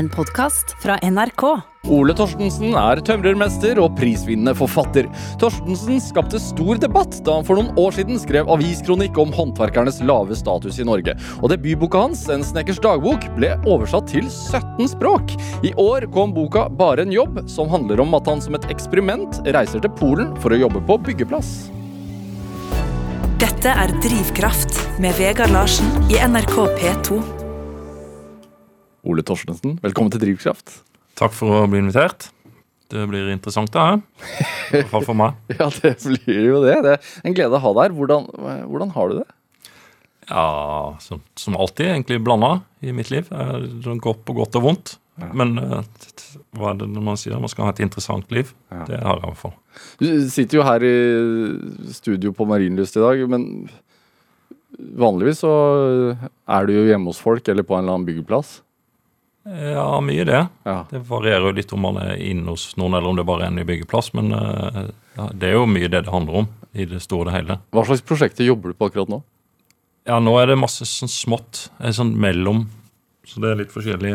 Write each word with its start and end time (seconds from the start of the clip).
En 0.00 0.08
podkast 0.08 0.70
fra 0.80 0.94
NRK. 1.04 1.42
Ole 1.92 2.14
Torstensen 2.16 2.72
er 2.78 3.02
tømrermester 3.04 3.76
og 3.82 3.98
prisvinnende 3.98 4.54
forfatter. 4.56 5.10
Torstensen 5.42 5.98
skapte 6.00 6.38
stor 6.40 6.78
debatt 6.80 7.18
da 7.26 7.34
han 7.36 7.44
for 7.44 7.58
noen 7.58 7.74
år 7.80 7.92
siden 7.98 8.16
skrev 8.22 8.48
aviskronikk 8.48 9.18
om 9.20 9.34
håndverkernes 9.36 9.98
lave 10.08 10.38
status 10.38 10.78
i 10.80 10.86
Norge. 10.88 11.12
Og 11.42 11.52
debutboka 11.52 12.06
hans, 12.06 12.22
En 12.32 12.40
snekkers 12.46 12.80
dagbok, 12.80 13.26
ble 13.36 13.50
oversatt 13.68 14.08
til 14.08 14.30
17 14.30 14.88
språk. 14.94 15.34
I 15.68 15.74
år 15.76 16.06
kom 16.14 16.32
boka 16.32 16.70
Bare 16.80 17.04
en 17.04 17.12
jobb, 17.12 17.42
som 17.50 17.68
handler 17.68 18.00
om 18.00 18.16
at 18.16 18.30
han 18.30 18.40
som 18.40 18.56
et 18.56 18.70
eksperiment 18.72 19.42
reiser 19.52 19.84
til 19.84 19.92
Polen 20.00 20.32
for 20.40 20.56
å 20.56 20.62
jobbe 20.62 20.80
på 20.88 20.96
byggeplass. 21.10 21.68
Dette 23.44 23.76
er 23.84 23.92
Drivkraft 24.00 24.80
med 25.04 25.12
Vegard 25.20 25.52
Larsen 25.52 25.92
i 26.08 26.16
NRK 26.24 26.56
P2. 26.80 27.39
Ole 29.08 29.22
Torstensen, 29.24 29.78
velkommen 29.80 30.12
til 30.12 30.20
Drivkraft. 30.20 30.82
Takk 31.16 31.32
for 31.32 31.62
å 31.62 31.68
bli 31.70 31.80
invitert. 31.80 32.28
Det 32.90 33.06
blir 33.08 33.30
interessant, 33.32 33.70
det 33.72 33.80
her. 33.80 34.00
I 34.00 34.80
hvert 34.80 34.90
fall 34.92 35.06
for 35.06 35.16
meg. 35.16 35.38
Ja, 35.60 35.68
det 35.72 35.94
blir 36.04 36.40
jo 36.50 36.60
det. 36.64 36.74
Det 36.84 36.96
er 36.98 37.28
en 37.30 37.36
glede 37.36 37.56
å 37.56 37.62
ha 37.62 37.72
deg 37.76 37.86
her. 37.86 37.94
Hvordan, 37.96 38.26
hvordan 38.68 38.92
har 38.96 39.08
du 39.12 39.20
det? 39.22 39.28
Ja, 40.30 40.44
som, 41.02 41.22
som 41.38 41.56
alltid, 41.56 41.88
egentlig 41.94 42.20
blanda 42.26 42.58
i 42.84 42.92
mitt 42.94 43.12
liv. 43.14 43.30
Det 43.30 43.96
går 44.04 44.20
på 44.26 44.36
godt 44.36 44.58
og 44.60 44.66
vondt. 44.66 44.96
Men 45.36 45.56
eh, 45.60 45.82
hva 46.56 46.70
er 46.72 46.80
det 46.80 46.88
når 46.92 47.04
man 47.08 47.18
sier? 47.20 47.40
Man 47.40 47.50
skal 47.52 47.68
ha 47.68 47.74
et 47.74 47.82
interessant 47.84 48.30
liv. 48.34 48.52
Det 48.88 49.00
har 49.00 49.16
jeg 49.16 49.24
i 49.24 49.28
hvert 49.30 49.40
fall. 49.40 49.54
Du 50.00 50.08
sitter 50.32 50.60
jo 50.60 50.66
her 50.66 50.84
i 50.86 50.96
studio 51.96 52.32
på 52.36 52.46
Marienlyst 52.48 53.00
i 53.00 53.04
dag, 53.04 53.22
men 53.32 53.46
vanligvis 54.76 55.42
så 55.44 55.52
er 56.16 56.66
du 56.68 56.74
jo 56.74 56.88
hjemme 56.88 57.12
hos 57.12 57.20
folk 57.22 57.48
eller 57.52 57.66
på 57.66 57.76
en 57.76 57.84
eller 57.84 57.98
annen 57.98 58.08
byggeplass. 58.08 58.58
Ja, 59.44 60.00
mye 60.04 60.24
det. 60.28 60.40
Ja. 60.68 60.74
Det 60.90 61.00
varierer 61.08 61.46
jo 61.48 61.52
litt 61.56 61.72
om 61.72 61.80
man 61.80 61.96
er 62.02 62.16
inne 62.20 62.52
hos 62.52 62.74
noen, 62.76 62.92
eller 62.98 63.08
om 63.08 63.16
det 63.16 63.24
bare 63.26 63.46
er 63.46 63.52
en 63.52 63.56
ny 63.56 63.64
byggeplass. 63.64 64.12
Men 64.14 64.32
eh, 64.36 64.90
ja, 65.16 65.28
det 65.32 65.48
er 65.48 65.54
jo 65.56 65.62
mye 65.70 65.88
det 65.88 66.04
det 66.04 66.12
handler 66.12 66.42
om 66.42 66.48
i 66.76 66.84
det 66.86 67.00
store 67.02 67.24
og 67.24 67.30
det 67.30 67.36
hele. 67.38 67.56
Hva 67.74 67.84
slags 67.88 68.04
prosjekter 68.06 68.44
jobber 68.46 68.70
du 68.70 68.76
på 68.78 68.90
akkurat 68.90 69.08
nå? 69.10 69.22
Ja, 70.08 70.18
nå 70.22 70.34
er 70.40 70.52
det 70.52 70.58
masse 70.60 70.84
sånn 70.88 71.10
smått. 71.10 71.70
eh, 71.80 71.90
Sånn 71.96 72.12
mellom. 72.20 72.66
Så 73.26 73.40
det 73.40 73.50
er 73.54 73.60
litt 73.62 73.72
forskjellig. 73.72 74.12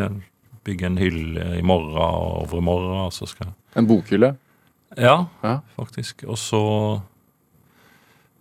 Bygge 0.65 0.87
en 0.91 0.97
hylle 1.01 1.49
i 1.57 1.61
morgen 1.65 1.97
og 1.97 2.45
over 2.45 2.61
i 2.61 2.63
og 3.05 3.11
så 3.13 3.27
skal 3.29 3.47
jeg 3.49 3.53
En 3.81 3.87
bokhylle? 3.89 4.35
Ja, 4.97 5.25
Ja. 5.43 5.59
faktisk. 5.75 6.23
Og 6.29 6.37
så 6.39 6.61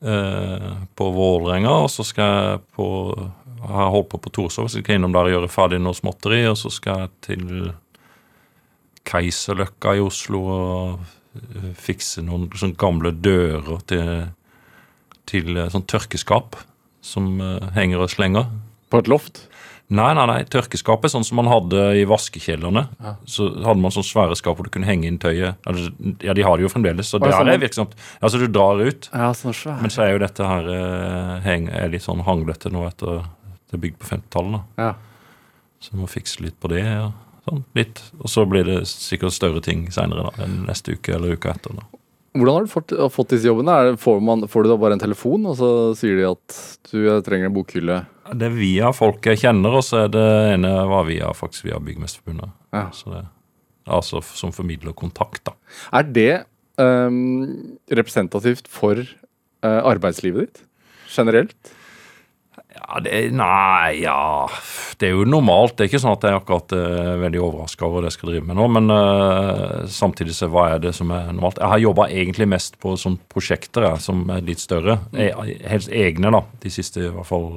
eh, 0.02 0.72
på 0.96 1.08
Vålerenga, 1.16 1.70
og 1.84 1.90
så 1.90 2.04
skal 2.06 2.24
jeg 2.24 2.60
på 2.76 2.86
har 3.68 3.92
holdt 3.94 4.10
på 4.12 4.20
på 4.24 4.32
Torshov, 4.34 4.68
så 4.68 4.80
skal 4.80 4.94
jeg 4.94 5.00
innom 5.00 5.14
der 5.14 5.30
og 5.30 5.34
gjøre 5.36 5.52
ferdig 5.52 5.80
noe 5.82 5.96
småtteri. 5.96 6.42
Og 6.50 6.58
så 6.60 6.72
skal 6.72 7.04
jeg 7.04 7.12
til 7.28 7.72
Keiserløkka 9.04 9.96
i 9.98 10.04
Oslo 10.04 10.42
og 10.48 11.00
eh, 11.36 11.72
fikse 11.76 12.24
noen 12.24 12.48
sånne 12.56 12.78
gamle 12.80 13.12
dører 13.12 13.82
til, 13.90 14.12
til 15.28 15.56
eh, 15.56 15.72
sånn 15.72 15.88
tørkeskap 15.90 16.56
som 17.04 17.34
eh, 17.40 17.72
henger 17.76 18.06
og 18.06 18.14
slenger. 18.14 18.48
På 18.92 19.02
et 19.02 19.10
loft? 19.12 19.46
Nei, 19.94 20.08
nei, 20.16 20.24
nei, 20.26 20.38
tørkeskapet 20.48 21.12
sånn 21.12 21.26
som 21.28 21.36
man 21.36 21.50
hadde 21.50 21.80
i 22.00 22.06
vaskekjellerne. 22.08 22.86
Så 23.28 23.50
hadde 23.66 23.82
man 23.82 23.92
sånn 23.92 24.06
svære 24.06 24.36
skap 24.38 24.56
hvor 24.56 24.64
du 24.64 24.72
kunne 24.72 24.88
henge 24.88 25.06
inn 25.10 25.18
tøyet. 25.20 25.60
Ja, 26.24 26.32
de 26.32 26.46
har 26.46 26.56
det 26.56 26.64
jo 26.64 26.70
fremdeles, 26.72 27.10
så 27.12 27.20
det 27.20 27.34
sånn, 27.34 27.50
er 27.52 27.58
ja. 27.58 27.62
virksomt. 27.66 27.92
Altså, 28.24 28.40
du 28.40 28.48
drar 28.48 28.80
ut, 28.80 29.10
Ja, 29.12 29.28
sånn 29.36 29.52
svære. 29.54 29.82
men 29.84 29.92
så 29.92 30.06
er 30.06 30.14
jo 30.14 30.22
dette 30.24 30.48
her 30.48 30.70
eh, 30.72 31.34
heng, 31.44 31.68
er 31.68 31.92
litt 31.92 32.06
sånn 32.06 32.24
hanglete 32.24 32.72
nå 32.72 32.86
etter 32.88 33.26
det 33.74 33.80
er 33.80 33.84
bygd 33.88 34.00
på 34.00 34.08
50-tallet. 34.12 34.70
Ja. 34.80 34.94
Så 35.82 35.92
vi 35.92 36.00
må 36.00 36.08
fikse 36.08 36.44
litt 36.44 36.56
på 36.62 36.70
det. 36.72 36.84
Ja. 36.86 37.10
Sånn, 37.44 37.64
litt. 37.76 38.00
Og 38.22 38.30
så 38.32 38.46
blir 38.48 38.64
det 38.68 38.78
sikkert 38.88 39.36
større 39.36 39.60
ting 39.64 39.84
seinere, 39.92 40.30
enn 40.40 40.62
Neste 40.68 40.96
uke 40.96 41.12
eller 41.16 41.36
uka 41.36 41.52
etter. 41.52 41.76
da. 41.76 41.84
Hvordan 42.34 42.56
har 42.56 42.64
du 42.64 42.72
fått, 42.72 42.94
fått 43.14 43.34
disse 43.36 43.46
jobbene? 43.46 43.94
Får, 44.00 44.16
man, 44.24 44.48
får 44.50 44.64
du 44.64 44.72
da 44.72 44.78
bare 44.80 44.96
en 44.96 45.02
telefon, 45.02 45.44
og 45.46 45.58
så 45.60 45.68
sier 45.98 46.18
de 46.18 46.24
at 46.26 46.56
du 46.90 47.04
trenger 47.26 47.50
en 47.50 47.54
bokhylle? 47.54 48.00
Det 48.32 48.48
er 48.48 48.56
via 48.56 48.90
folk 48.96 49.28
jeg 49.28 49.42
kjenner, 49.44 49.76
og 49.78 49.84
så 49.86 50.06
er 50.06 50.10
det 50.16 50.24
ene 50.56 50.72
var 50.90 51.06
via, 51.06 51.28
faktisk 51.36 51.68
via 51.68 51.78
Byggmesterforbundet. 51.84 52.56
Ja. 52.74 52.88
Så 52.96 53.12
det, 53.12 53.22
altså 53.86 54.24
som 54.32 54.54
formidler 54.56 54.96
kontakt, 54.98 55.44
da. 55.46 55.54
Er 55.94 56.08
det 56.16 56.32
um, 56.80 57.76
representativt 57.92 58.66
for 58.72 58.98
uh, 58.98 59.80
arbeidslivet 59.84 60.48
ditt? 60.48 60.64
Generelt? 61.14 61.74
Ja, 62.74 63.00
det, 63.00 63.18
nei, 63.32 64.02
ja 64.02 64.48
Det 64.98 65.08
er 65.08 65.14
jo 65.14 65.24
normalt. 65.28 65.76
Det 65.76 65.84
er 65.84 65.90
ikke 65.92 66.02
sånn 66.02 66.16
at 66.16 66.26
jeg 66.26 66.34
er 66.34 66.40
akkurat 66.40 66.74
uh, 66.76 67.14
veldig 67.22 67.42
overraska 67.42 67.86
over 67.86 68.04
det 68.04 68.12
jeg 68.12 68.18
skal 68.18 68.32
drive 68.32 68.48
med 68.50 68.58
nå, 68.58 68.68
men 68.76 68.92
uh, 68.92 69.84
samtidig 69.90 70.36
så 70.36 70.50
hva 70.52 70.68
er 70.74 70.84
det 70.84 70.94
som 70.96 71.12
er 71.14 71.30
normalt? 71.32 71.60
Jeg 71.62 71.72
har 71.72 71.82
jobba 71.84 72.08
egentlig 72.10 72.48
mest 72.50 72.78
på 72.82 72.96
sånne 73.00 73.22
prosjekter 73.30 73.88
jeg, 73.88 74.04
som 74.04 74.24
er 74.34 74.44
litt 74.46 74.62
større. 74.62 74.98
Jeg, 75.14 75.58
Helst 75.70 75.92
egne, 75.94 76.34
da. 76.34 76.44
De 76.62 76.72
siste 76.72 77.02
i 77.02 77.10
hvert 77.14 77.30
fall 77.30 77.48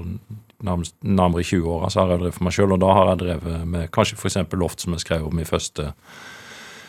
nærmest, 0.64 0.96
nærmere 1.02 1.46
20 1.46 1.70
åra 1.76 1.92
så 1.94 2.02
har 2.02 2.16
jeg 2.16 2.24
drevet 2.24 2.38
for 2.38 2.48
meg 2.48 2.58
sjøl, 2.58 2.74
og 2.74 2.82
da 2.82 2.96
har 2.98 3.12
jeg 3.12 3.22
drevet 3.26 3.70
med 3.76 3.92
kanskje 3.94 4.18
f.eks. 4.18 4.40
loft, 4.58 4.84
som 4.84 4.96
jeg 4.96 5.06
skrev 5.06 5.30
om 5.30 5.42
i 5.42 5.48
første 5.48 5.92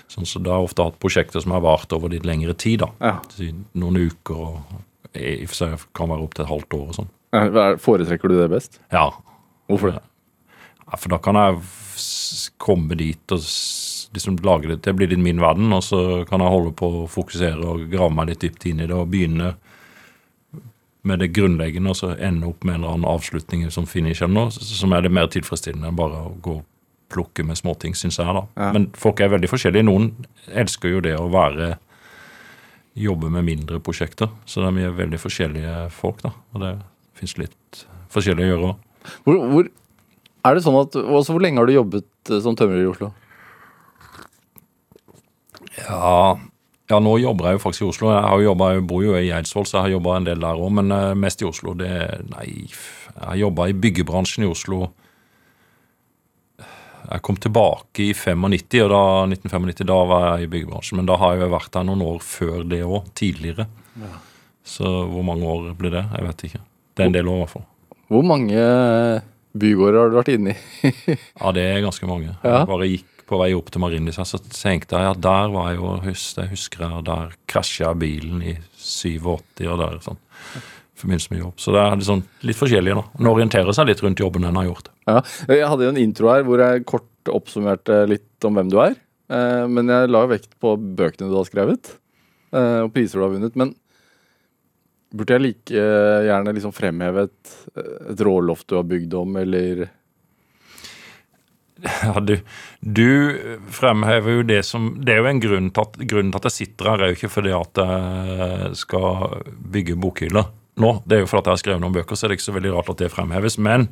Sånn, 0.08 0.24
så 0.24 0.40
da 0.40 0.54
har 0.54 0.62
jeg 0.62 0.70
ofte 0.70 0.84
hatt 0.86 0.94
prosjekter 1.04 1.42
som 1.44 1.52
har 1.52 1.60
vart 1.60 1.92
over 1.92 2.08
litt 2.08 2.24
lengre 2.24 2.54
tid. 2.56 2.80
da. 2.80 2.86
Ja. 2.96 3.50
Noen 3.76 3.98
uker 4.08 4.38
og 4.40 4.78
i 5.12 5.42
og 5.44 5.50
for 5.50 5.58
seg 5.58 5.84
kan 5.96 6.08
være 6.08 6.24
opptil 6.24 6.44
et 6.46 6.48
halvt 6.48 6.76
år 6.78 6.86
og 6.86 6.96
sånn. 6.96 7.10
Foretrekker 7.32 8.30
du 8.30 8.38
det 8.38 8.48
best? 8.52 8.78
Ja, 8.94 9.10
Hvorfor 9.68 9.92
det? 9.92 10.00
Ja, 10.90 10.96
for 10.96 11.12
da 11.12 11.18
kan 11.20 11.36
jeg 11.36 11.60
komme 12.56 12.96
dit 12.96 13.32
og 13.34 13.42
liksom 14.16 14.38
lage 14.40 14.70
det 14.70 14.78
til 14.84 14.96
blir 14.96 15.10
litt 15.10 15.20
min 15.20 15.42
verden, 15.42 15.72
og 15.76 15.82
så 15.84 16.24
kan 16.28 16.40
jeg 16.40 16.54
holde 16.54 16.72
på 16.76 16.88
å 17.02 17.08
fokusere 17.12 17.60
og 17.60 17.90
grave 17.92 18.14
meg 18.16 18.30
litt 18.30 18.46
dypt 18.46 18.64
inn 18.70 18.80
i 18.80 18.88
det 18.88 18.96
og 18.96 19.10
begynne 19.12 19.52
med 21.08 21.20
det 21.20 21.28
grunnleggende 21.36 21.92
og 21.92 22.00
så 22.00 22.14
ende 22.16 22.48
opp 22.48 22.64
med 22.64 22.78
en 22.78 22.80
eller 22.80 22.96
annen 22.96 23.10
avslutning 23.12 23.68
som 23.72 23.86
finish 23.86 24.24
eller 24.24 24.34
noe, 24.34 24.50
som 24.50 24.96
er 24.96 25.04
det 25.04 25.12
mer 25.12 25.28
tilfredsstillende 25.32 25.92
enn 25.92 26.00
bare 26.00 26.24
å 26.24 26.32
gå 26.42 26.58
og 26.62 26.66
plukke 27.12 27.44
med 27.44 27.56
småting, 27.60 27.94
syns 27.96 28.18
jeg, 28.20 28.32
da. 28.36 28.42
Ja. 28.56 28.72
Men 28.76 28.90
folk 28.96 29.20
er 29.24 29.30
veldig 29.32 29.48
forskjellige. 29.48 29.86
Noen 29.88 30.10
elsker 30.48 30.92
jo 30.92 31.04
det 31.04 31.14
å 31.16 31.28
være 31.32 31.76
Jobbe 32.98 33.28
med 33.30 33.44
mindre 33.46 33.78
prosjekter. 33.78 34.26
Så 34.42 34.58
det 34.58 34.82
er 34.82 34.94
veldig 34.96 35.20
forskjellige 35.22 35.74
folk, 35.94 36.18
da. 36.24 36.32
Og 36.50 36.64
det 36.64 36.72
fins 37.18 37.36
litt 37.40 37.84
forskjellig 38.14 38.46
å 38.46 38.50
gjøre 38.52 38.68
òg. 38.72 38.84
Hvor, 39.24 39.40
hvor, 39.52 39.70
er 40.48 40.56
det 40.56 40.64
sånn 40.64 40.78
at, 40.80 40.98
altså, 40.98 41.34
hvor 41.34 41.44
lenge 41.44 41.60
har 41.60 41.68
du 41.68 41.76
jobbet 41.76 42.32
eh, 42.32 42.42
som 42.44 42.56
tømrer 42.58 42.84
i 42.84 42.90
Oslo? 42.90 43.10
Ja, 45.78 46.38
ja, 46.88 46.98
nå 47.04 47.18
jobber 47.20 47.50
jeg 47.50 47.58
jo 47.58 47.62
faktisk 47.66 47.84
i 47.84 47.88
Oslo. 47.90 48.08
Jeg, 48.14 48.24
har 48.24 48.40
jo 48.40 48.48
jobbet, 48.48 48.78
jeg 48.78 48.86
bor 48.88 49.02
jo 49.04 49.18
i 49.18 49.32
Eidsvoll, 49.36 49.66
så 49.68 49.76
jeg 49.76 49.84
har 49.86 49.94
jobba 49.98 50.14
en 50.16 50.28
del 50.30 50.40
der 50.40 50.62
òg. 50.62 50.70
Men 50.78 50.94
eh, 50.94 51.18
mest 51.20 51.44
i 51.44 51.48
Oslo. 51.48 51.74
Det 51.76 51.90
Nei, 52.30 52.46
jeg 52.64 53.26
har 53.26 53.42
jobba 53.42 53.68
i 53.68 53.76
byggebransjen 53.76 54.46
i 54.46 54.48
Oslo. 54.48 54.88
Jeg 57.08 57.24
kom 57.24 57.38
tilbake 57.40 58.04
i 58.04 58.14
95, 58.16 58.82
og 58.84 58.90
da, 58.92 59.02
1995, 59.32 59.84
da 59.88 59.98
var 60.08 60.24
jeg 60.26 60.46
i 60.46 60.50
byggebransjen. 60.54 61.00
Men 61.00 61.08
da 61.08 61.18
har 61.20 61.36
jeg 61.36 61.44
jo 61.44 61.52
vært 61.56 61.74
der 61.76 61.86
noen 61.88 62.06
år 62.08 62.24
før 62.24 62.64
det 62.68 62.80
òg. 62.84 63.12
Tidligere. 63.16 63.68
Så 64.68 64.88
hvor 65.12 65.24
mange 65.24 65.48
år 65.48 65.70
blir 65.76 65.92
det? 65.92 66.04
Jeg 66.16 66.28
vet 66.28 66.44
ikke. 66.48 66.64
Det 66.98 67.04
er 67.06 67.10
en 67.12 67.16
del 67.16 67.28
år, 67.30 67.36
i 67.38 67.44
hvert 67.46 67.54
fall. 67.56 67.66
Hvor 68.08 68.24
mange 68.26 68.56
eh, 68.58 69.20
bygårder 69.58 70.00
har 70.02 70.10
du 70.12 70.16
vært 70.18 70.32
inne 70.34 70.54
i? 70.56 70.92
Ja, 71.40 71.52
det 71.54 71.64
er 71.70 71.84
ganske 71.86 72.08
mange. 72.10 72.32
Ja. 72.42 72.58
Jeg 72.62 72.70
bare 72.72 72.88
gikk 72.90 73.14
på 73.28 73.36
vei 73.42 73.50
opp 73.52 73.68
til 73.70 73.82
Marienlyst, 73.84 74.18
her, 74.22 74.28
så 74.28 74.38
tenkte 74.40 74.96
jeg 74.96 75.10
at 75.12 75.20
der 75.20 75.50
var 75.52 75.66
jeg 75.70 75.76
jo 75.82 75.90
hus- 76.06 76.30
Det 76.38 76.46
husker 76.48 76.84
jeg, 76.86 77.04
der 77.04 77.34
krasja 77.52 77.90
bilen 78.00 78.40
i 78.42 78.54
87, 78.80 79.66
og 79.68 79.78
der 79.82 79.98
sånn. 80.04 80.16
I 80.56 81.02
forbindelse 81.02 81.30
med 81.34 81.42
jobb. 81.44 81.58
Så 81.62 81.74
det 81.76 81.82
er 81.84 81.98
liksom 82.00 82.22
litt 82.48 82.58
forskjellig, 82.58 82.94
da. 82.98 83.04
En 83.20 83.28
orienterer 83.30 83.76
seg 83.76 83.86
litt 83.90 84.00
rundt 84.02 84.18
jobben 84.24 84.48
en 84.48 84.56
har 84.58 84.66
gjort. 84.70 84.88
Ja, 85.06 85.20
jeg 85.52 85.68
hadde 85.70 85.84
jo 85.86 85.92
en 85.92 86.00
intro 86.00 86.32
her 86.32 86.42
hvor 86.48 86.58
jeg 86.64 86.86
kort 86.88 87.30
oppsummerte 87.30 88.00
litt 88.10 88.48
om 88.48 88.56
hvem 88.58 88.72
du 88.72 88.78
er. 88.82 88.96
Eh, 89.28 89.66
Men 89.68 89.92
jeg 89.92 90.08
la 90.10 90.24
jo 90.24 90.32
vekt 90.32 90.56
på 90.58 90.72
bøkene 90.80 91.28
du 91.28 91.36
har 91.36 91.46
skrevet, 91.46 91.92
eh, 92.56 92.80
og 92.86 92.90
priser 92.96 93.20
du 93.20 93.26
har 93.28 93.34
vunnet. 93.36 93.54
Men 93.60 93.74
burde 95.14 95.36
jeg 95.36 95.44
like 95.44 95.74
uh, 95.76 96.24
gjerne 96.26 96.54
liksom 96.56 96.74
fremheve 96.76 97.28
et, 97.28 97.54
et 98.12 98.26
råloft 98.26 98.68
du 98.68 98.76
har 98.80 98.88
bygd 98.88 99.16
om, 99.18 99.38
eller 99.40 99.88
Ja, 101.78 102.18
du, 102.20 102.34
du 102.82 103.10
fremhever 103.70 104.40
jo 104.40 104.46
det 104.46 104.64
som 104.66 104.88
Det 104.98 105.12
er 105.14 105.20
jo 105.22 105.28
en 105.30 105.42
grunn 105.42 105.68
til 105.70 105.84
at, 105.84 106.00
grunnen 106.10 106.32
til 106.34 106.40
at 106.40 106.48
jeg 106.50 106.56
sitter 106.56 106.90
her, 106.90 107.02
er 107.02 107.12
jo 107.12 107.18
ikke 107.20 107.30
fordi 107.30 107.52
at 107.54 107.82
jeg 107.82 108.80
skal 108.80 109.44
bygge 109.76 109.98
bokhyller 110.02 110.48
nå. 110.78 110.92
Det 111.06 111.16
er 111.16 111.22
jo 111.24 111.28
fordi 111.30 111.42
at 111.42 111.48
jeg 111.48 111.56
har 111.56 111.62
skrevet 111.62 111.82
noen 111.82 111.96
bøker, 111.96 112.18
så 112.18 112.26
er 112.26 112.32
det 112.32 112.38
ikke 112.38 112.48
så 112.48 112.56
veldig 112.56 112.74
rart 112.76 112.90
at 112.92 113.00
det 113.02 113.10
fremheves. 113.12 113.58
Men 113.58 113.88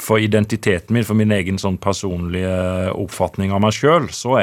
for 0.00 0.20
identiteten 0.22 0.94
min, 0.96 1.06
for 1.06 1.18
min 1.18 1.32
egen 1.34 1.60
sånn 1.60 1.78
personlige 1.80 2.52
oppfatning 2.98 3.54
av 3.54 3.62
meg 3.64 3.76
sjøl, 3.76 4.10
så, 4.14 4.36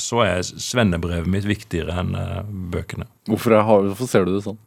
så 0.00 0.24
er 0.24 0.42
svennebrevet 0.46 1.30
mitt 1.30 1.48
viktigere 1.48 1.98
enn 2.02 2.16
eh, 2.18 2.40
bøkene. 2.74 3.08
hvorfor, 3.28 3.58
har, 3.58 3.88
hvorfor 3.90 4.10
ser 4.10 4.26
du 4.26 4.34
det 4.36 4.44
sånn? 4.46 4.60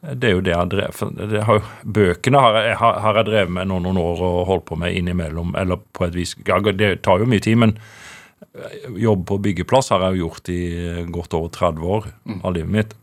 Det 0.00 0.30
er 0.30 0.32
jo 0.32 0.40
det 0.40 0.54
jeg 0.54 0.56
har 0.56 0.68
drevet 0.72 1.42
har, 1.44 1.66
Bøkene 1.84 2.40
har 2.40 2.56
jeg, 2.56 2.76
har, 2.80 3.16
jeg 3.18 3.26
drevet 3.28 3.52
med 3.52 3.68
noen, 3.68 3.84
noen 3.84 3.98
år 4.00 4.22
og 4.24 4.38
holdt 4.48 4.64
på 4.70 4.78
med 4.80 4.96
innimellom. 4.96 5.52
Eller 5.60 5.80
på 5.92 6.06
et 6.06 6.16
vis 6.16 6.32
ja, 6.48 6.56
Det 6.60 6.94
tar 7.04 7.20
jo 7.20 7.28
mye 7.28 7.44
tid, 7.44 7.58
men 7.60 7.76
jobb 8.96 9.26
på 9.28 9.36
byggeplass 9.44 9.92
har 9.92 10.06
jeg 10.06 10.16
jo 10.16 10.24
gjort 10.24 10.48
i 10.52 10.62
godt 11.12 11.36
over 11.36 11.52
30 11.52 11.92
år 11.96 12.08
av 12.40 12.56
livet 12.56 12.72
mitt. 12.72 12.96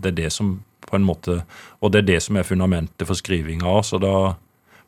Det 0.00 0.14
er 0.14 0.18
det 0.22 0.32
som 0.32 0.56
på 0.88 0.96
en 0.96 1.04
måte 1.04 1.42
Og 1.84 1.92
det 1.92 2.00
er 2.00 2.06
det 2.08 2.22
som 2.24 2.38
er 2.40 2.46
fundamentet 2.46 3.04
for 3.06 3.18
skrivinga 3.18 3.68
òg, 3.68 3.84
så 3.84 4.00
da 4.00 4.34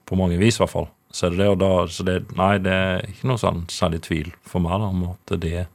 På 0.09 0.17
mange 0.19 0.39
vis, 0.41 0.57
i 0.57 0.63
hvert 0.63 0.73
fall. 0.73 0.89
Så 1.13 1.27
er 1.27 1.37
det 1.37 1.39
det, 1.43 1.51
og 1.53 1.61
da 1.61 1.87
Så 1.87 2.07
det 2.09 2.17
Nei, 2.39 2.57
det 2.59 2.73
er 2.73 3.05
ikke 3.07 3.29
noe 3.29 3.39
sånn 3.39 3.67
særlig 3.71 4.03
tvil 4.09 4.33
for 4.43 4.65
meg 4.65 4.81
da, 4.81 4.89
om 4.89 5.05
at 5.13 5.37
det 5.45 5.67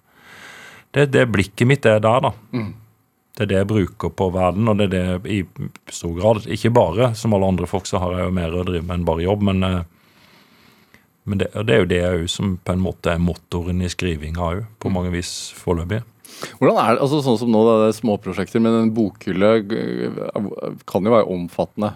det, 0.95 1.12
det 1.13 1.27
blikket 1.30 1.68
mitt 1.68 1.85
er 1.85 2.00
der, 2.01 2.23
da. 2.23 2.31
Det 3.37 3.45
er 3.45 3.49
det 3.51 3.57
jeg 3.59 3.69
bruker 3.69 4.09
på 4.17 4.31
verden, 4.33 4.65
og 4.65 4.79
det 4.79 4.87
er 4.87 4.93
det 4.95 5.29
i 5.29 5.43
stor 5.93 6.15
grad. 6.17 6.47
Ikke 6.49 6.71
bare, 6.73 7.11
som 7.13 7.35
alle 7.37 7.51
andre 7.51 7.69
folk, 7.69 7.85
så 7.85 8.01
har 8.01 8.15
jeg 8.15 8.25
jo 8.25 8.33
mer 8.33 8.55
å 8.55 8.63
drive 8.65 8.81
med 8.81 8.95
enn 8.95 9.05
bare 9.05 9.27
jobb, 9.27 9.43
men, 9.45 9.63
eh, 9.63 10.95
men 11.29 11.43
det, 11.43 11.51
det 11.67 11.75
er 11.75 11.83
jo 11.83 11.89
det 11.91 11.99
òg 12.07 12.23
som 12.33 12.55
på 12.57 12.73
en 12.73 12.81
måte 12.81 13.13
er 13.13 13.21
motoren 13.21 13.83
i 13.85 13.91
skrivinga 13.93 14.41
òg, 14.41 14.63
på 14.81 14.89
mange 14.89 15.11
vis 15.13 15.35
foreløpig. 15.53 16.01
Hvordan 16.57 16.79
er 16.81 16.95
det, 16.95 17.03
altså 17.05 17.19
Sånn 17.25 17.37
som 17.43 17.53
nå, 17.53 17.61
da, 17.67 17.75
det 17.83 17.91
er 17.91 17.99
småprosjekter, 17.99 18.63
men 18.63 18.79
en 18.79 18.93
bokhylle 18.95 19.51
kan 20.89 21.09
jo 21.09 21.13
være 21.13 21.29
omfattende. 21.33 21.91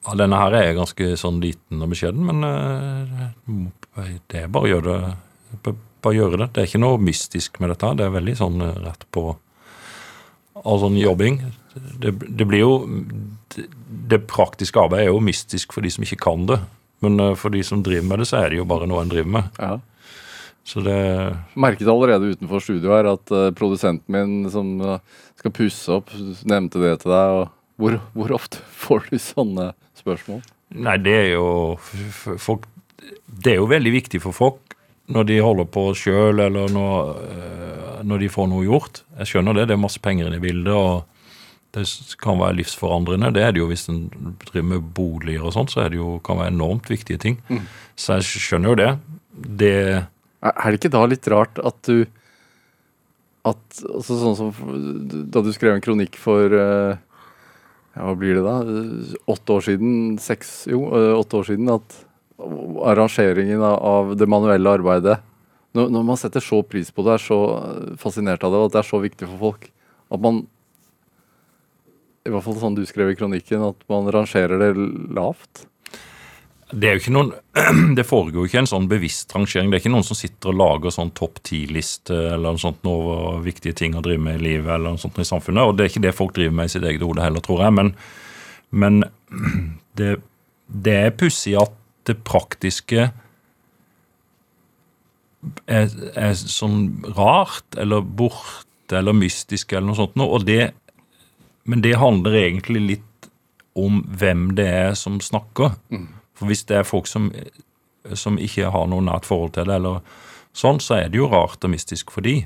Ja, 0.00 0.16
denne 0.16 0.40
her 0.40 0.56
er 0.56 0.72
ganske 0.78 1.12
sånn 1.20 1.38
liten 1.44 1.84
og 1.84 1.92
beskjeden, 1.92 2.26
men 2.26 2.42
eh, 2.48 4.18
det 4.32 4.42
er 4.42 4.50
bare 4.50 4.66
å 4.66 4.72
gjøre 4.72 4.96
det. 4.96 5.76
Bare 6.00 6.16
gjøre 6.16 6.42
det. 6.42 6.50
Det 6.56 6.62
er 6.62 6.68
ikke 6.70 6.82
noe 6.82 6.98
mystisk 7.04 7.62
med 7.62 7.70
dette. 7.74 7.92
Det 8.00 8.06
er 8.06 8.14
veldig 8.18 8.36
sånn 8.38 8.66
rett 8.80 9.06
på 9.12 9.28
all 10.58 10.80
sånn 10.82 10.98
jobbing. 10.98 11.40
Det, 12.02 12.12
det 12.26 12.46
blir 12.48 12.64
jo 12.64 12.72
det, 13.54 13.66
det 14.10 14.24
praktiske 14.30 14.80
arbeidet 14.80 15.08
er 15.08 15.14
jo 15.14 15.22
mystisk 15.24 15.74
for 15.74 15.86
de 15.86 15.92
som 15.92 16.06
ikke 16.06 16.20
kan 16.24 16.46
det. 16.50 16.60
Men 17.04 17.20
eh, 17.20 17.36
for 17.38 17.54
de 17.54 17.62
som 17.66 17.84
driver 17.84 18.08
med 18.08 18.22
det, 18.22 18.28
så 18.30 18.42
er 18.42 18.50
det 18.50 18.60
jo 18.60 18.68
bare 18.68 18.88
noe 18.90 19.04
en 19.04 19.12
driver 19.12 19.34
med. 19.38 19.60
Ja. 19.60 19.78
Så 20.70 20.82
det 20.84 20.98
Merket 21.58 21.88
allerede 21.88 22.34
utenfor 22.34 22.62
studio 22.62 22.92
her 22.94 23.08
at 23.14 23.32
eh, 23.34 23.50
produsenten 23.56 24.12
min 24.14 24.50
som 24.52 24.74
eh, 24.84 25.22
skal 25.40 25.54
pusse 25.56 26.00
opp, 26.00 26.12
nevnte 26.44 26.82
det 26.82 26.98
til 27.02 27.14
deg. 27.14 27.46
hvor, 27.80 28.00
hvor 28.14 28.36
ofte 28.36 28.60
får 28.84 29.08
du 29.10 29.18
sånne 29.18 29.70
spørsmål? 29.98 30.42
Nei, 30.70 30.98
det 31.02 31.16
er 31.16 31.30
jo 31.32 31.46
folk, 32.38 32.68
Det 33.26 33.56
er 33.56 33.58
jo 33.58 33.70
veldig 33.70 33.92
viktig 33.96 34.20
for 34.22 34.36
folk 34.36 34.69
når 35.10 35.26
de 35.28 35.38
holder 35.42 35.66
på 35.74 35.88
sjøl, 35.98 36.42
eller 36.46 36.70
når, 36.72 37.14
øh, 37.26 38.02
når 38.06 38.22
de 38.22 38.28
får 38.32 38.50
noe 38.50 38.66
gjort. 38.66 39.02
Jeg 39.20 39.32
skjønner 39.32 39.56
det, 39.58 39.68
det 39.70 39.76
er 39.76 39.82
masse 39.82 40.02
penger 40.02 40.28
i 40.28 40.34
det 40.36 40.42
bildet, 40.44 40.74
og 40.74 41.04
det 41.74 41.84
kan 42.22 42.38
være 42.40 42.56
livsforandrende. 42.58 43.32
Det 43.34 43.42
er 43.46 43.52
det 43.54 43.62
jo 43.62 43.68
hvis 43.70 43.88
en 43.92 44.04
driver 44.46 44.68
med 44.72 44.88
boliger 44.96 45.44
og 45.46 45.54
sånt, 45.54 45.70
så 45.74 45.84
er 45.84 45.92
det 45.92 46.00
jo, 46.00 46.16
kan 46.26 46.40
være 46.40 46.54
enormt 46.54 46.90
viktige 46.90 47.20
ting. 47.22 47.36
Så 47.94 48.18
jeg 48.18 48.42
skjønner 48.46 48.72
jo 48.72 48.78
det. 48.80 48.90
Det 49.60 49.76
Er 50.40 50.66
det 50.66 50.80
ikke 50.80 50.94
da 50.96 51.04
litt 51.06 51.28
rart 51.30 51.60
at 51.62 51.78
du 51.86 52.06
at, 53.46 53.60
altså 53.88 54.18
Sånn 54.20 54.36
som 54.36 54.50
da 55.32 55.40
du 55.40 55.48
skrev 55.54 55.72
en 55.72 55.84
kronikk 55.84 56.18
for 56.20 56.52
eh, 56.52 56.98
ja, 57.94 58.02
Hva 58.04 58.12
blir 58.18 58.36
det 58.36 58.42
da? 58.44 58.56
Eh, 58.60 59.14
Åtte 59.32 59.54
år 59.56 59.64
siden? 59.64 59.94
Seks 60.20 60.50
Jo, 60.68 60.82
eh, 60.92 61.14
åtte 61.16 61.38
år 61.40 61.48
siden. 61.48 61.70
At 61.72 61.96
arrangeringen 62.86 63.62
av, 63.62 64.14
det 64.18 64.28
manuelle 64.30 64.78
arbeidet 64.78 65.18
når, 65.76 66.02
man 66.02 66.18
setter 66.18 66.42
så 66.42 66.64
pris 66.66 66.90
på 66.90 67.04
det, 67.06 67.14
er 67.14 67.22
så 67.22 67.40
fascinert 68.00 68.42
av 68.42 68.50
det, 68.50 68.58
og 68.58 68.70
at 68.70 68.74
det 68.74 68.80
er 68.82 68.88
så 68.88 68.98
viktig 69.02 69.28
for 69.28 69.38
folk 69.38 69.68
At 70.10 70.22
man 70.22 70.40
I 72.26 72.32
hvert 72.32 72.42
fall 72.42 72.58
sånn 72.58 72.78
du 72.78 72.82
skrev 72.88 73.12
i 73.12 73.18
kronikken, 73.18 73.62
at 73.62 73.84
man 73.90 74.10
rangerer 74.10 74.58
det 74.60 74.72
lavt. 75.14 75.68
Det 76.70 76.86
er 76.86 76.96
jo 76.96 77.02
ikke 77.04 77.14
noen 77.14 77.30
Det 77.98 78.06
foregår 78.06 78.42
jo 78.42 78.50
ikke 78.50 78.62
en 78.64 78.70
sånn 78.70 78.88
bevisst 78.90 79.34
rangering. 79.34 79.70
Det 79.70 79.78
er 79.78 79.84
ikke 79.84 79.94
noen 79.94 80.06
som 80.06 80.18
sitter 80.18 80.52
og 80.52 80.58
lager 80.58 80.94
sånn 80.94 81.14
topp 81.18 81.40
ti-liste 81.46 82.14
eller 82.14 82.54
noe 82.54 82.62
sånt 82.62 82.86
over 82.86 83.40
viktige 83.44 83.78
ting 83.78 83.96
å 83.98 84.04
drive 84.04 84.22
med 84.22 84.38
i 84.38 84.44
livet 84.50 84.74
eller 84.74 84.94
noe 84.94 85.02
sånt 85.02 85.18
i 85.22 85.26
samfunnet. 85.26 85.66
Og 85.66 85.76
det 85.76 85.86
er 85.86 85.92
ikke 85.92 86.04
det 86.06 86.16
folk 86.18 86.34
driver 86.36 86.58
med 86.60 86.70
i 86.70 86.74
sitt 86.74 86.86
eget 86.86 87.06
hode 87.06 87.24
heller, 87.24 87.42
tror 87.46 87.64
jeg. 87.64 87.76
Men, 87.78 87.92
men 88.70 89.02
det, 89.98 90.16
det 90.70 90.96
er 91.08 91.18
pussig 91.18 91.56
at 91.58 91.74
det 92.08 92.16
praktiske 92.26 93.10
er, 95.66 95.88
er 96.14 96.34
sånn 96.36 97.02
rart 97.16 97.78
eller 97.80 98.04
borte 98.04 98.98
eller 98.98 99.16
mystisk 99.16 99.72
eller 99.72 99.90
noe 99.90 99.98
sånt 100.00 100.18
noe. 100.20 100.40
Det, 100.44 100.72
men 101.68 101.84
det 101.84 101.96
handler 102.00 102.38
egentlig 102.42 102.84
litt 102.86 103.30
om 103.78 104.02
hvem 104.20 104.50
det 104.58 104.68
er 104.68 104.94
som 104.98 105.20
snakker. 105.22 105.76
For 106.34 106.50
hvis 106.50 106.64
det 106.68 106.80
er 106.80 106.88
folk 106.88 107.08
som, 107.08 107.30
som 108.14 108.38
ikke 108.40 108.72
har 108.72 108.88
noe 108.90 109.04
nært 109.06 109.28
forhold 109.28 109.54
til 109.56 109.68
det, 109.68 109.76
eller 109.78 110.00
sånn, 110.56 110.80
så 110.82 110.98
er 110.98 111.12
det 111.12 111.20
jo 111.20 111.30
rart 111.30 111.64
og 111.64 111.72
mystisk 111.74 112.10
for 112.14 112.26
de. 112.26 112.42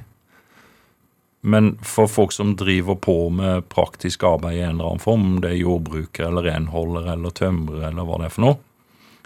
Men 1.44 1.74
for 1.84 2.08
folk 2.08 2.32
som 2.32 2.54
driver 2.56 2.96
på 2.96 3.16
med 3.36 3.66
praktisk 3.72 4.22
arbeid 4.24 4.58
i 4.58 4.62
en 4.64 4.76
eller 4.78 4.94
annen 4.94 5.02
form, 5.02 5.26
om 5.34 5.40
det 5.44 5.50
er 5.52 5.60
jordbruker 5.60 6.28
eller 6.28 6.46
renholder 6.48 7.10
eller 7.14 7.34
tømrer 7.36 7.90
eller 7.90 8.08
hva 8.08 8.20
det 8.20 8.30
er 8.30 8.36
for 8.36 8.46
noe, 8.46 8.60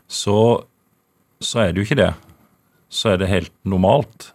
så, 0.08 0.64
så 1.40 1.62
er 1.62 1.72
det 1.72 1.82
jo 1.82 1.88
ikke 1.88 2.00
det. 2.00 2.12
Så 2.88 3.12
er 3.12 3.20
det 3.20 3.28
helt 3.28 3.52
normalt. 3.68 4.30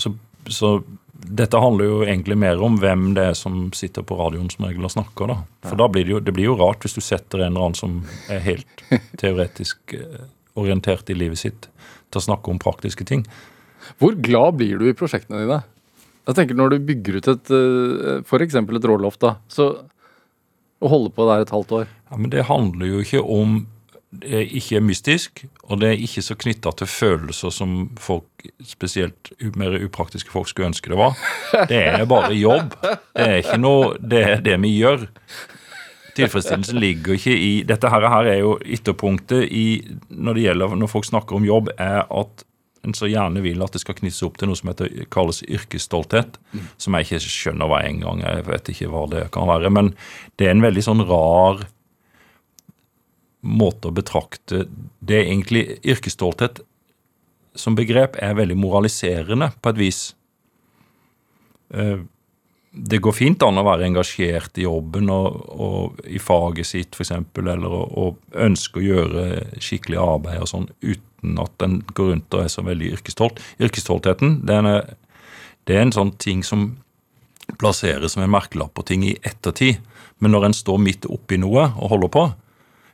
Så, 0.00 0.14
så 0.48 0.78
dette 1.26 1.60
handler 1.60 1.88
jo 1.88 1.98
egentlig 2.04 2.36
mer 2.38 2.60
om 2.62 2.78
hvem 2.80 3.10
det 3.16 3.30
er 3.32 3.36
som 3.36 3.68
sitter 3.76 4.04
på 4.06 4.16
radioen 4.18 4.48
som 4.52 4.66
regel 4.66 4.86
og 4.88 4.94
snakker. 4.94 5.30
da. 5.32 5.38
For 5.68 5.80
da 5.80 5.88
blir 5.92 6.06
det, 6.06 6.14
jo, 6.14 6.22
det 6.24 6.34
blir 6.36 6.50
jo 6.50 6.56
rart 6.60 6.84
hvis 6.84 6.96
du 6.96 7.02
setter 7.04 7.42
en 7.42 7.52
eller 7.52 7.68
annen 7.68 7.78
som 7.78 7.98
er 8.32 8.42
helt 8.44 8.84
teoretisk 9.20 9.96
eh, 9.96 10.26
orientert 10.56 11.12
i 11.12 11.18
livet 11.18 11.40
sitt, 11.42 11.68
til 12.10 12.22
å 12.22 12.26
snakke 12.30 12.52
om 12.52 12.60
praktiske 12.62 13.04
ting. 13.08 13.26
Hvor 14.00 14.16
glad 14.18 14.56
blir 14.60 14.80
du 14.80 14.88
i 14.88 14.96
prosjektene 14.96 15.44
dine? 15.44 15.60
Jeg 16.26 16.38
tenker 16.38 16.58
Når 16.58 16.72
du 16.72 16.86
bygger 16.88 17.18
ut 17.20 17.28
et 17.30 17.50
f.eks. 17.52 18.26
for 18.26 18.42
eksempel 18.42 18.78
et 18.78 18.88
råloft, 18.88 19.20
da, 19.22 19.36
så 19.52 19.68
å 20.82 20.90
holde 20.90 21.12
på 21.14 21.26
der 21.28 21.44
et 21.44 21.52
halvt 21.54 21.72
år 21.72 21.86
Ja, 21.86 22.16
Men 22.18 22.32
det 22.32 22.48
handler 22.50 22.90
jo 22.90 23.02
ikke 23.04 23.22
om 23.22 23.60
Det 24.22 24.32
er 24.40 24.54
ikke 24.58 24.80
mystisk, 24.84 25.44
og 25.64 25.80
det 25.82 25.90
er 25.90 26.04
ikke 26.06 26.24
så 26.24 26.36
knytta 26.38 26.72
til 26.78 26.88
følelser 26.90 27.52
som 27.54 27.76
folk, 28.00 28.46
spesielt 28.64 29.32
mer 29.58 29.76
upraktiske 29.82 30.32
folk, 30.32 30.48
skulle 30.50 30.70
ønske 30.70 30.92
det 30.92 30.98
var. 31.00 31.18
Det 31.70 31.82
er 31.82 32.06
bare 32.08 32.32
jobb. 32.36 32.74
Det 32.82 33.26
er 33.26 33.38
ikke 33.42 33.60
noe 33.60 33.94
Det 34.00 34.22
er 34.22 34.42
det 34.44 34.56
vi 34.62 34.72
gjør. 34.78 35.06
Tilfredsstillelsen 36.16 36.80
ligger 36.80 37.18
ikke 37.18 37.36
i 37.36 37.52
Dette 37.68 37.90
her, 37.92 38.08
er 38.08 38.38
jo 38.40 38.56
ytterpunktet 38.64 39.50
i 39.52 39.66
når 40.08 40.38
det 40.38 40.44
gjelder 40.46 40.76
når 40.80 40.92
folk 40.92 41.08
snakker 41.08 41.36
om 41.36 41.44
jobb, 41.44 41.72
er 41.76 42.06
at 42.08 42.46
en 42.86 42.94
så 42.94 43.08
gjerne 43.10 43.42
vil 43.42 43.62
at 43.64 43.74
det 43.74 43.82
skal 43.82 43.96
knyttes 43.98 44.22
opp 44.22 44.36
til 44.38 44.48
noe 44.48 44.58
som 44.58 44.70
heter, 44.70 44.92
kalles 45.12 45.42
yrkesstolthet. 45.42 46.38
Som 46.78 46.94
jeg 46.94 47.08
ikke 47.08 47.18
skjønner 47.24 47.70
hva 47.70 47.80
engang. 47.82 48.22
Jeg 48.22 48.46
vet 48.46 48.70
ikke 48.72 48.90
hva 48.92 49.06
det 49.10 49.24
kan 49.34 49.48
være. 49.50 49.72
Men 49.74 49.90
det 50.38 50.46
er 50.46 50.54
en 50.54 50.62
veldig 50.64 50.84
sånn 50.86 51.02
rar 51.08 51.64
måte 53.46 53.88
å 53.88 53.94
betrakte 53.94 54.66
Det 55.00 55.20
er 55.20 55.28
egentlig 55.30 55.78
yrkesstolthet 55.86 56.60
som 57.56 57.76
begrep 57.78 58.18
er 58.20 58.36
veldig 58.36 58.56
moraliserende 58.58 59.50
på 59.62 59.72
et 59.72 59.80
vis. 59.80 60.00
Eh, 61.74 62.04
Det 62.76 62.98
går 63.00 63.14
fint 63.16 63.40
an 63.42 63.56
å 63.56 63.64
være 63.64 63.86
engasjert 63.86 64.58
i 64.60 64.66
jobben 64.66 65.08
og, 65.08 65.36
og 65.48 66.00
i 66.04 66.18
faget 66.20 66.66
sitt 66.68 66.92
f.eks., 66.92 67.10
eller 67.40 67.72
å, 67.72 68.10
ønske 68.34 68.82
å 68.82 68.84
gjøre 68.84 69.22
skikkelig 69.56 69.96
arbeid 69.96 70.42
og 70.42 70.50
sånn 70.50 70.66
uten 70.84 71.38
at 71.40 71.64
en 71.64 71.78
går 71.96 72.10
rundt 72.10 72.36
og 72.36 72.42
er 72.42 72.52
så 72.52 72.66
veldig 72.66 72.90
yrkesstolt. 72.98 73.40
Yrkesstoltheten 73.56 74.42
det 74.44 74.58
er, 74.58 74.68
en, 74.68 74.98
det 75.64 75.78
er 75.78 75.86
en 75.86 75.94
sånn 75.96 76.12
ting 76.20 76.44
som 76.44 76.74
plasseres 77.56 78.12
som 78.12 78.26
en 78.26 78.34
merkelapp 78.36 78.74
på 78.76 78.84
ting 78.92 79.08
i 79.08 79.16
ettertid. 79.24 79.80
Men 80.20 80.36
når 80.36 80.50
en 80.50 80.58
står 80.60 80.82
midt 80.82 81.08
oppi 81.08 81.40
noe 81.40 81.70
og 81.78 81.94
holder 81.94 82.12
på, 82.12 82.26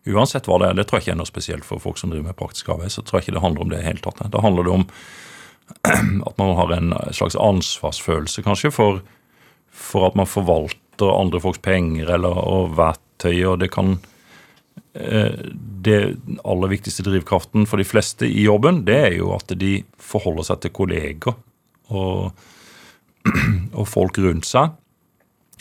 uansett 0.08 0.48
hva 0.50 0.58
det 0.58 0.68
er, 0.68 0.78
det 0.78 0.86
tror 0.88 0.98
jeg 0.98 1.06
ikke 1.06 1.14
er 1.14 1.20
noe 1.20 1.30
spesielt 1.30 1.66
for 1.66 1.82
folk 1.82 2.00
som 2.00 2.10
driver 2.10 2.32
med 2.32 2.38
praktisk 2.38 2.72
arbeid, 2.74 2.92
så 2.94 3.04
tror 3.04 3.20
jeg 3.20 3.28
ikke 3.28 3.36
det 3.38 3.44
handler 3.44 3.64
om 3.64 3.72
det 3.72 3.82
i 3.82 3.86
hele 3.86 4.02
tatt. 4.02 4.22
Da 4.32 4.42
handler 4.42 4.66
det 4.66 4.74
om 4.74 4.86
at 6.28 6.38
man 6.40 6.56
har 6.58 6.74
en 6.76 6.94
slags 7.14 7.38
ansvarsfølelse, 7.38 8.42
kanskje, 8.46 8.72
for, 8.74 9.02
for 9.70 10.08
at 10.08 10.18
man 10.18 10.30
forvalter 10.30 11.12
andre 11.12 11.40
folks 11.42 11.62
penger 11.62 12.10
eller 12.16 12.34
og 12.42 12.74
verktøy, 12.78 13.36
og 13.48 13.60
det 13.62 13.70
kan 13.74 13.96
eh, 14.94 15.38
Det 15.82 15.98
aller 16.44 16.70
viktigste 16.70 17.06
drivkraften 17.06 17.66
for 17.66 17.80
de 17.80 17.86
fleste 17.86 18.28
i 18.28 18.44
jobben, 18.44 18.84
det 18.86 18.98
er 19.06 19.16
jo 19.16 19.32
at 19.34 19.54
de 19.58 19.80
forholder 19.98 20.50
seg 20.50 20.60
til 20.62 20.74
kolleger 20.76 21.34
og, 21.90 22.30
og 23.78 23.88
folk 23.88 24.18
rundt 24.22 24.46
seg 24.46 24.76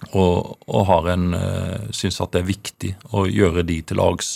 og, 0.09 0.57
og 0.65 0.87
har 0.89 1.11
en 1.13 1.35
uh, 1.37 1.91
syns 1.93 2.19
at 2.23 2.33
det 2.33 2.41
er 2.41 2.49
viktig 2.49 2.95
å 3.13 3.27
gjøre 3.29 3.63
de 3.67 3.77
til 3.85 4.01
lags. 4.01 4.31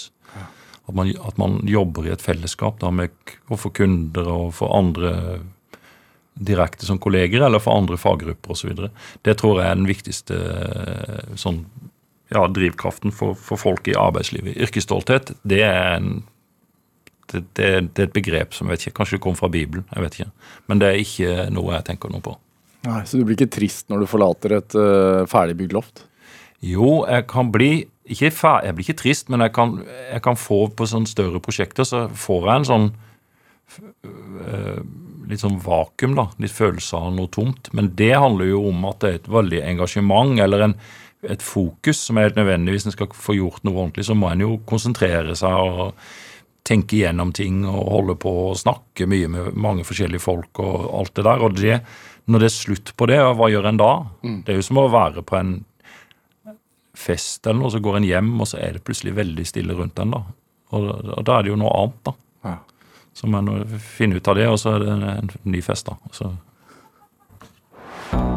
At 0.86 0.94
man, 0.94 1.10
at 1.26 1.40
man 1.42 1.58
jobber 1.66 2.06
i 2.06 2.14
et 2.14 2.22
fellesskap 2.22 2.78
da 2.84 2.92
med 2.94 3.34
å 3.50 3.58
få 3.58 3.72
kunder 3.74 4.30
og 4.30 4.52
for 4.54 4.76
andre 4.78 5.42
direkte 6.36 6.86
som 6.86 7.00
kolleger, 7.00 7.42
eller 7.42 7.64
for 7.64 7.78
andre 7.80 7.98
faggrupper 7.98 8.54
osv. 8.54 8.86
Det 9.26 9.38
tror 9.40 9.62
jeg 9.62 9.72
er 9.72 9.80
den 9.80 9.90
viktigste 9.90 10.38
eh, 10.38 11.36
sånn 11.40 11.64
ja, 12.34 12.44
drivkraften 12.52 13.14
for, 13.16 13.38
for 13.40 13.62
folk 13.62 13.88
i 13.88 13.96
arbeidslivet. 13.98 14.58
Yrkesstolthet, 14.68 15.32
det 15.48 15.62
er 15.66 15.96
en 15.96 16.16
det, 17.32 17.42
det, 17.58 17.70
det, 17.96 18.04
er 18.04 18.06
et 18.06 18.14
begrep 18.14 18.54
som 18.54 18.68
jeg 18.68 18.76
vet 18.76 18.84
ikke, 18.84 18.98
kanskje 19.00 19.18
det 19.18 19.24
kommer 19.24 19.40
fra 19.40 19.50
Bibelen. 19.50 19.86
jeg 19.96 20.04
vet 20.04 20.18
ikke. 20.20 20.52
Men 20.70 20.82
det 20.82 20.90
er 20.90 21.00
ikke 21.02 21.48
noe 21.56 21.74
jeg 21.74 21.88
tenker 21.88 22.12
noe 22.14 22.22
på. 22.22 22.36
Nei, 22.86 23.02
Så 23.08 23.18
du 23.18 23.26
blir 23.26 23.38
ikke 23.38 23.54
trist 23.58 23.90
når 23.92 24.04
du 24.04 24.10
forlater 24.10 24.60
et 24.60 24.78
uh, 24.78 25.26
ferdigbygd 25.30 25.76
loft? 25.76 26.06
Jo, 26.66 27.04
jeg 27.10 27.28
kan 27.30 27.52
bli 27.54 27.86
ikke 28.06 28.30
fer 28.34 28.66
Jeg 28.68 28.76
blir 28.78 28.86
ikke 28.86 29.02
trist, 29.02 29.32
men 29.34 29.42
jeg 29.42 29.54
kan, 29.56 29.80
jeg 30.12 30.22
kan, 30.22 30.38
få 30.38 30.68
på 30.70 30.86
sånne 30.90 31.10
større 31.10 31.42
prosjekter 31.42 31.88
så 31.88 32.04
får 32.14 32.46
jeg 32.46 32.60
en 32.60 32.68
sånn 32.70 32.86
uh, 34.06 34.84
litt 35.30 35.42
sånn 35.42 35.58
vakuum, 35.62 36.14
da. 36.18 36.28
Litt 36.42 36.54
følelse 36.54 37.00
av 37.00 37.16
noe 37.16 37.32
tomt. 37.34 37.72
Men 37.74 37.90
det 37.98 38.14
handler 38.14 38.52
jo 38.52 38.62
om 38.70 38.86
at 38.92 39.02
det 39.02 39.10
er 39.10 39.18
et 39.20 39.32
veldig 39.38 39.64
engasjement 39.72 40.38
eller 40.46 40.68
en, 40.68 40.78
et 41.26 41.42
fokus 41.42 42.04
som 42.08 42.20
er 42.20 42.30
helt 42.30 42.40
nødvendig. 42.40 42.76
Hvis 42.76 42.86
en 42.90 42.96
skal 42.96 43.10
få 43.18 43.38
gjort 43.40 43.66
noe 43.66 43.80
ordentlig, 43.80 44.06
så 44.06 44.18
må 44.18 44.30
en 44.30 44.46
jo 44.46 44.60
konsentrere 44.70 45.34
seg 45.40 45.56
og 45.56 45.98
tenke 46.66 46.98
igjennom 46.98 47.32
ting 47.36 47.62
og 47.70 47.92
holde 47.94 48.16
på 48.22 48.32
og 48.48 48.58
snakke 48.58 49.06
mye 49.10 49.30
med 49.30 49.58
mange 49.62 49.86
forskjellige 49.86 50.24
folk 50.24 50.62
og 50.64 50.86
alt 51.00 51.16
det 51.18 51.26
der. 51.28 51.46
Og 51.46 51.58
det, 51.60 51.80
når 52.26 52.42
det 52.42 52.50
er 52.50 52.56
slutt 52.56 52.92
på 52.98 53.08
det, 53.10 53.20
hva 53.38 53.50
gjør 53.52 53.70
en 53.70 53.80
da? 53.80 53.92
Mm. 54.26 54.40
Det 54.46 54.54
er 54.54 54.60
jo 54.60 54.66
som 54.66 54.82
å 54.82 54.88
være 54.94 55.24
på 55.26 55.38
en 55.38 55.56
fest 56.96 57.46
eller 57.46 57.60
noe, 57.60 57.74
så 57.74 57.82
går 57.84 58.00
en 58.00 58.08
hjem, 58.08 58.32
og 58.40 58.50
så 58.50 58.60
er 58.64 58.78
det 58.78 58.86
plutselig 58.88 59.16
veldig 59.18 59.46
stille 59.48 59.76
rundt 59.78 60.00
en. 60.02 60.16
da. 60.16 60.24
Og, 60.76 60.90
og 61.18 61.22
da 61.28 61.38
er 61.38 61.46
det 61.46 61.54
jo 61.54 61.60
noe 61.62 61.74
annet, 61.76 62.02
da. 62.08 62.16
Ja. 62.48 62.58
Så 63.16 63.30
må 63.32 63.40
en 63.40 63.80
finne 63.80 64.20
ut 64.20 64.28
av 64.32 64.40
det, 64.40 64.48
og 64.52 64.60
så 64.60 64.76
er 64.76 64.84
det 64.84 64.92
en, 64.96 65.06
en 65.14 65.32
ny 65.52 65.62
fest, 65.64 65.92
da. 65.92 66.16
Så. 66.16 66.32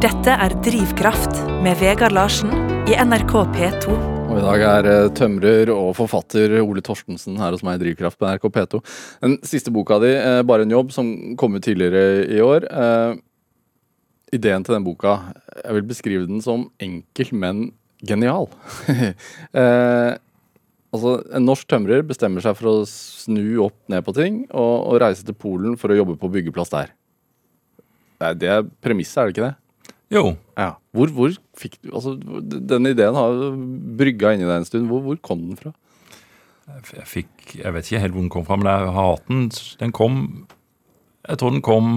Dette 0.03 0.35
er 0.35 0.55
Drivkraft 0.67 1.43
med 1.65 1.79
Vegard 1.81 2.15
Larsen 2.15 2.53
i 2.91 2.97
NRK 2.99 3.35
P2. 3.55 3.97
Og 4.29 4.37
I 4.37 4.45
dag 4.45 4.63
er 4.67 4.87
uh, 4.87 5.11
tømrer 5.17 5.71
og 5.73 5.95
forfatter 5.97 6.59
Ole 6.61 6.83
Torstensen 6.85 7.39
her 7.41 7.55
hos 7.55 7.65
meg 7.65 7.79
i 7.79 7.87
Drivkraft 7.87 8.19
på 8.21 8.29
NRK 8.29 8.45
P2. 8.55 8.81
Den 9.25 9.39
siste 9.47 9.73
boka 9.75 9.97
di, 10.03 10.13
uh, 10.13 10.43
'Bare 10.45 10.67
en 10.67 10.75
jobb', 10.75 10.93
som 10.93 11.09
kom 11.41 11.57
ut 11.57 11.65
tidligere 11.65 12.29
i 12.29 12.43
år. 12.45 12.69
Ideen 14.35 14.65
til 14.65 14.77
den 14.77 14.85
boka, 14.85 15.19
jeg 15.63 15.77
vil 15.79 15.87
beskrive 15.89 16.29
den 16.29 16.43
som 16.45 16.67
enkel, 16.85 17.31
men 17.33 17.71
genial. 18.05 18.49
altså, 20.93 21.15
En 21.35 21.47
norsk 21.49 21.69
tømrer 21.71 22.05
bestemmer 22.07 22.45
seg 22.45 22.59
for 22.59 22.71
å 22.71 22.89
snu 22.89 23.65
opp 23.65 23.79
ned 23.89 24.05
på 24.07 24.15
ting 24.17 24.43
og, 24.51 24.75
og 24.93 25.01
reise 25.03 25.25
til 25.27 25.37
Polen 25.39 25.79
for 25.81 25.93
å 25.93 25.99
jobbe 25.99 26.19
på 26.21 26.31
byggeplass 26.37 26.75
der. 26.75 26.93
Det 28.39 28.51
er 28.51 28.67
premisset, 28.83 29.19
er 29.23 29.29
det 29.29 29.37
ikke 29.37 29.47
det? 29.47 29.57
Jo. 30.13 30.33
Ja. 30.57 30.73
Hvor, 30.97 31.11
hvor 31.13 31.35
fikk 31.59 31.77
du 31.83 31.91
Altså, 31.93 32.15
denne 32.43 32.95
ideen 32.95 33.17
har 33.17 33.43
brygga 34.01 34.33
inni 34.35 34.49
deg 34.49 34.63
en 34.63 34.69
stund. 34.69 34.89
Hvor, 34.91 35.05
hvor, 35.05 35.19
kom 35.21 35.45
den 35.51 35.61
fra? 35.61 35.75
Jeg 36.69 37.09
fikk 37.09 37.55
Jeg 37.61 37.73
vet 37.75 37.89
ikke 37.89 38.03
helt 38.03 38.17
hvor 38.17 38.25
den 38.25 38.33
kom 38.33 38.49
fra, 38.49 38.59
men 38.61 38.71
jeg 38.71 38.89
har 38.97 39.13
hatt 39.13 39.29
den. 39.29 39.47
Den 39.81 39.95
kom 39.97 40.19
Jeg 41.29 41.41
tror 41.41 41.55
den 41.55 41.65
kom 41.65 41.89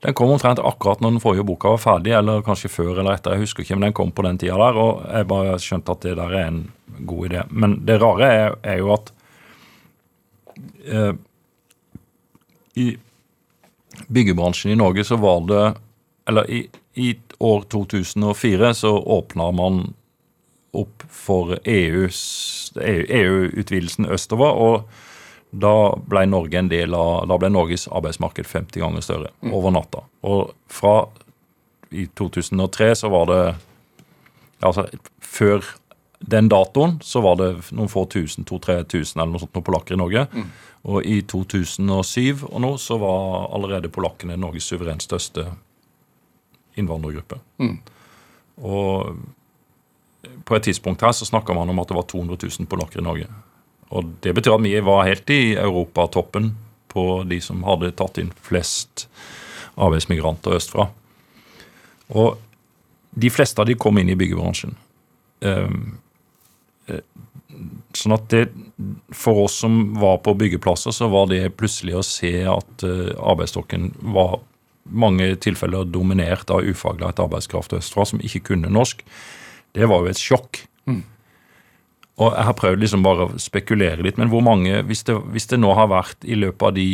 den 0.00 0.14
kom 0.14 0.30
omtrent 0.30 0.60
akkurat 0.62 1.00
når 1.02 1.16
den 1.16 1.22
forrige 1.22 1.46
boka 1.46 1.72
var 1.74 1.82
ferdig, 1.82 2.12
eller 2.14 2.44
kanskje 2.46 2.70
før 2.70 3.00
eller 3.00 3.16
etter. 3.16 3.34
Jeg 3.34 3.48
husker 3.48 3.64
ikke, 3.64 3.78
men 3.78 3.88
den 3.88 3.96
kom 3.98 4.12
på 4.14 4.24
den 4.26 4.38
tida 4.38 4.58
der, 4.60 4.78
og 4.78 5.02
jeg 5.10 5.30
bare 5.30 5.58
skjønte 5.62 5.94
at 5.94 6.04
det 6.06 6.14
der 6.20 6.36
er 6.38 6.52
en 6.52 6.60
god 7.08 7.28
idé. 7.28 7.42
Men 7.50 7.80
det 7.86 7.98
rare 8.02 8.30
er, 8.30 8.56
er 8.62 8.78
jo 8.78 8.92
at 8.94 9.10
eh, 10.86 11.14
i 12.78 12.86
byggebransjen 14.06 14.72
i 14.72 14.78
Norge 14.78 15.02
så 15.04 15.18
var 15.18 15.42
det 15.50 15.64
eller 16.28 16.50
i, 16.50 16.68
i 16.94 17.18
år 17.40 17.62
2004 17.72 18.74
så 18.74 18.98
åpna 18.98 19.50
man 19.56 19.94
opp 20.76 21.02
for 21.08 21.58
EU-utvidelsen 21.64 24.06
EU 24.06 24.12
østover. 24.14 24.52
og 24.52 24.82
da 25.50 25.96
ble 26.10 26.26
Norge 26.28 26.58
en 26.58 26.68
del 26.68 26.94
av, 26.94 27.26
da 27.28 27.38
ble 27.40 27.50
Norges 27.52 27.88
arbeidsmarked 27.88 28.46
50 28.46 28.82
ganger 28.82 29.04
større 29.04 29.30
mm. 29.40 29.52
over 29.56 29.72
natta. 29.72 30.04
Og 30.28 30.52
fra 30.68 31.00
i 31.90 32.04
2003 32.18 32.94
så 33.04 33.08
var 33.12 33.32
det 33.32 33.42
Altså 34.58 34.88
før 35.22 35.62
den 36.18 36.48
datoen 36.50 36.96
så 37.06 37.20
var 37.22 37.36
det 37.38 37.52
noen 37.70 37.86
få 37.86 38.02
tusen, 38.10 38.42
to-tre 38.42 38.80
tusen 38.90 39.20
eller 39.20 39.36
noe 39.36 39.42
sånt 39.44 39.54
noen 39.54 39.66
polakker 39.68 39.94
i 39.94 40.00
Norge. 40.00 40.24
Mm. 40.34 40.48
Og 40.90 41.06
i 41.06 41.20
2007 41.22 42.42
og 42.48 42.58
nå 42.64 42.72
så 42.82 42.98
var 42.98 43.46
allerede 43.54 43.92
polakkene 43.94 44.34
Norges 44.34 44.66
suverent 44.66 45.06
største 45.06 45.46
innvandrergruppe. 46.74 47.38
Mm. 47.62 47.76
Og 48.66 49.14
på 50.44 50.58
et 50.58 50.66
tidspunkt 50.66 51.06
her 51.06 51.14
så 51.14 51.28
snakka 51.28 51.54
man 51.54 51.70
om 51.70 51.78
at 51.78 51.90
det 51.90 51.98
var 52.00 52.08
200 52.10 52.38
000 52.42 52.66
polakker 52.70 52.98
i 52.98 53.06
Norge. 53.06 53.30
Og 53.94 54.10
det 54.24 54.34
betyr 54.36 54.56
at 54.56 54.64
vi 54.64 54.74
var 54.84 55.06
helt 55.08 55.30
i 55.32 55.54
europatoppen 55.56 56.52
på 56.92 57.06
de 57.28 57.40
som 57.44 57.64
hadde 57.68 57.94
tatt 57.96 58.20
inn 58.20 58.32
flest 58.44 59.06
arbeidsmigranter 59.78 60.58
østfra. 60.58 60.88
Og 62.18 62.38
de 63.18 63.30
fleste 63.32 63.62
av 63.62 63.68
de 63.68 63.76
kom 63.78 63.98
inn 64.00 64.10
i 64.12 64.18
byggebransjen. 64.18 64.76
Um, 65.40 65.98
sånn 67.96 68.14
at 68.16 68.26
det, 68.32 68.48
For 69.14 69.44
oss 69.44 69.58
som 69.62 69.96
var 69.98 70.20
på 70.24 70.34
byggeplasser, 70.38 70.94
så 70.94 71.08
var 71.12 71.28
det 71.30 71.56
plutselig 71.58 71.98
å 71.98 72.06
se 72.06 72.32
at 72.48 72.84
uh, 72.86 73.14
arbeidsstokken 73.18 73.92
var 74.14 74.38
mange 74.88 75.34
tilfeller 75.42 75.88
dominert 75.88 76.50
av 76.50 76.64
ufaglært 76.64 77.20
arbeidskraft 77.20 77.74
østfra 77.76 78.06
som 78.08 78.22
ikke 78.24 78.46
kunne 78.52 78.70
norsk, 78.72 79.02
det 79.76 79.88
var 79.90 80.00
jo 80.04 80.12
et 80.12 80.20
sjokk. 80.20 80.62
Mm. 80.88 81.02
Og 82.18 82.34
jeg 82.34 82.46
har 82.48 82.56
prøvd 82.58 82.82
liksom 82.82 83.04
bare 83.06 83.28
å 83.28 83.40
spekulere 83.40 84.02
litt, 84.02 84.18
men 84.18 84.30
hvor 84.32 84.42
mange, 84.42 84.80
hvis 84.88 85.04
det, 85.06 85.14
hvis 85.34 85.46
det, 85.50 85.60
nå 85.62 85.70
har 85.78 85.90
vært 85.92 86.26
i 86.26 86.38
løpet 86.38 86.66
av 86.66 86.74
de 86.74 86.88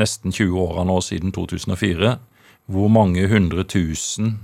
nesten 0.00 0.34
20 0.34 0.58
årene 0.58 0.88
nå 0.90 0.96
siden 1.06 1.34
2004, 1.34 2.16
hvor 2.74 2.90
mange 2.90 3.28
hundre 3.30 3.62
tusen 3.68 4.34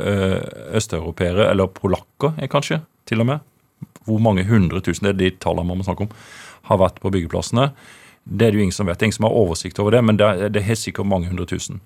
eh, 0.00 0.40
østeuropeere, 0.74 1.46
eller 1.52 1.70
polakker 1.76 2.40
er 2.42 2.50
kanskje, 2.50 2.80
til 3.06 3.22
og 3.22 3.30
med, 3.30 3.46
hvor 4.08 4.18
mange 4.22 4.46
hundre 4.48 4.82
tusen, 4.82 5.06
det 5.06 5.14
er 5.14 5.20
de 5.20 5.32
tallene 5.42 5.70
man 5.70 5.80
må 5.80 5.86
snakke 5.86 6.08
om, 6.08 6.14
har 6.70 6.80
vært 6.80 6.98
på 7.02 7.12
byggeplassene. 7.14 7.70
Det 8.24 8.46
er 8.46 8.52
det 8.52 8.60
jo 8.60 8.66
ingen 8.66 8.76
som 8.76 8.90
vet. 8.90 9.02
Ingen 9.02 9.16
som 9.16 9.26
har 9.28 9.36
oversikt 9.36 9.78
over 9.82 9.94
det, 9.94 10.02
men 10.04 10.18
det 10.18 10.26
er, 10.26 10.50
det 10.52 10.62
er 10.62 10.78
sikkert 10.78 11.08
mange 11.08 11.30
hundre 11.30 11.46
tusen. 11.48 11.80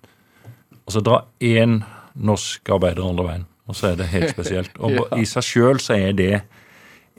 Og 0.85 0.97
så 0.97 1.03
dra 1.05 1.23
én 1.45 1.83
norsk 2.15 2.73
arbeider 2.73 3.05
andre 3.05 3.27
veien, 3.29 3.47
og 3.69 3.77
så 3.79 3.91
er 3.91 3.99
det 4.01 4.11
helt 4.13 4.33
spesielt. 4.35 4.77
Og 4.85 4.97
ja. 4.99 5.05
i 5.21 5.27
seg 5.29 5.47
sjøl 5.47 5.81
så 5.83 5.97
er 5.97 6.17
det 6.17 6.33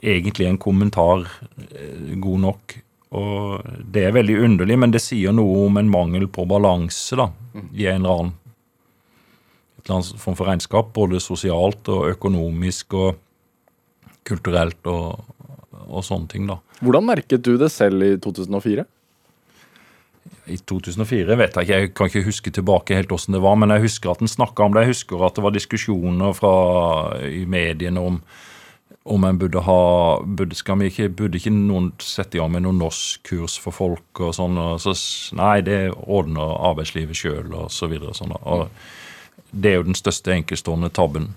egentlig 0.02 0.48
en 0.48 0.60
kommentar 0.60 1.26
eh, 1.70 2.14
god 2.22 2.42
nok. 2.44 2.76
Og 3.16 3.68
det 3.82 4.04
er 4.06 4.16
veldig 4.16 4.40
underlig, 4.44 4.78
men 4.78 4.92
det 4.94 5.02
sier 5.02 5.34
noe 5.34 5.66
om 5.66 5.78
en 5.80 5.90
mangel 5.90 6.26
på 6.30 6.46
balanse 6.48 7.18
da, 7.18 7.30
i 7.72 7.86
en 7.90 8.02
eller 8.02 8.12
annen 8.12 8.34
et 9.76 9.86
eller 9.86 10.00
annet 10.00 10.18
form 10.18 10.36
for 10.38 10.50
regnskap, 10.50 10.90
både 10.96 11.22
sosialt 11.22 11.88
og 11.92 12.10
økonomisk 12.10 12.96
og 12.98 13.20
kulturelt 14.26 14.88
og, 14.90 15.22
og 15.86 16.02
sånne 16.02 16.30
ting. 16.32 16.48
da. 16.50 16.58
Hvordan 16.82 17.06
merket 17.06 17.44
du 17.46 17.54
det 17.60 17.70
selv 17.72 18.02
i 18.02 18.16
2004? 18.22 18.84
I 20.46 20.56
2004 20.58 21.36
vet 21.38 21.56
jeg 21.56 21.66
ikke, 21.66 21.78
jeg 21.80 21.92
kan 21.96 22.10
ikke 22.10 22.26
huske 22.26 22.52
tilbake 22.54 22.96
helt 22.98 23.10
hvordan 23.12 23.36
det 23.36 23.42
var, 23.42 23.56
men 23.58 23.74
jeg 23.74 23.86
husker 23.86 24.12
at 24.12 24.20
en 24.22 24.30
snakka 24.30 24.66
om 24.66 24.74
det. 24.74 24.84
Jeg 24.84 24.94
husker 24.94 25.24
at 25.26 25.38
det 25.38 25.44
var 25.46 25.54
diskusjoner 25.54 26.36
fra, 26.36 26.52
i 27.26 27.44
mediene 27.48 28.02
om 28.02 28.20
om 29.06 29.24
en 29.24 29.38
burde 29.38 29.60
ha 29.62 29.80
burde, 30.26 30.56
skal 30.58 30.80
vi 30.80 30.88
ikke, 30.90 31.08
burde 31.14 31.38
ikke 31.38 31.52
noen 31.54 31.92
sette 32.02 32.36
i 32.36 32.40
gang 32.40 32.50
med 32.50 32.64
noen 32.64 32.80
norskkurs 32.82 33.54
for 33.62 33.74
folk 33.74 34.22
og 34.22 34.32
sånn. 34.34 34.58
Og 34.58 34.80
så, 34.82 34.94
nei, 35.38 35.60
det 35.66 35.78
ordner 35.94 36.56
arbeidslivet 36.72 37.18
sjøl 37.18 37.54
og 37.54 37.70
så 37.70 37.86
videre. 37.90 38.10
Og 38.10 38.18
Sånn, 38.18 38.34
og 38.34 38.66
det 39.52 39.70
er 39.70 39.78
jo 39.78 39.86
den 39.86 39.98
største 39.98 40.34
enkeltstående 40.34 40.90
tabben 40.94 41.30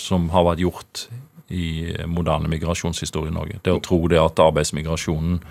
som 0.00 0.30
har 0.32 0.46
vært 0.48 0.64
gjort 0.64 1.04
i 1.52 1.92
moderne 2.08 2.48
migrasjonshistorie 2.48 3.28
i 3.28 3.36
Norge. 3.36 3.60
Det 3.60 3.74
å 3.76 3.82
tro 3.84 4.00
det 4.08 4.20
at 4.22 4.40
arbeidsmigrasjonen 4.40 5.42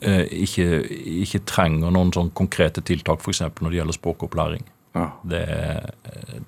ikke, 0.00 0.80
ikke, 1.22 1.42
trenger 1.48 1.92
noen 1.94 2.12
sånn 2.12 2.32
konkrete 2.36 2.82
tiltak, 2.84 3.22
f.eks. 3.22 3.44
når 3.60 3.72
det 3.72 3.78
gjelder 3.80 3.96
språkopplæring. 3.96 4.66
Ja. 4.96 5.06
Det, 5.28 5.44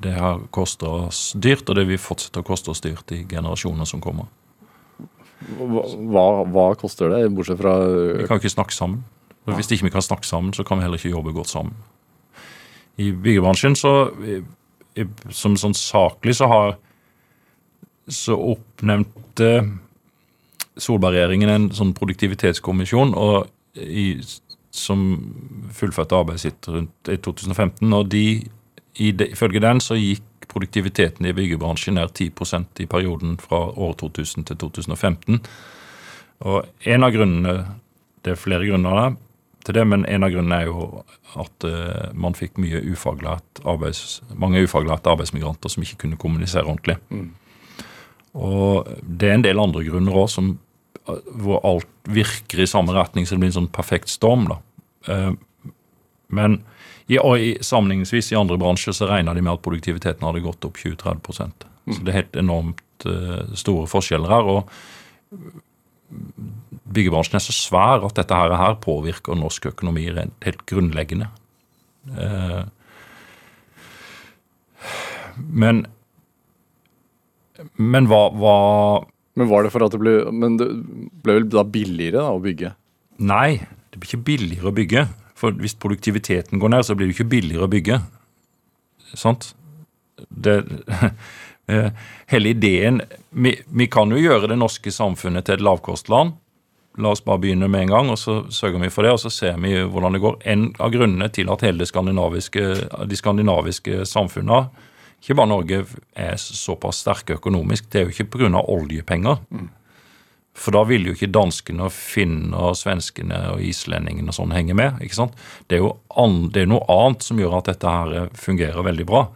det, 0.05 0.15
har 0.17 0.43
kosta 0.55 0.91
oss 1.09 1.23
dyrt, 1.37 1.69
og 1.69 1.77
det 1.77 1.87
vil 1.89 2.01
fortsette 2.01 2.41
å 2.41 2.47
koste 2.47 2.73
oss 2.73 2.85
dyrt 2.85 3.13
i 3.17 3.23
generasjoner 3.29 3.89
som 3.89 4.03
kommer. 4.05 4.29
Hva, 5.59 6.27
hva 6.49 6.67
koster 6.81 7.13
det, 7.13 7.29
bortsett 7.33 7.61
fra 7.61 7.77
Vi 8.19 8.27
kan 8.29 8.41
ikke 8.41 8.53
snakke 8.53 8.75
sammen. 8.75 9.05
Og 9.49 9.57
Hvis 9.57 9.71
ikke 9.73 9.87
vi 9.87 9.95
kan 9.95 10.05
snakke 10.05 10.29
sammen, 10.29 10.53
så 10.53 10.65
kan 10.67 10.77
vi 10.77 10.85
heller 10.85 11.01
ikke 11.01 11.15
jobbe 11.15 11.33
godt 11.33 11.49
sammen. 11.49 11.77
I 13.01 13.13
byggebransjen, 13.15 13.77
så 13.79 14.11
som 15.31 15.55
sånn 15.57 15.77
saklig, 15.79 16.35
så 16.37 16.49
har 16.51 16.77
så 18.09 18.37
oppnevnte 18.55 19.51
Solberg-regjeringen 20.79 21.53
en 21.53 21.69
sånn 21.75 21.95
produktivitetskommisjon 21.97 23.15
i, 23.83 24.07
som 24.75 25.05
fullførte 25.75 26.17
arbeidet 26.19 26.45
sitt 26.47 26.69
rundt 26.71 27.11
i 27.11 27.19
2015. 27.25 27.93
og 27.93 28.09
de, 28.13 28.25
i 28.99 29.13
de, 29.13 29.31
Ifølge 29.35 29.63
den 29.65 29.83
så 29.85 29.99
gikk 29.99 30.25
produktiviteten 30.49 31.27
i 31.29 31.35
byggebransjen 31.37 31.99
ned 31.99 32.15
10% 32.15 32.83
i 32.83 32.87
perioden 32.87 33.37
fra 33.43 33.67
år 33.69 33.95
2000 34.01 34.49
til 34.49 34.57
2015. 34.57 35.41
Og 36.49 36.65
en 36.87 37.05
av 37.05 37.13
grunnene 37.15 37.59
Det 38.25 38.33
er 38.35 38.41
flere 38.41 38.67
grunner 38.67 39.15
til 39.65 39.77
det, 39.77 39.85
men 39.87 40.05
en 40.11 40.25
av 40.27 40.33
grunnene 40.33 40.57
er 40.59 40.67
jo 40.67 41.05
at 41.39 41.65
uh, 41.65 42.09
man 42.13 42.35
fikk 42.35 42.59
mye 42.59 42.81
ufaglært 42.91 43.61
arbeids, 43.65 44.19
mange 44.35 44.65
ufaglærte 44.67 45.13
arbeidsmigranter 45.13 45.71
som 45.71 45.85
ikke 45.85 46.01
kunne 46.03 46.19
kommunisere 46.21 46.67
ordentlig. 46.67 46.97
Mm. 47.15 47.31
Og 48.35 48.89
det 49.03 49.31
er 49.31 49.39
en 49.39 49.47
del 49.47 49.63
andre 49.63 49.85
grunner 49.87 50.19
òg, 50.19 50.29
hvor 51.07 51.63
alt 51.67 51.89
virker 52.09 52.63
i 52.63 52.69
samme 52.69 52.95
retning, 52.97 53.27
så 53.27 53.37
det 53.37 53.43
blir 53.43 53.53
en 53.53 53.61
sånn 53.61 53.73
perfekt 53.75 54.13
storm. 54.13 54.49
da. 54.51 54.59
Uh, 55.09 55.33
men 56.29 56.61
i, 57.09 57.17
i, 57.17 57.53
sammenligningsvis 57.65 58.33
i 58.33 58.37
andre 58.37 58.59
bransjer 58.61 58.97
så 58.97 59.09
regna 59.09 59.33
de 59.35 59.45
med 59.45 59.55
at 59.55 59.65
produktiviteten 59.65 60.27
hadde 60.27 60.45
gått 60.45 60.67
opp 60.69 60.77
20-30 60.77 61.17
mm. 61.25 61.95
Så 61.97 62.03
det 62.05 62.13
er 62.13 62.21
helt 62.21 62.37
enormt 62.37 63.09
uh, 63.09 63.49
store 63.57 63.89
forskjeller 63.89 64.33
her. 64.33 64.51
og 64.53 64.61
Byggebransjen 66.89 67.39
er 67.39 67.45
så 67.45 67.55
svær 67.57 68.05
at 68.05 68.17
dette 68.21 68.37
her, 68.37 68.77
påvirker 68.85 69.37
norsk 69.37 69.71
økonomi 69.73 70.09
helt 70.13 70.67
grunnleggende. 70.69 71.31
Uh, 72.13 72.65
men 75.37 75.87
men 77.75 78.07
hva, 78.11 78.29
hva, 78.39 78.57
Men 79.39 79.51
var 79.51 79.65
det 79.65 79.73
for 79.75 79.87
at 79.87 79.95
det 79.95 80.01
ble 80.03 80.19
Men 80.35 80.59
det 80.59 80.69
ble 81.23 81.39
vel 81.39 81.49
da 81.53 81.65
billigere 81.65 82.19
da, 82.19 82.35
å 82.35 82.43
bygge? 82.43 82.73
Nei, 83.29 83.59
det 83.93 84.01
blir 84.01 84.13
ikke 84.13 84.27
billigere 84.27 84.71
å 84.71 84.75
bygge. 84.75 85.05
For 85.39 85.55
hvis 85.55 85.77
produktiviteten 85.79 86.59
går 86.59 86.75
ned, 86.75 86.87
så 86.87 86.97
blir 86.99 87.09
det 87.09 87.15
ikke 87.17 87.31
billigere 87.31 87.69
å 87.69 87.71
bygge. 87.71 88.01
Sant? 89.15 89.53
Det, 90.29 90.57
eh, 91.71 91.89
hele 92.33 92.53
ideen 92.55 93.01
vi, 93.31 93.55
vi, 93.67 93.87
kan 93.91 94.11
jo 94.11 94.19
gjøre 94.19 94.51
det 94.51 94.59
norske 94.59 94.93
samfunnet 94.95 95.47
til 95.47 95.59
et 95.59 95.65
lavkostland. 95.65 96.35
La 96.99 97.15
oss 97.15 97.23
bare 97.23 97.43
begynne 97.45 97.69
med 97.71 97.87
en 97.87 97.93
gang, 97.95 98.11
og 98.11 98.19
så 98.19 98.41
sørger 98.51 98.83
vi 98.83 98.91
for 98.91 99.07
det. 99.07 99.15
Og 99.15 99.23
så 99.23 99.31
ser 99.31 99.59
vi 99.63 99.77
hvordan 99.79 100.19
det 100.19 100.23
går. 100.25 100.41
En 100.51 100.69
av 100.83 100.91
grunnene 100.95 101.31
til 101.35 101.51
at 101.55 101.63
hele 101.67 101.87
skandinaviske, 101.87 102.65
de 103.07 103.19
skandinaviske 103.19 104.03
samfunnene, 104.11 104.87
ikke 105.23 105.37
bare 105.39 105.51
Norge, 105.51 105.83
er 106.15 106.39
såpass 106.39 107.03
sterke 107.03 107.37
økonomisk, 107.39 107.89
det 107.91 108.01
er 108.01 108.07
jo 108.07 108.15
ikke 108.15 108.31
pga. 108.37 108.63
oljepenger. 108.63 109.43
Mm. 109.51 109.69
For 110.59 110.75
da 110.75 110.83
vil 110.89 111.07
jo 111.07 111.15
ikke 111.15 111.31
danskene 111.31 111.87
og 111.87 111.95
finnene 111.95 112.59
og 112.71 112.77
svenskene 112.79 113.39
og 113.53 113.63
islendingene 113.63 114.33
og 114.33 114.39
sånn 114.41 114.55
henge 114.57 114.75
med. 114.75 114.99
ikke 115.05 115.19
sant? 115.21 115.37
Det 115.67 115.79
er 115.79 115.85
jo 115.85 115.93
an, 116.19 116.49
det 116.55 116.65
er 116.65 116.71
noe 116.73 116.87
annet 116.91 117.27
som 117.27 117.39
gjør 117.39 117.61
at 117.61 117.71
dette 117.71 117.95
her 117.95 118.33
fungerer 118.35 118.87
veldig 118.87 119.07
bra. 119.07 119.29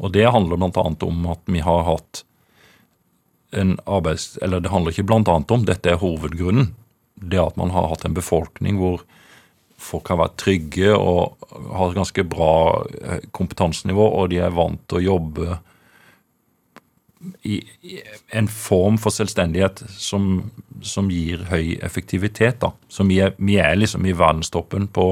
Og 0.00 0.12
det 0.14 0.30
handler 0.32 0.60
bl.a. 0.60 0.84
om 1.06 1.26
at 1.34 1.42
vi 1.52 1.64
har 1.64 1.84
hatt 1.88 2.24
en 3.52 3.76
arbeids... 3.84 4.38
Eller 4.42 4.62
det 4.64 4.72
handler 4.72 4.94
ikke 4.94 5.08
bl.a. 5.10 5.20
om, 5.36 5.66
dette 5.68 5.92
er 5.92 6.00
hovedgrunnen. 6.00 6.72
Det 7.14 7.38
at 7.38 7.58
man 7.60 7.74
har 7.76 7.90
hatt 7.92 8.06
en 8.08 8.16
befolkning 8.16 8.80
hvor 8.80 9.04
folk 9.82 10.12
har 10.12 10.20
vært 10.20 10.38
trygge 10.40 10.94
og 10.94 11.42
har 11.74 11.96
ganske 11.96 12.24
bra 12.28 12.54
eh, 13.02 13.28
kompetansenivå, 13.34 14.06
og 14.20 14.30
de 14.32 14.40
er 14.44 14.54
vant 14.54 14.80
til 14.88 15.00
å 15.00 15.06
jobbe 15.10 15.58
i, 17.46 17.60
en 18.34 18.48
form 18.50 18.98
for 19.00 19.14
selvstendighet 19.14 19.84
som, 19.94 20.50
som 20.82 21.10
gir 21.12 21.46
høy 21.50 21.76
effektivitet. 21.84 22.60
da. 22.62 22.72
Så 22.88 23.06
vi 23.08 23.20
er, 23.22 23.36
vi 23.38 23.58
er, 23.62 23.76
liksom 23.78 24.06
i 24.06 24.16
verdenstoppen 24.16 24.88
på 24.92 25.06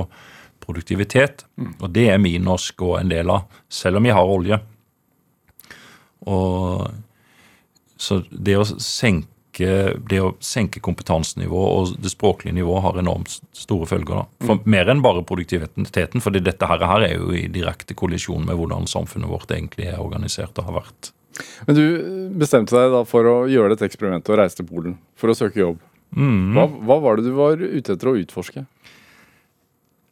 produktivitet, 0.61 1.45
mm. 1.57 1.75
og 1.81 1.91
det 1.95 2.09
er 2.13 2.19
vi 2.23 2.37
norsk 2.43 2.83
og 2.87 2.99
en 3.01 3.13
del 3.13 3.31
av, 3.33 3.47
selv 3.71 4.01
om 4.01 4.07
vi 4.07 4.15
har 4.15 4.35
olje. 4.39 4.61
Og 6.31 6.91
Så 8.01 8.23
det 8.31 8.57
å 8.57 8.65
senke 8.65 9.29
det 10.11 10.21
å 10.23 10.33
senke 10.45 10.83
kompetansenivået 10.85 11.77
og 11.77 12.03
det 12.03 12.13
språklige 12.13 12.57
nivået 12.57 12.85
har 12.87 12.99
enormt 13.03 13.39
store 13.57 13.89
følger. 13.91 14.23
da. 14.23 14.47
For 14.47 14.61
mm. 14.61 14.67
Mer 14.75 14.91
enn 14.93 15.05
bare 15.05 15.25
produktiviteten, 15.27 16.25
for 16.25 16.35
dette 16.37 16.69
her, 16.71 16.85
her 16.93 17.07
er 17.07 17.17
jo 17.17 17.31
i 17.37 17.47
direkte 17.53 17.97
kollisjon 17.99 18.47
med 18.49 18.59
hvordan 18.59 18.89
samfunnet 18.91 19.31
vårt 19.31 19.53
egentlig 19.55 19.91
er 19.91 20.03
organisert 20.03 20.59
og 20.59 20.71
har 20.71 20.81
vært. 20.83 21.13
Men 21.67 21.77
du 21.79 21.85
bestemte 22.41 22.77
deg 22.77 22.93
da 22.93 23.05
for 23.09 23.29
å 23.29 23.37
gjøre 23.51 23.75
dette 23.75 23.87
eksperimentet 23.89 24.33
og 24.33 24.41
reise 24.43 24.61
til 24.61 24.69
Polen 24.69 24.99
for 25.19 25.33
å 25.33 25.37
søke 25.37 25.63
jobb. 25.63 25.79
Mm. 26.17 26.57
Hva, 26.57 26.67
hva, 26.67 26.99
var 27.05 27.19
det 27.19 27.29
du 27.29 27.37
var 27.37 27.61
ute 27.61 27.95
etter 27.95 28.11
å 28.11 28.17
utforske? 28.19 28.65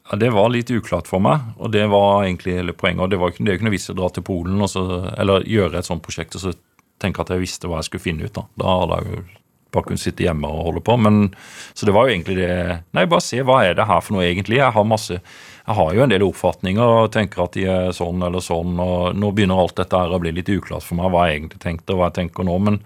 Ja, 0.08 0.16
Det 0.16 0.30
var 0.32 0.48
litt 0.54 0.70
uklart 0.70 1.11
for 1.11 1.20
meg, 1.20 1.50
og 1.58 1.72
det 1.74 1.84
var 1.90 2.24
egentlig 2.24 2.56
hele 2.56 2.72
poenget. 2.72 3.02
og 3.02 3.11
Det 3.11 3.18
var 3.20 3.34
det 3.37 3.50
er 3.50 3.58
ikke 3.58 3.68
noe 3.68 3.76
vits 3.76 3.90
å 3.90 3.98
dra 3.98 4.08
til 4.08 4.24
Polen 4.24 4.62
så, 4.70 4.84
eller 5.18 5.44
gjøre 5.44 5.80
et 5.80 5.88
sånt 5.88 6.04
prosjekt 6.04 6.38
og 6.38 6.46
så 6.46 6.54
tenke 7.02 7.22
at 7.22 7.32
jeg 7.34 7.44
visste 7.44 7.70
hva 7.70 7.82
jeg 7.82 7.90
skulle 7.90 8.06
finne 8.06 8.28
ut. 8.28 8.34
Da 8.34 8.46
Da 8.58 8.78
hadde 8.82 9.02
jeg 9.02 9.12
jo 9.12 9.26
bare 9.74 9.84
kunnet 9.84 10.00
sitte 10.00 10.24
hjemme 10.24 10.48
og 10.48 10.64
holde 10.70 10.82
på. 10.84 10.96
Men, 10.96 11.34
så 11.76 11.87
det 11.87 11.94
var 11.94 12.08
jo 12.08 12.14
egentlig 12.16 12.38
det 12.40 12.52
Nei, 12.96 13.04
bare 13.11 13.24
se 13.24 13.42
hva 13.44 13.61
er 13.66 13.76
det 13.78 13.88
her 13.88 14.00
for 14.04 14.16
noe 14.16 14.26
egentlig. 14.26 14.61
Jeg 14.62 14.74
har 14.74 14.88
masse 14.88 15.20
jeg 15.68 15.76
har 15.76 15.90
jo 15.92 16.00
en 16.00 16.12
del 16.12 16.22
oppfatninger 16.24 16.90
og 17.02 17.11
tenker 17.12 17.42
at 17.44 17.56
de 17.58 17.66
er 17.68 17.90
sånn 17.92 18.22
eller 18.24 18.40
sånn. 18.40 18.78
og 18.80 19.18
Nå 19.20 19.28
begynner 19.37 19.61
alt 19.61 19.76
dette 19.76 19.98
her 20.00 20.14
å 20.16 20.20
bli 20.22 20.32
litt 20.32 20.48
uklart 20.48 20.87
for 20.87 20.96
meg 20.96 21.11
hva 21.12 21.26
jeg 21.28 21.42
egentlig 21.42 21.61
tenkte 21.61 21.92
og 21.92 22.00
hva 22.00 22.08
jeg 22.08 22.16
tenker 22.22 22.46
nå. 22.48 22.54
Men, 22.64 22.78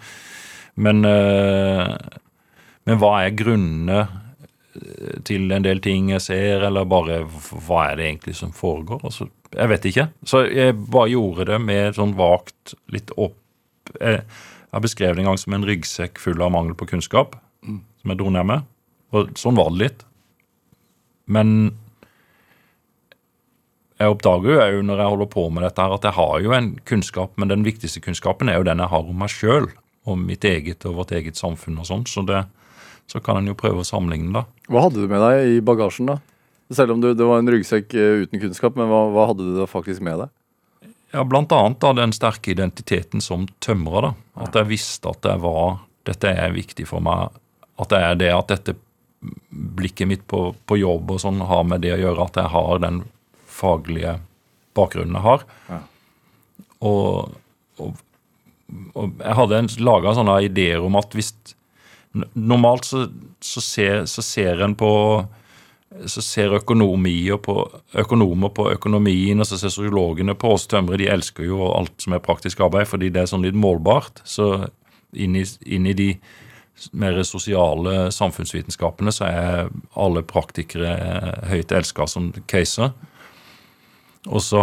men, 0.83 1.05
øh, 1.07 1.93
men 2.91 2.99
hva 2.99 3.13
er 3.21 3.37
grunnene 3.39 4.01
eh, 4.03 5.21
til 5.29 5.55
en 5.55 5.63
del 5.63 5.79
ting 5.85 6.11
jeg 6.11 6.25
ser, 6.27 6.67
eller 6.67 6.91
bare 6.91 7.21
hva 7.69 7.85
er 7.93 8.01
det 8.01 8.09
egentlig 8.09 8.35
som 8.41 8.51
foregår? 8.57 9.05
Altså, 9.07 9.29
jeg 9.55 9.73
vet 9.77 9.89
ikke. 9.93 10.09
Så 10.27 10.43
jeg 10.51 10.75
bare 10.83 11.13
gjorde 11.15 11.47
det 11.53 11.61
med 11.63 12.01
sånn 12.01 12.17
vagt 12.19 12.75
litt 12.91 13.15
opp 13.15 13.39
Jeg 14.01 14.25
har 14.73 14.85
beskrevet 14.85 15.19
det 15.19 15.25
en 15.25 15.33
gang 15.33 15.41
som 15.41 15.57
en 15.57 15.67
ryggsekk 15.69 16.21
full 16.23 16.41
av 16.43 16.53
mangel 16.55 16.77
på 16.79 16.89
kunnskap, 16.95 17.37
mm. 17.67 17.81
som 18.03 18.13
jeg 18.13 18.21
dro 18.21 18.33
ned 18.33 18.49
med. 18.49 18.69
Og 19.13 19.35
sånn 19.37 19.59
var 19.59 19.73
det 19.73 19.83
litt. 19.83 20.05
Men 21.33 21.73
jeg 24.03 24.11
oppdager 24.11 24.73
jo 24.75 24.83
når 24.87 25.03
jeg 25.03 25.13
holder 25.13 25.31
på 25.31 25.45
med 25.53 25.67
dette, 25.67 25.85
her, 25.85 25.95
at 25.95 26.09
jeg 26.09 26.17
har 26.17 26.35
jo 26.43 26.57
en 26.57 26.73
kunnskap, 26.89 27.37
men 27.39 27.53
den 27.53 27.67
viktigste 27.67 28.03
kunnskapen 28.03 28.51
er 28.51 28.59
jo 28.59 28.67
den 28.67 28.83
jeg 28.83 28.91
har 28.91 29.13
om 29.13 29.23
meg 29.23 29.31
sjøl, 29.31 29.69
om 30.09 30.25
mitt 30.27 30.45
eget 30.49 30.87
og 30.89 30.99
vårt 30.99 31.15
eget 31.15 31.39
samfunn 31.39 31.79
og 31.79 31.87
sånn. 31.87 32.05
Så, 32.11 32.25
så 33.11 33.23
kan 33.23 33.39
en 33.39 33.53
jo 33.53 33.59
prøve 33.59 33.85
å 33.85 33.87
sammenligne, 33.87 34.33
da. 34.35 34.47
Hva 34.73 34.89
hadde 34.89 35.05
du 35.05 35.11
med 35.11 35.23
deg 35.23 35.59
i 35.59 35.65
bagasjen, 35.65 36.11
da? 36.11 36.19
Selv 36.73 36.97
om 36.97 37.03
du, 37.03 37.11
det 37.15 37.27
var 37.29 37.43
en 37.43 37.53
ryggsekk 37.53 37.95
eh, 38.01 38.25
uten 38.25 38.41
kunnskap, 38.41 38.79
men 38.81 38.89
hva, 38.91 39.05
hva 39.13 39.29
hadde 39.31 39.45
du 39.45 39.59
da 39.59 39.69
faktisk 39.69 40.03
med 40.05 40.25
deg? 40.25 40.33
Ja, 41.13 41.25
da, 41.25 41.93
den 41.93 42.13
sterke 42.17 42.55
identiteten 42.55 43.21
som 43.21 43.47
tømrer. 43.61 44.03
da. 44.03 44.13
At 44.47 44.57
jeg 44.57 44.71
visste 44.71 45.13
at 45.13 45.25
jeg 45.29 45.43
var 45.43 45.83
Dette 46.03 46.33
er 46.35 46.51
viktig 46.51 46.83
for 46.89 46.99
meg. 47.05 47.31
At 47.79 47.93
det 47.93 47.99
er 48.03 48.17
det 48.19 48.31
at 48.35 48.49
dette 48.51 48.75
blikket 49.49 50.09
mitt 50.09 50.25
på, 50.27 50.49
på 50.67 50.79
jobb 50.81 51.13
og 51.15 51.21
sånn 51.23 51.39
har 51.47 51.63
med 51.63 51.85
det 51.85 51.93
å 51.95 52.01
gjøre 52.01 52.25
at 52.25 52.41
jeg 52.41 52.51
har 52.51 52.81
den 52.83 53.03
faglige 53.47 54.17
bakgrunnen 54.75 55.15
jeg 55.15 55.27
har. 55.29 55.45
Ja. 55.69 55.79
Og, 56.83 57.37
og, 57.79 58.01
og, 58.97 59.13
jeg 59.21 59.37
hadde 59.39 59.61
laga 59.79 60.17
sånne 60.17 60.41
ideer 60.49 60.83
om 60.83 60.99
at 60.99 61.15
hvis 61.15 61.35
Normalt 62.13 62.85
så, 62.85 63.07
så, 63.41 63.63
ser, 63.65 64.03
så 64.05 64.21
ser 64.21 64.59
en 64.61 64.75
på 64.77 64.91
så 66.07 66.23
ser 66.23 66.55
på, 67.43 67.57
økonomer 67.95 68.53
på 68.55 68.69
økonomien, 68.73 69.41
og 69.41 69.47
så 69.47 69.59
ser 69.59 69.73
sosiologene 69.73 70.35
på 70.35 70.55
oss 70.57 70.67
tømrere. 70.67 71.03
De 71.03 71.11
elsker 71.13 71.49
jo 71.49 71.67
alt 71.73 71.95
som 72.03 72.17
er 72.17 72.25
praktisk 72.25 72.61
arbeid, 72.61 72.89
fordi 72.91 73.11
det 73.13 73.23
er 73.23 73.31
sånn 73.31 73.45
litt 73.47 73.59
målbart. 73.59 74.23
Så 74.25 74.69
inn 75.13 75.37
i, 75.37 75.45
inn 75.67 75.87
i 75.87 75.97
de 75.97 76.11
mer 76.97 77.23
sosiale 77.23 78.11
samfunnsvitenskapene 78.15 79.13
så 79.13 79.29
er 79.29 79.73
alle 80.01 80.25
praktikere 80.27 80.97
høyt 81.51 81.73
elska 81.73 82.09
som 82.09 82.33
caser. 82.51 82.93
Og 84.31 84.39
så 84.39 84.61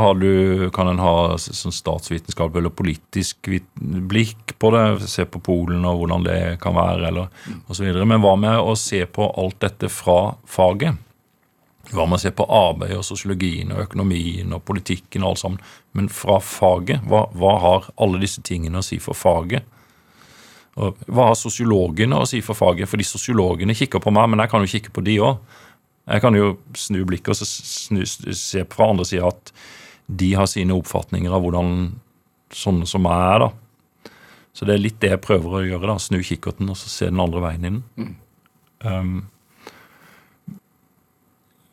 kan 0.71 0.87
en 0.87 1.01
ha 1.03 1.35
sånn 1.35 1.75
statsvitenskap 1.75 2.55
eller 2.55 2.71
politisk 2.71 3.49
blikk 3.75 4.55
på 4.55 4.71
det. 4.71 4.85
Se 5.11 5.25
på 5.27 5.41
Polen 5.43 5.83
og 5.83 5.99
hvordan 5.99 6.23
det 6.23 6.39
kan 6.63 6.77
være, 6.77 7.09
eller 7.11 7.27
osv. 7.67 7.89
Men 8.07 8.23
hva 8.23 8.37
med 8.39 8.55
å 8.55 8.77
se 8.79 9.03
på 9.03 9.27
alt 9.35 9.59
dette 9.65 9.91
fra 9.91 10.37
faget? 10.47 10.95
Hva 11.89 12.05
man 12.05 12.21
ser 12.21 12.35
på 12.37 12.45
arbeid 12.45 12.93
og 12.97 13.05
sosiologien 13.07 13.71
og 13.73 13.87
økonomien 13.87 14.53
og 14.53 14.61
politikken 14.67 15.23
og 15.23 15.33
alt 15.33 15.41
sammen? 15.41 15.61
Men 15.97 16.09
fra 16.13 16.37
faget, 16.43 17.01
hva, 17.09 17.25
hva 17.33 17.55
har 17.63 17.89
alle 17.97 18.21
disse 18.21 18.43
tingene 18.45 18.81
å 18.81 18.85
si 18.85 18.99
for 19.01 19.17
faget? 19.17 19.65
Og 20.79 20.99
hva 21.09 21.31
har 21.31 21.39
sosiologene 21.39 22.19
å 22.19 22.27
si 22.29 22.43
for 22.45 22.57
faget? 22.57 22.89
Fordi 22.91 23.07
sosiologene 23.07 23.75
kikker 23.75 24.03
på 24.03 24.13
meg, 24.15 24.29
men 24.31 24.43
jeg 24.43 24.51
kan 24.51 24.63
jo 24.63 24.71
kikke 24.71 24.93
på 24.95 25.03
de 25.07 25.17
òg. 25.25 25.57
Jeg 26.09 26.23
kan 26.23 26.37
jo 26.37 26.53
snu 26.77 27.01
blikket 27.05 27.33
og 27.33 27.49
snu, 27.49 28.03
se 28.05 28.63
fra 28.69 28.89
andre 28.89 29.05
sida 29.05 29.29
at 29.29 29.51
de 30.09 30.31
har 30.37 30.47
sine 30.49 30.73
oppfatninger 30.73 31.33
av 31.33 31.43
hvordan 31.43 31.73
sånne 32.55 32.87
som 32.89 33.03
meg 33.05 33.25
er. 33.33 33.45
da. 33.45 34.13
Så 34.53 34.65
det 34.65 34.75
er 34.75 34.81
litt 34.81 35.01
det 35.03 35.13
jeg 35.13 35.23
prøver 35.23 35.57
å 35.57 35.65
gjøre. 35.65 35.91
da, 35.91 35.97
Snu 36.01 36.21
kikkerten 36.25 36.71
og 36.71 36.79
så 36.79 36.89
se 36.91 37.09
den 37.11 37.21
andre 37.21 37.43
veien 37.43 37.67
inn. 37.69 37.83
Mm. 37.99 38.15
Um, 38.85 39.13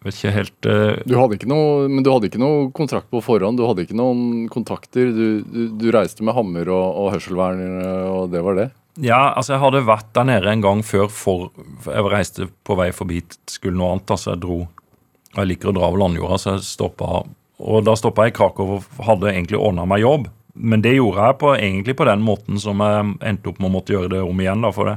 vet 0.06 0.18
ikke 0.18 0.34
helt 0.34 0.68
uh... 0.70 1.02
Du 1.04 1.14
hadde 1.18 1.36
ikke 1.38 1.50
noe, 1.50 1.86
men 1.90 2.06
du 2.06 2.10
hadde 2.12 2.30
ikke 2.30 2.40
noe 2.42 2.70
kontrakt 2.76 3.10
på 3.12 3.20
forhånd? 3.24 3.58
Du 3.58 3.66
hadde 3.68 3.84
ikke 3.86 3.98
noen 3.98 4.46
kontakter? 4.52 5.12
Du, 5.14 5.44
du, 5.44 5.62
du 5.76 5.86
reiste 5.94 6.26
med 6.26 6.36
hammer 6.36 6.70
og, 6.72 6.86
og 7.02 7.14
hørselvern, 7.16 7.62
og 8.10 8.34
det 8.34 8.42
var 8.46 8.58
det? 8.58 8.68
Ja, 9.02 9.34
altså 9.36 9.54
jeg 9.54 9.60
hadde 9.60 9.84
vært 9.84 10.08
der 10.16 10.24
nede 10.24 10.48
en 10.48 10.62
gang 10.64 10.80
før 10.86 11.10
for 11.12 11.50
Jeg 11.84 12.08
reiste 12.08 12.46
på 12.64 12.78
vei 12.78 12.88
forbi 12.96 13.20
skulle 13.50 13.76
noe 13.76 13.96
annet. 13.96 14.14
altså 14.14 14.32
Jeg 14.32 14.42
dro 14.46 14.62
og 14.64 15.42
Jeg 15.42 15.50
liker 15.50 15.68
å 15.68 15.76
dra 15.76 15.90
over 15.90 16.00
landjorda, 16.00 16.38
så 16.40 16.54
jeg 16.54 16.64
stoppa 16.64 17.20
Og 17.60 17.84
da 17.84 17.96
stoppa 17.98 18.24
jeg 18.24 18.32
i 18.32 18.38
Krakow 18.38 18.78
og 18.78 19.04
hadde 19.04 19.34
egentlig 19.34 19.60
ordna 19.60 19.84
meg 19.88 20.00
jobb. 20.00 20.30
Men 20.56 20.80
det 20.80 20.94
gjorde 20.96 21.28
jeg 21.28 21.38
på, 21.42 21.52
egentlig 21.58 21.96
på 21.98 22.06
den 22.08 22.24
måten 22.24 22.60
som 22.60 22.80
jeg 22.80 23.12
endte 23.28 23.50
opp 23.52 23.60
med 23.60 23.68
å 23.68 23.74
måtte 23.74 23.92
gjøre 23.92 24.14
det 24.14 24.22
om 24.24 24.40
igjen. 24.40 24.64
da, 24.64 24.72
for 24.72 24.88
det. 24.88 24.96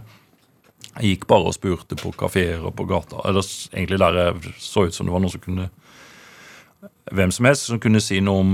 Jeg 0.99 1.15
gikk 1.15 1.27
bare 1.31 1.49
og 1.49 1.55
spurte 1.55 1.95
på 1.99 2.11
kafeer 2.19 2.63
og 2.67 2.73
på 2.75 2.85
gata. 2.89 3.21
Eller 3.29 3.45
egentlig 3.71 3.99
der 4.01 4.17
jeg 4.19 4.53
så 4.59 4.85
ut 4.87 4.95
som 4.95 5.07
det 5.07 5.13
var 5.15 5.23
noen 5.23 5.31
som 5.35 5.43
kunne 5.43 5.69
Hvem 7.09 7.31
som 7.33 7.47
helst 7.49 7.65
som 7.65 7.79
kunne 7.81 7.99
si 8.03 8.19
noe 8.21 8.39
om, 8.43 8.51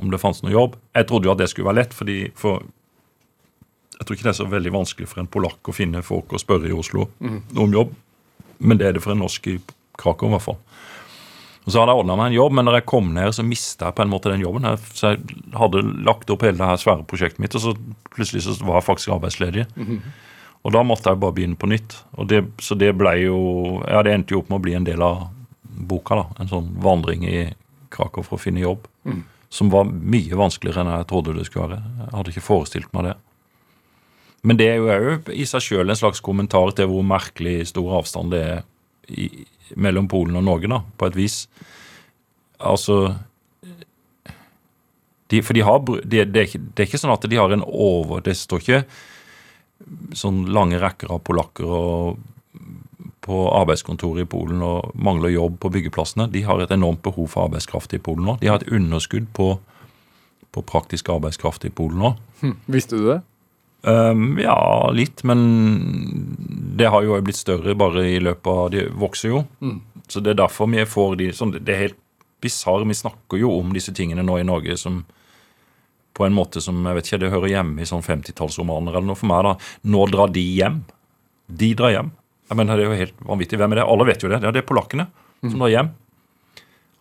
om 0.00 0.10
det 0.10 0.18
fantes 0.22 0.40
noe 0.42 0.54
jobb. 0.54 0.78
Jeg 0.96 1.06
trodde 1.06 1.28
jo 1.28 1.32
at 1.34 1.38
det 1.42 1.50
skulle 1.52 1.68
være 1.68 1.82
lett, 1.82 1.94
fordi 1.94 2.16
for 2.38 2.62
jeg 3.98 4.06
tror 4.06 4.16
ikke 4.16 4.24
det 4.24 4.30
er 4.32 4.38
så 4.38 4.46
veldig 4.48 4.72
vanskelig 4.72 5.08
for 5.10 5.20
en 5.20 5.28
polakk 5.30 5.68
å 5.68 5.74
finne 5.74 6.00
folk 6.06 6.32
å 6.32 6.40
spørre 6.40 6.70
i 6.70 6.74
Oslo 6.74 7.08
om 7.58 7.74
jobb. 7.74 7.92
Men 8.58 8.78
det 8.78 8.86
er 8.86 8.96
det 8.96 9.02
for 9.04 9.12
en 9.12 9.20
norsk 9.22 9.46
i 9.52 9.58
Krakow, 9.98 10.30
i 10.30 10.36
hvert 10.36 10.46
fall. 10.46 10.58
Og 11.66 11.72
Så 11.74 11.80
hadde 11.82 11.92
jeg 11.92 12.00
ordna 12.00 12.16
meg 12.16 12.30
en 12.30 12.38
jobb, 12.38 12.52
men 12.56 12.64
når 12.64 12.78
jeg 12.78 12.86
kom 12.88 13.10
ned, 13.12 13.34
så 13.36 13.44
mista 13.44 13.90
jeg 13.90 13.94
på 13.98 14.02
en 14.06 14.08
måte 14.14 14.30
den 14.32 14.40
jobben. 14.40 14.64
her, 14.64 14.78
Så 14.94 15.10
jeg 15.12 15.18
hadde 15.52 15.82
lagt 16.06 16.30
opp 16.30 16.42
hele 16.46 16.56
det 16.56 16.64
her 16.70 16.80
svære 16.80 17.04
prosjektet 17.04 17.42
mitt, 17.42 17.54
og 17.54 17.60
så 17.60 17.74
plutselig 18.14 18.42
så 18.46 18.56
var 18.64 18.80
jeg 18.80 18.86
faktisk 18.88 19.08
arbeidsledig. 19.12 19.66
Og 20.66 20.74
da 20.74 20.82
måtte 20.84 21.12
jeg 21.12 21.20
bare 21.22 21.36
begynne 21.36 21.58
på 21.58 21.70
nytt. 21.70 21.94
Og 22.18 22.28
det, 22.30 22.42
så 22.62 22.76
det 22.78 22.92
ble 22.98 23.14
jo 23.22 23.38
Ja, 23.86 24.02
det 24.04 24.14
endte 24.14 24.34
jo 24.34 24.42
opp 24.42 24.50
med 24.50 24.58
å 24.60 24.64
bli 24.66 24.74
en 24.78 24.86
del 24.88 25.02
av 25.04 25.28
boka, 25.62 26.18
da. 26.18 26.26
En 26.42 26.50
sånn 26.50 26.72
vandring 26.82 27.24
i 27.28 27.46
Krakow 27.94 28.26
for 28.26 28.36
å 28.36 28.42
finne 28.42 28.64
jobb. 28.64 28.88
Som 29.54 29.70
var 29.72 29.88
mye 29.88 30.36
vanskeligere 30.36 30.82
enn 30.82 30.92
jeg 30.92 31.08
trodde 31.08 31.36
det 31.36 31.46
skulle 31.48 31.70
være. 31.70 31.82
Jeg 32.02 32.16
hadde 32.16 32.34
ikke 32.34 32.48
forestilt 32.48 32.92
meg 32.96 33.08
det. 33.08 33.14
Men 34.42 34.58
det 34.58 34.68
er 34.70 34.76
jo 34.78 34.90
òg 34.92 35.30
i 35.34 35.46
seg 35.48 35.64
sjøl 35.64 35.90
en 35.90 35.98
slags 35.98 36.20
kommentar 36.24 36.74
til 36.76 36.90
hvor 36.90 37.06
merkelig 37.06 37.70
stor 37.72 37.96
avstand 37.98 38.34
det 38.34 38.42
er 38.44 38.60
i, 39.08 39.30
mellom 39.76 40.06
Polen 40.08 40.36
og 40.38 40.44
Norge, 40.46 40.68
da, 40.70 40.82
på 41.00 41.08
et 41.08 41.16
vis. 41.16 41.38
Altså 42.58 43.16
de, 45.28 45.42
For 45.42 45.54
de 45.56 45.64
har 45.64 45.82
det, 45.84 46.22
er 46.24 46.46
ikke, 46.46 46.60
det 46.60 46.82
er 46.82 46.88
ikke 46.88 47.00
sånn 47.00 47.14
at 47.14 47.26
de 47.28 47.38
har 47.38 47.52
en 47.54 47.62
over 47.62 48.22
Det 48.24 48.32
står 48.34 48.62
ikke 48.64 48.78
sånn 50.16 50.46
lange 50.52 50.80
rekker 50.80 51.12
av 51.14 51.22
polakker 51.26 51.70
og 51.78 52.18
på 53.28 53.38
arbeidskontoret 53.52 54.24
i 54.24 54.30
Polen 54.30 54.62
og 54.64 54.94
mangler 54.96 55.34
jobb 55.34 55.58
på 55.60 55.70
byggeplassene. 55.74 56.30
De 56.32 56.42
har 56.46 56.62
et 56.62 56.72
enormt 56.72 57.02
behov 57.04 57.28
for 57.34 57.48
arbeidskraft 57.48 57.92
i 57.92 58.00
Polen 58.00 58.24
nå. 58.24 58.38
De 58.40 58.48
har 58.48 58.62
et 58.62 58.70
underskudd 58.72 59.28
på, 59.36 59.50
på 60.54 60.64
praktisk 60.64 61.10
arbeidskraft 61.12 61.66
i 61.68 61.72
Polen 61.74 62.00
nå. 62.00 62.14
Visste 62.72 62.96
du 62.96 63.10
det? 63.10 63.18
Um, 63.82 64.40
ja, 64.42 64.56
litt, 64.90 65.22
men 65.28 65.44
det 66.78 66.88
har 66.90 67.04
jo 67.04 67.18
blitt 67.22 67.38
større 67.38 67.76
bare 67.78 68.02
i 68.10 68.16
løpet 68.18 68.48
av 68.50 68.72
De 68.74 68.88
vokser 68.90 69.30
jo. 69.30 69.44
Så 70.08 70.24
det 70.24 70.32
er 70.32 70.40
derfor 70.40 70.70
vi 70.72 70.82
får 70.88 71.16
de 71.20 71.28
sånn, 71.36 71.52
Det 71.60 71.74
er 71.74 71.84
helt 71.84 72.00
bisarr. 72.40 72.86
Vi 72.88 72.96
snakker 72.96 73.38
jo 73.38 73.52
om 73.58 73.74
disse 73.76 73.92
tingene 73.94 74.24
nå 74.24 74.38
i 74.40 74.46
Norge 74.46 74.76
som 74.80 75.02
på 76.18 76.26
en 76.26 76.34
måte 76.34 76.60
som 76.64 76.80
jeg 76.82 76.98
vet 76.98 77.08
ikke, 77.08 77.20
det 77.22 77.30
hører 77.32 77.52
hjemme 77.52 77.84
i 77.84 77.88
sånn 77.88 78.02
50-tallsromaner 78.04 78.96
eller 78.96 79.06
noe 79.12 79.18
for 79.18 79.30
meg. 79.30 79.46
da. 79.46 79.54
Nå 79.94 80.06
drar 80.10 80.32
de 80.34 80.42
hjem. 80.42 80.80
De 81.46 81.70
drar 81.78 81.94
hjem. 81.94 82.10
Jeg 82.48 82.58
mener, 82.58 82.76
Det 82.76 82.84
er 82.84 82.90
jo 82.90 82.98
helt 83.04 83.24
vanvittig. 83.28 83.58
Hvem 83.60 83.72
er 83.72 83.80
det? 83.82 83.86
Alle 83.94 84.08
vet 84.08 84.22
jo 84.24 84.32
det. 84.32 84.42
Ja, 84.42 84.50
det 84.50 84.62
er 84.64 84.68
polakkene 84.68 85.08
som 85.44 85.58
drar 85.62 85.72
hjem. 85.72 85.92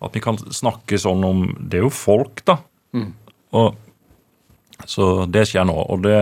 At 0.06 0.14
vi 0.14 0.22
kan 0.22 0.38
snakke 0.38 1.00
sånn 1.02 1.24
om 1.26 1.44
Det 1.58 1.80
er 1.80 1.88
jo 1.88 1.90
folk, 1.94 2.44
da. 2.46 2.60
Og, 3.58 3.76
så 4.86 5.26
det 5.26 5.48
skjer 5.50 5.66
nå. 5.66 5.74
og 5.90 6.04
det 6.06 6.18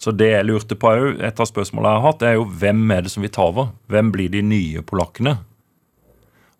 så 0.00 0.14
det 0.16 0.30
jeg 0.30 0.46
lurte 0.48 0.76
på 0.80 0.88
òg, 0.88 1.18
et 1.20 1.40
av 1.42 1.44
spørsmålene 1.44 1.90
jeg 1.92 2.00
har 2.00 2.06
hatt, 2.06 2.20
det 2.22 2.28
er 2.30 2.36
jo 2.38 2.46
hvem 2.62 2.92
er 2.94 3.02
det 3.04 3.10
som 3.12 3.20
vil 3.24 3.32
ta 3.34 3.42
over? 3.50 3.66
Hvem 3.92 4.08
blir 4.14 4.30
de 4.32 4.40
nye 4.40 4.80
polakkene? 4.80 5.34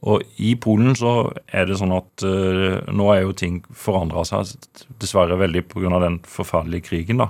Og 0.09 0.23
i 0.41 0.55
Polen 0.57 0.95
så 0.97 1.31
er 1.53 1.67
det 1.69 1.77
sånn 1.77 1.93
at 1.93 2.25
uh, 2.25 2.79
nå 2.89 3.11
er 3.13 3.25
jo 3.27 3.37
ting 3.37 3.61
forandra 3.77 4.25
seg, 4.25 4.55
dessverre 5.03 5.37
veldig 5.41 5.67
pga. 5.69 5.99
den 6.01 6.21
forferdelige 6.25 6.89
krigen 6.89 7.21
da, 7.21 7.29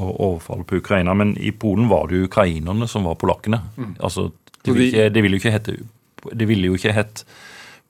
og 0.00 0.14
overfallet 0.14 0.68
på 0.70 0.80
Ukraina. 0.80 1.14
Men 1.14 1.34
i 1.36 1.52
Polen 1.52 1.90
var 1.92 2.08
det 2.08 2.22
jo 2.22 2.30
ukrainerne 2.30 2.88
som 2.88 3.04
var 3.04 3.20
polakkene. 3.20 3.60
Altså, 4.00 4.30
det 4.64 4.72
ville, 4.72 4.88
ikke, 4.88 5.10
det 5.12 5.22
ville 5.22 5.36
jo 5.36 5.44
ikke 5.44 5.58
hete 5.58 5.76
det 6.32 6.46
ville 6.48 6.70
jo 6.70 6.78
ikke 6.78 6.94
hett 6.96 7.24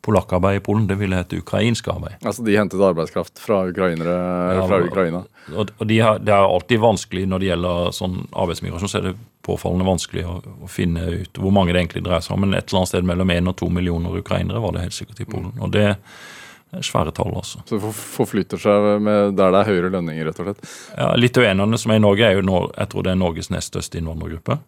polakkarbeid 0.04 0.58
i 0.58 0.64
Polen, 0.64 0.88
det 0.88 0.98
ville 1.00 1.16
hett 1.16 1.32
ukrainsk 1.32 1.88
arbeid. 1.88 2.18
Altså 2.26 2.44
De 2.44 2.56
hentet 2.58 2.82
arbeidskraft 2.84 3.40
fra 3.40 3.62
ukrainere 3.70 4.16
Ja, 4.58 4.66
fra 4.68 4.82
Ukraina? 4.84 5.22
Og, 5.54 5.70
og 5.78 5.86
de 5.88 6.00
har, 6.02 6.20
det 6.20 6.34
er 6.34 6.44
alltid 6.44 6.82
vanskelig 6.82 7.24
når 7.30 7.40
det 7.40 7.48
gjelder 7.52 7.94
sånn 7.96 8.18
arbeidsmigrasjon, 8.32 8.92
så 8.92 9.00
er 9.00 9.08
det 9.08 9.14
påfallende 9.44 9.86
vanskelig 9.88 10.24
å, 10.28 10.38
å 10.64 10.70
finne 10.70 11.04
ut 11.20 11.40
hvor 11.40 11.52
mange 11.54 11.74
det 11.74 11.82
egentlig 11.82 12.04
dreier 12.06 12.24
seg 12.24 12.36
om. 12.36 12.46
Men 12.46 12.56
et 12.56 12.68
eller 12.68 12.82
annet 12.82 12.92
sted 12.92 13.08
mellom 13.10 13.34
én 13.34 13.50
og 13.50 13.58
to 13.60 13.68
millioner 13.72 14.16
ukrainere 14.20 14.62
var 14.64 14.74
det 14.76 14.86
helt 14.86 14.96
sikkert 14.96 15.22
i 15.24 15.28
Polen. 15.28 15.52
Og 15.60 15.72
det 15.74 15.84
er 15.92 16.82
svære 16.82 17.12
tall, 17.14 17.30
altså. 17.38 17.62
Så 17.68 17.78
det 17.78 17.92
forflytter 17.94 18.60
seg 18.60 18.88
med 19.04 19.36
der 19.38 19.54
det 19.54 19.62
er 19.62 19.70
høyere 19.70 19.92
lønninger, 19.94 20.26
rett 20.28 20.40
og 20.42 20.50
slett? 20.50 20.68
Ja, 20.96 21.12
Litauenerne 21.18 21.78
som 21.80 21.94
er 21.94 22.00
i 22.00 22.04
Norge, 22.04 22.26
er 22.26 22.38
jo 22.38 22.46
nå, 22.46 22.60
jeg 22.74 22.92
tror 22.92 23.06
det 23.06 23.14
er 23.14 23.20
Norges 23.20 23.50
nest 23.54 23.72
største 23.72 24.00
innvandrergruppe. 24.00 24.58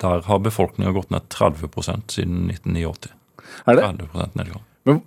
Der 0.00 0.24
har 0.24 0.40
befolkningen 0.40 0.96
gått 0.96 1.12
ned 1.12 1.28
30% 1.32 2.14
siden 2.14 2.46
1989. 2.52 3.12
Er 3.66 3.76
det? 3.76 3.88
30 4.14 4.38
nedgang. 4.38 4.64
Men 4.88 5.02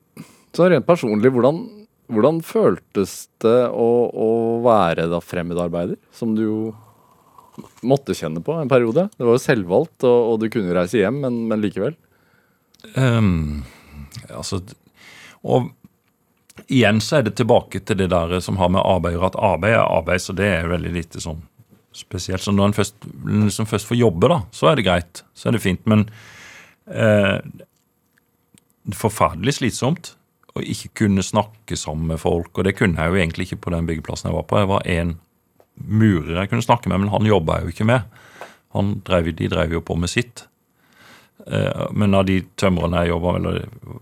så 0.54 0.70
rent 0.70 0.86
personlig, 0.86 1.32
hvordan, 1.34 1.64
hvordan 2.14 2.42
føltes 2.46 3.16
det 3.42 3.60
å, 3.74 3.90
å 4.14 4.30
være 4.66 5.08
da 5.10 5.22
fremmedarbeider? 5.24 5.98
Som 6.14 6.36
du 6.38 6.44
jo 6.46 6.58
måtte 7.86 8.16
kjenne 8.18 8.42
på 8.44 8.56
en 8.58 8.72
periode. 8.72 9.08
Det 9.18 9.26
var 9.26 9.38
jo 9.38 9.44
selvvalgt, 9.44 10.04
og, 10.08 10.32
og 10.32 10.42
du 10.42 10.50
kunne 10.54 10.76
reise 10.76 11.02
hjem, 11.02 11.22
men, 11.26 11.40
men 11.52 11.64
likevel. 11.64 11.96
Um, 12.98 13.64
altså, 14.28 14.60
og 15.44 15.72
igjen 16.68 17.02
så 17.02 17.20
er 17.20 17.28
det 17.28 17.36
tilbake 17.40 17.82
til 17.86 18.00
det 18.02 18.10
der 18.14 18.38
som 18.44 18.60
har 18.62 18.72
med 18.74 18.84
arbeid 18.84 19.16
å 19.16 19.18
gjøre. 19.18 19.32
At 19.34 19.42
arbeid 19.52 19.76
er 19.78 19.84
arbeid, 19.84 20.24
så 20.24 20.36
det 20.38 20.50
er 20.50 20.72
veldig 20.72 20.94
lite 20.96 21.24
sånn 21.24 21.42
spesielt. 21.94 22.44
Så 22.44 22.54
når 22.54 22.72
en 22.72 22.78
først, 22.78 23.08
liksom 23.28 23.70
først 23.70 23.90
får 23.90 24.00
jobbe, 24.00 24.30
da, 24.32 24.42
så 24.56 24.72
er 24.72 24.80
det 24.80 24.88
greit. 24.88 25.24
Så 25.38 25.50
er 25.50 25.58
det 25.58 25.64
fint. 25.64 25.84
Men 25.90 26.08
eh, 26.90 27.40
er 28.84 29.00
forferdelig 29.00 29.60
slitsomt 29.60 30.16
å 30.54 30.62
ikke 30.62 30.92
kunne 31.04 31.26
snakke 31.26 31.78
sammen 31.80 32.12
med 32.14 32.22
folk. 32.22 32.52
Og 32.58 32.68
det 32.68 32.76
kunne 32.78 33.00
jeg 33.00 33.14
jo 33.14 33.22
egentlig 33.22 33.50
ikke 33.50 33.64
på 33.66 33.74
den 33.74 33.88
byggeplassen 33.90 34.30
jeg 34.30 34.38
var 34.38 34.50
på. 34.50 34.62
Jeg 34.62 34.72
var 34.74 34.90
en 34.96 35.16
murer 35.76 36.42
jeg 36.44 36.50
kunne 36.52 36.66
snakke 36.66 36.90
med, 36.92 37.02
men 37.04 37.10
han 37.14 37.26
jobba 37.28 37.60
jeg 37.60 37.66
jo 37.68 37.74
ikke 37.76 37.88
med. 37.90 38.18
Han 38.74 38.96
drev, 39.06 39.32
de 39.38 39.50
drev 39.52 39.74
jo 39.78 39.82
på 39.86 39.96
med 40.00 40.10
sitt. 40.10 40.46
Eh, 41.48 41.88
Men 41.94 42.14
av 42.18 42.26
de 42.26 42.42
tømrerne 42.58 43.04
jeg 43.04 43.14
jobba 43.14 43.34
med, 43.34 43.42
eller 43.46 44.02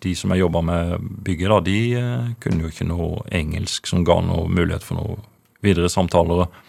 de 0.00 0.14
som 0.14 0.30
jeg 0.30 0.40
jobba 0.44 0.62
med 0.62 1.08
bygget, 1.26 1.50
da, 1.50 1.58
de 1.66 1.78
eh, 1.98 2.28
kunne 2.42 2.62
jo 2.64 2.70
ikke 2.72 2.86
noe 2.88 3.24
engelsk 3.34 3.86
som 3.90 4.04
ga 4.06 4.20
noe 4.22 4.48
mulighet 4.48 4.86
for 4.86 4.98
noe 5.00 5.18
videre 5.62 5.90
samtaler 5.90 6.44
og, 6.46 6.60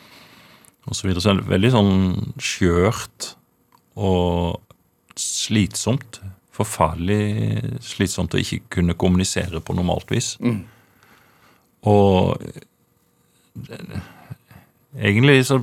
og 0.90 0.98
så 0.98 1.08
videre. 1.08 1.22
Så 1.22 1.34
det 1.36 1.46
er 1.46 1.52
veldig 1.54 1.72
sånn 1.76 1.94
skjørt 2.42 3.32
og 4.00 4.60
slitsomt. 5.20 6.22
Forferdelig 6.60 7.80
slitsomt 7.86 8.34
å 8.36 8.42
ikke 8.42 8.64
kunne 8.80 8.98
kommunisere 9.00 9.62
på 9.64 9.76
normalt 9.78 10.10
vis. 10.12 10.34
Og 11.88 12.42
eh, 12.44 14.02
egentlig 14.98 15.44
så 15.50 15.60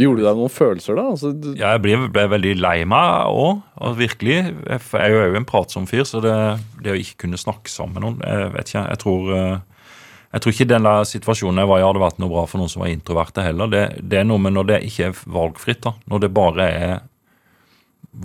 Gjorde 0.00 0.22
du 0.22 0.24
deg 0.24 0.38
noen 0.40 0.52
følelser 0.52 0.96
da? 0.96 1.02
Altså, 1.12 1.30
Ja, 1.52 1.74
jeg 1.74 1.82
ble, 1.84 1.96
ble 2.14 2.22
veldig 2.32 2.54
lei 2.62 2.78
meg 2.88 3.26
òg. 3.28 3.58
Virkelig. 3.98 4.38
Jeg 4.64 4.80
jeg 4.88 5.18
er 5.18 5.34
jo 5.34 5.36
en 5.36 5.48
pratsom 5.48 5.84
fyr, 5.86 6.06
så 6.08 6.22
det, 6.24 6.32
det 6.80 6.94
å 6.94 6.96
ikke 6.96 7.26
kunne 7.26 7.40
snakke 7.40 7.68
sammen 7.68 7.98
med 7.98 8.06
noen 8.06 8.24
Jeg 8.24 8.54
vet 8.54 8.72
ikke, 8.72 8.86
jeg 8.88 9.02
tror 9.02 9.28
eh, 9.36 9.84
Jeg 10.32 10.40
tror 10.40 10.56
ikke 10.56 10.68
den 10.72 10.88
der 10.88 11.04
situasjonen 11.12 11.60
jeg 11.60 11.68
var 11.68 11.82
i, 11.82 11.84
hadde 11.84 12.04
vært 12.06 12.22
noe 12.24 12.32
bra 12.32 12.46
for 12.48 12.62
noen 12.62 12.72
som 12.72 12.86
var 12.86 12.88
introverte 12.88 13.44
heller. 13.44 13.68
Det, 13.68 13.82
det 14.00 14.22
er 14.22 14.24
noe 14.24 14.40
med 14.40 14.56
når 14.56 14.70
det 14.70 14.82
ikke 14.88 15.10
er 15.10 15.24
valgfritt, 15.28 15.82
da. 15.84 15.92
Når 16.08 16.24
det 16.24 16.32
bare 16.40 16.68
er 16.72 16.94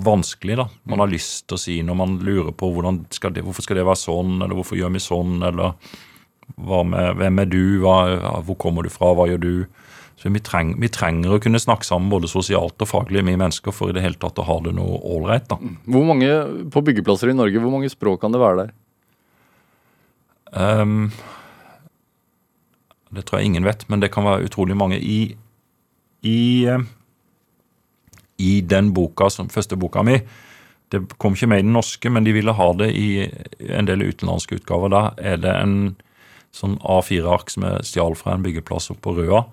vanskelig, 0.07 0.55
da. 0.61 0.69
Man 0.87 1.03
har 1.03 1.11
lyst 1.11 1.49
til 1.49 1.59
å 1.59 1.61
si 1.61 1.81
når 1.83 1.99
man 1.99 2.15
lurer 2.23 2.55
på 2.55 2.71
hvordan 2.71 3.03
skal 3.11 3.35
det, 3.35 3.43
hvorfor 3.43 3.67
skal 3.67 3.81
det 3.81 3.85
være 3.87 4.05
sånn, 4.07 4.37
eller 4.39 4.55
hvorfor 4.55 4.79
gjør 4.79 4.95
vi 4.95 5.03
sånn, 5.03 5.41
eller 5.51 5.75
med, 6.55 7.17
hvem 7.19 7.43
er 7.43 7.51
du, 7.51 7.61
hva, 7.83 7.97
hvor 8.47 8.57
kommer 8.59 8.87
du 8.87 8.89
fra, 8.93 9.11
hva 9.13 9.27
gjør 9.29 9.43
du? 9.43 9.53
Så 10.17 10.31
vi, 10.33 10.41
treng, 10.41 10.73
vi 10.81 10.89
trenger 10.89 11.35
å 11.35 11.41
kunne 11.41 11.61
snakke 11.61 11.85
sammen 11.85 12.09
både 12.09 12.29
sosialt 12.31 12.81
og 12.81 12.89
faglig, 12.89 13.21
vi 13.21 13.35
mennesker, 13.37 13.73
for 13.75 13.91
i 13.91 13.93
det 13.93 14.01
hele 14.01 14.17
tatt 14.17 14.39
å 14.41 14.47
ha 14.47 14.57
det 14.65 14.73
noe 14.73 14.97
ålreit. 15.05 15.45
da. 15.51 15.59
hvor 15.85 16.07
mange 16.09 16.31
på 16.73 16.81
byggeplasser 16.87 17.29
i 17.29 17.37
Norge, 17.37 17.61
hvor 17.61 17.73
mange 17.75 17.91
språk 17.93 18.23
kan 18.23 18.33
det 18.33 18.41
være 18.41 18.63
der? 18.63 18.71
Um, 20.57 21.11
det 23.13 23.27
tror 23.27 23.39
jeg 23.39 23.51
ingen 23.51 23.67
vet, 23.67 23.85
men 23.91 24.01
det 24.01 24.09
kan 24.15 24.25
være 24.25 24.49
utrolig 24.49 24.77
mange. 24.79 24.97
I, 24.97 25.37
i, 26.25 26.65
i 28.41 28.51
den 28.65 28.89
boka, 28.97 29.29
som 29.29 29.53
første 29.53 29.77
boka 29.77 30.03
mi, 30.03 30.19
Det 30.87 31.01
kom 31.19 31.33
ikke 31.35 31.49
med 31.51 31.59
i 31.59 31.63
den 31.65 31.73
norske, 31.75 32.09
men 32.09 32.23
de 32.23 32.31
ville 32.31 32.53
ha 32.55 32.67
det 32.79 32.93
i 32.95 33.27
en 33.75 33.85
del 33.89 34.05
utenlandske 34.07 34.55
utgaver. 34.55 34.87
Da 34.87 35.01
er 35.19 35.41
det 35.43 35.51
en 35.51 35.73
sånn 36.57 36.77
A4-ark 36.81 37.53
som 37.53 37.65
jeg 37.67 37.87
stjal 37.91 38.17
fra 38.17 38.33
en 38.35 38.43
byggeplass 38.45 38.91
oppe 38.93 39.03
på 39.05 39.15
Røa. 39.19 39.43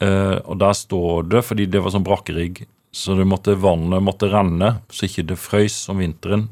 Eh, 0.00 0.36
og 0.44 0.58
der 0.60 0.76
står 0.76 1.28
det, 1.30 1.44
fordi 1.46 1.68
det 1.70 1.82
var 1.84 1.94
sånn 1.94 2.06
brakkerigg, 2.06 2.64
så 2.90 3.14
det 3.18 3.26
måtte, 3.28 3.54
vannet 3.60 4.02
måtte 4.02 4.30
renne 4.32 4.80
så 4.90 5.06
ikke 5.06 5.28
det 5.30 5.38
frøys 5.38 5.76
om 5.92 6.00
vinteren 6.02 6.48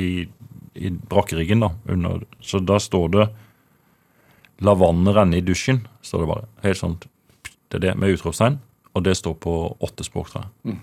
i, 0.00 0.24
i 0.74 0.90
brakkeriggen. 0.90 1.60
da. 1.60 1.72
Under, 1.92 2.22
så 2.40 2.62
der 2.64 2.80
står 2.80 3.08
det 3.12 3.26
'La 4.62 4.74
vannet 4.78 5.16
renne 5.16 5.36
i 5.36 5.42
dusjen', 5.42 5.82
står 6.02 6.20
det 6.22 6.28
bare. 6.30 6.46
Helt 6.62 6.78
sånn, 6.78 6.98
Det 7.68 7.76
er 7.76 7.80
det 7.80 7.98
med 7.98 8.14
utropstegn. 8.14 8.60
Og 8.94 9.02
det 9.02 9.16
står 9.16 9.34
på 9.40 9.76
åtte 9.80 10.04
språk, 10.04 10.30
tror 10.30 10.44
jeg. 10.44 10.76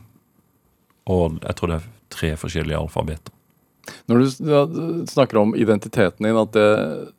Og 1.05 1.39
jeg 1.41 1.55
tror 1.55 1.67
det 1.69 1.75
er 1.77 1.89
tre 2.09 2.35
forskjellige 2.35 2.79
alfabeter. 2.79 3.31
Når 4.09 4.19
du 4.19 4.25
du 4.73 5.05
snakker 5.07 5.37
om 5.37 5.55
identiteten 5.55 6.25
din 6.25 6.37
at 6.37 6.51
det, 6.51 7.13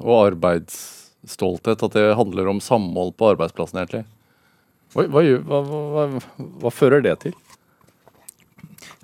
og 0.00 0.32
arbeidsstolthet, 0.32 1.82
at 1.84 1.96
det 1.96 2.16
handler 2.18 2.50
om 2.50 2.60
samhold 2.62 3.14
på 3.18 3.32
arbeidsplassen, 3.34 3.82
egentlig. 3.82 4.04
Hva, 4.92 5.06
hva, 5.08 5.22
hva, 5.48 5.60
hva, 5.64 6.06
hva 6.62 6.72
fører 6.72 7.04
det 7.04 7.16
til? 7.24 7.36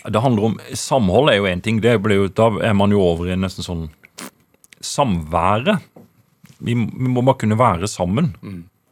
Det 0.09 0.21
handler 0.23 0.51
om 0.51 0.59
Samhold 0.79 1.31
er 1.33 1.39
jo 1.41 1.49
én 1.49 1.63
ting. 1.65 1.81
Det 1.83 1.97
blir 2.03 2.23
jo, 2.23 2.29
da 2.29 2.49
er 2.65 2.75
man 2.77 2.93
jo 2.95 3.01
over 3.03 3.31
i 3.33 3.37
nesten 3.39 3.67
sånn 3.67 3.89
Samværet. 4.85 5.83
Vi, 6.63 6.75
vi 6.75 7.11
må 7.11 7.23
bare 7.27 7.41
kunne 7.41 7.59
være 7.59 7.89
sammen. 7.91 8.31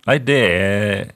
Nei, 0.06 0.16
det 0.18 0.40
er 0.50 1.12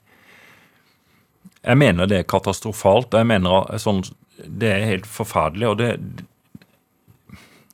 Jeg 1.61 1.77
mener 1.77 2.07
det 2.07 2.21
er 2.21 2.29
katastrofalt. 2.29 3.13
Jeg 3.13 3.27
mener 3.27 3.67
sånn, 3.81 4.01
det 4.47 4.71
er 4.71 4.87
helt 4.93 5.09
forferdelig. 5.09 5.67
Og 5.73 5.81
det 5.81 5.91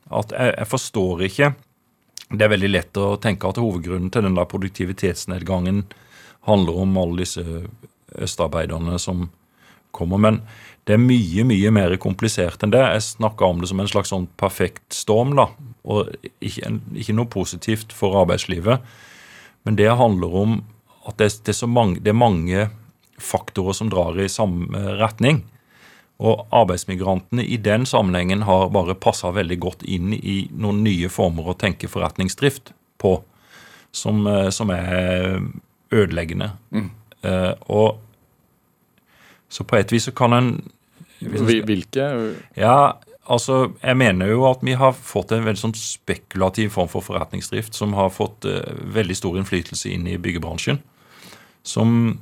at 0.07 0.31
jeg, 0.31 0.53
jeg 0.55 0.67
forstår 0.71 1.23
ikke 1.27 1.51
Det 2.29 2.43
er 2.43 2.51
veldig 2.51 2.69
lett 2.73 2.99
å 2.99 3.15
tenke 3.23 3.47
at 3.47 3.59
hovedgrunnen 3.61 4.11
til 4.11 4.25
den 4.25 4.35
der 4.35 4.49
produktivitetsnedgangen 4.51 5.85
handler 6.47 6.81
om 6.83 6.97
alle 6.99 7.23
disse 7.23 7.43
østarbeiderne 8.15 8.99
som 8.99 9.29
kommer. 9.95 10.19
Men 10.19 10.41
det 10.87 10.95
er 10.95 11.03
mye, 11.03 11.43
mye 11.47 11.71
mer 11.75 11.95
komplisert 12.03 12.63
enn 12.63 12.73
det. 12.75 12.83
Jeg 12.83 13.05
snakka 13.05 13.47
om 13.47 13.61
det 13.61 13.71
som 13.71 13.81
en 13.83 13.91
slags 13.91 14.11
sånn 14.13 14.27
perfekt 14.39 14.95
storm, 14.95 15.35
da. 15.39 15.49
Og 15.87 16.11
ikke, 16.43 16.73
ikke 16.95 17.15
noe 17.15 17.31
positivt 17.31 17.95
for 17.95 18.19
arbeidslivet. 18.21 18.83
Men 19.67 19.79
det 19.79 19.89
handler 19.99 20.35
om 20.43 20.57
at 21.07 21.19
det, 21.19 21.31
det, 21.47 21.55
er 21.55 21.71
mange, 21.71 22.01
det 22.03 22.11
er 22.11 22.19
mange 22.19 22.67
faktorer 23.19 23.75
som 23.75 23.91
drar 23.91 24.19
i 24.19 24.29
samme 24.31 24.83
retning. 24.99 25.45
Og 26.17 26.47
arbeidsmigrantene 26.55 27.45
i 27.45 27.59
den 27.61 27.85
sammenhengen 27.85 28.41
har 28.47 28.71
bare 28.73 28.97
passa 28.97 29.29
veldig 29.35 29.59
godt 29.61 29.83
inn 29.85 30.15
i 30.17 30.47
noen 30.51 30.81
nye 30.85 31.11
former 31.13 31.51
å 31.51 31.57
tenke 31.57 31.89
forretningsdrift 31.91 32.73
på, 32.97 33.19
som, 33.93 34.25
eh, 34.27 34.49
som 34.49 34.71
er 34.73 35.41
ødeleggende. 35.93 36.51
Eh, 37.23 37.53
og 37.69 37.99
så 39.49 39.63
på 39.63 39.77
et 39.77 39.91
vis 39.91 40.07
så 40.09 40.15
kan 40.15 40.33
en 40.33 40.49
skal- 41.19 41.63
Hvilke? 41.65 42.35
ja, 42.55 42.93
altså, 43.27 43.73
jeg 43.81 43.97
mener 43.97 44.27
jo 44.27 44.45
at 44.45 44.61
vi 44.61 44.73
har 44.73 44.93
fått 44.93 45.31
en 45.31 45.45
veldig 45.45 45.61
sånn 45.61 45.75
spekulativ 45.75 46.69
form 46.75 46.87
for 46.87 47.01
forretningsdrift 47.01 47.73
som 47.73 47.93
har 47.93 48.09
fått 48.09 48.45
uh, 48.45 48.61
veldig 48.93 49.15
stor 49.15 49.37
innflytelse 49.37 49.89
inn 49.89 50.07
i 50.07 50.17
byggebransjen. 50.17 50.79
Som, 51.63 52.19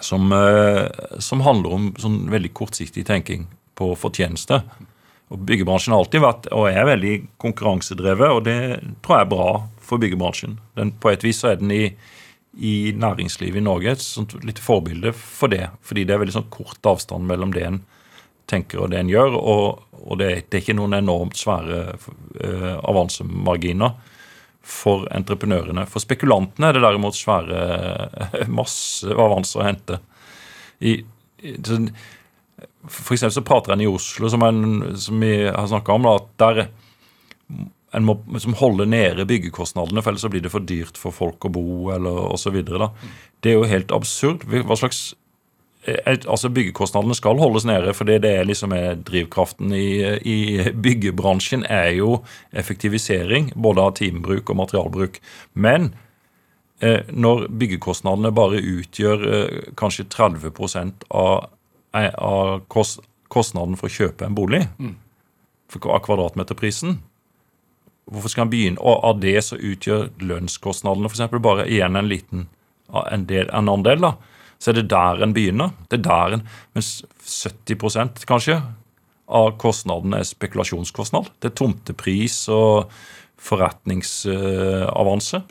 som, 0.00 0.32
eh, 0.32 0.88
som 1.18 1.40
handler 1.40 1.72
om 1.72 1.88
sånn 1.98 2.26
veldig 2.30 2.52
kortsiktig 2.54 3.06
tenking 3.06 3.46
på 3.76 3.92
fortjeneste. 3.98 4.62
Og 5.28 5.42
Byggebransjen 5.46 5.92
har 5.92 6.04
alltid 6.04 6.22
vært 6.22 6.46
og 6.54 6.68
er 6.70 6.86
veldig 6.86 7.14
konkurransedrevet, 7.42 8.30
og 8.30 8.44
det 8.46 8.58
tror 9.02 9.16
jeg 9.16 9.26
er 9.26 9.32
bra 9.32 9.48
for 9.82 10.02
byggebransjen. 10.02 10.58
Den, 10.78 10.92
på 11.02 11.10
et 11.10 11.26
vis 11.26 11.42
så 11.42 11.52
er 11.52 11.60
den 11.60 11.72
i, 11.74 11.90
i 12.56 12.92
næringslivet 12.94 13.58
i 13.58 13.66
Norge 13.66 13.96
et 13.96 14.04
sånt 14.04 14.36
lite 14.46 14.62
forbilde 14.62 15.12
for 15.16 15.50
det. 15.52 15.66
Fordi 15.82 16.06
det 16.06 16.14
er 16.14 16.22
veldig 16.22 16.36
sånn 16.38 16.50
kort 16.54 16.86
avstand 16.86 17.26
mellom 17.26 17.54
det 17.56 17.66
en 17.66 17.80
tenker 18.46 18.84
og 18.84 18.92
det 18.92 19.02
en 19.02 19.10
gjør. 19.10 19.34
Og, 19.34 19.82
og 20.06 20.20
det, 20.22 20.46
det 20.46 20.60
er 20.60 20.64
ikke 20.64 20.78
noen 20.78 20.94
enormt 21.00 21.38
svære 21.38 21.80
uh, 21.98 22.76
avansemarginer 22.86 23.96
for 24.66 25.06
entreprenørene. 25.14 25.86
For 25.90 26.02
spekulantene 26.02 26.70
er 26.70 26.76
det 26.76 26.82
derimot 26.84 27.16
svære 27.18 28.46
masse 28.58 29.10
avanser 29.14 29.62
å 29.62 29.66
hente. 29.66 30.00
I, 30.82 30.98
for 32.82 33.14
eksempel 33.14 33.36
så 33.38 33.44
prater 33.46 33.74
en 33.74 33.84
i 33.84 33.90
Oslo, 33.90 34.30
som, 34.32 34.42
en, 34.42 34.96
som 35.00 35.22
vi 35.22 35.36
har 35.46 35.70
snakka 35.70 35.96
om, 35.96 36.10
at 36.10 36.28
der 36.42 36.66
en 37.96 38.04
må 38.04 38.18
liksom 38.28 38.56
holde 38.58 38.88
nede 38.90 39.24
byggekostnadene, 39.28 40.02
for 40.02 40.12
ellers 40.12 40.26
så 40.26 40.30
blir 40.32 40.42
det 40.44 40.52
for 40.52 40.66
dyrt 40.66 40.98
for 41.00 41.14
folk 41.14 41.46
å 41.46 41.52
bo, 41.54 41.66
eller 41.94 42.26
osv. 42.34 42.58
Det 42.66 43.52
er 43.52 43.56
jo 43.56 43.70
helt 43.70 43.94
absurd. 43.94 44.44
Hva 44.50 44.76
slags 44.76 45.14
Altså 45.86 46.48
Byggekostnadene 46.50 47.14
skal 47.14 47.38
holdes 47.38 47.66
nede, 47.68 47.92
for 47.94 48.08
det 48.08 48.24
er 48.26 48.46
liksom 48.48 48.72
drivkraften 49.06 49.70
i, 49.76 49.88
i 50.18 50.38
byggebransjen 50.74 51.62
er 51.70 51.92
jo 52.00 52.24
effektivisering, 52.50 53.52
både 53.54 53.84
av 53.84 53.94
timebruk 54.00 54.50
og 54.50 54.58
materialbruk. 54.62 55.20
Men 55.54 55.92
eh, 56.80 57.06
når 57.10 57.46
byggekostnadene 57.60 58.34
bare 58.34 58.62
utgjør 58.62 59.26
eh, 59.30 59.58
kanskje 59.78 60.08
30 60.10 60.50
av, 61.10 61.50
eh, 61.94 62.10
av 62.18 62.64
kost, 62.72 63.04
kostnaden 63.28 63.78
for 63.78 63.86
å 63.86 63.96
kjøpe 63.98 64.26
en 64.26 64.34
bolig, 64.34 64.64
for, 65.70 65.92
av 65.94 66.02
kvadratmeterprisen, 66.06 66.98
Hvorfor 68.06 68.30
skal 68.30 68.44
han 68.44 68.50
begynne? 68.52 68.78
Og 68.78 69.02
av 69.02 69.16
det 69.18 69.34
så 69.42 69.56
utgjør 69.58 70.12
lønnskostnadene 70.22 71.08
eksempel, 71.10 71.40
bare 71.42 71.66
igjen 71.66 71.98
en 71.98 72.06
liten 72.06 72.44
en, 72.86 73.24
del, 73.26 73.48
en 73.50 73.70
andel. 73.72 73.98
da. 74.04 74.12
Så 74.58 74.72
er 74.72 74.78
det 74.78 74.88
der 74.90 75.22
en 75.22 75.34
begynner. 75.36 75.74
Det 75.90 76.00
er 76.00 76.06
der 76.06 76.36
en, 76.36 76.44
Mens 76.76 77.00
70% 77.22 78.24
kanskje 78.28 78.60
av 79.26 79.56
kostnadene 79.60 80.20
er 80.22 80.28
spekulasjonskostnad. 80.28 81.32
Det 81.42 81.50
er 81.50 81.58
tomtepris 81.58 82.44
og 82.54 82.92
forretningsavanse. 83.42 85.42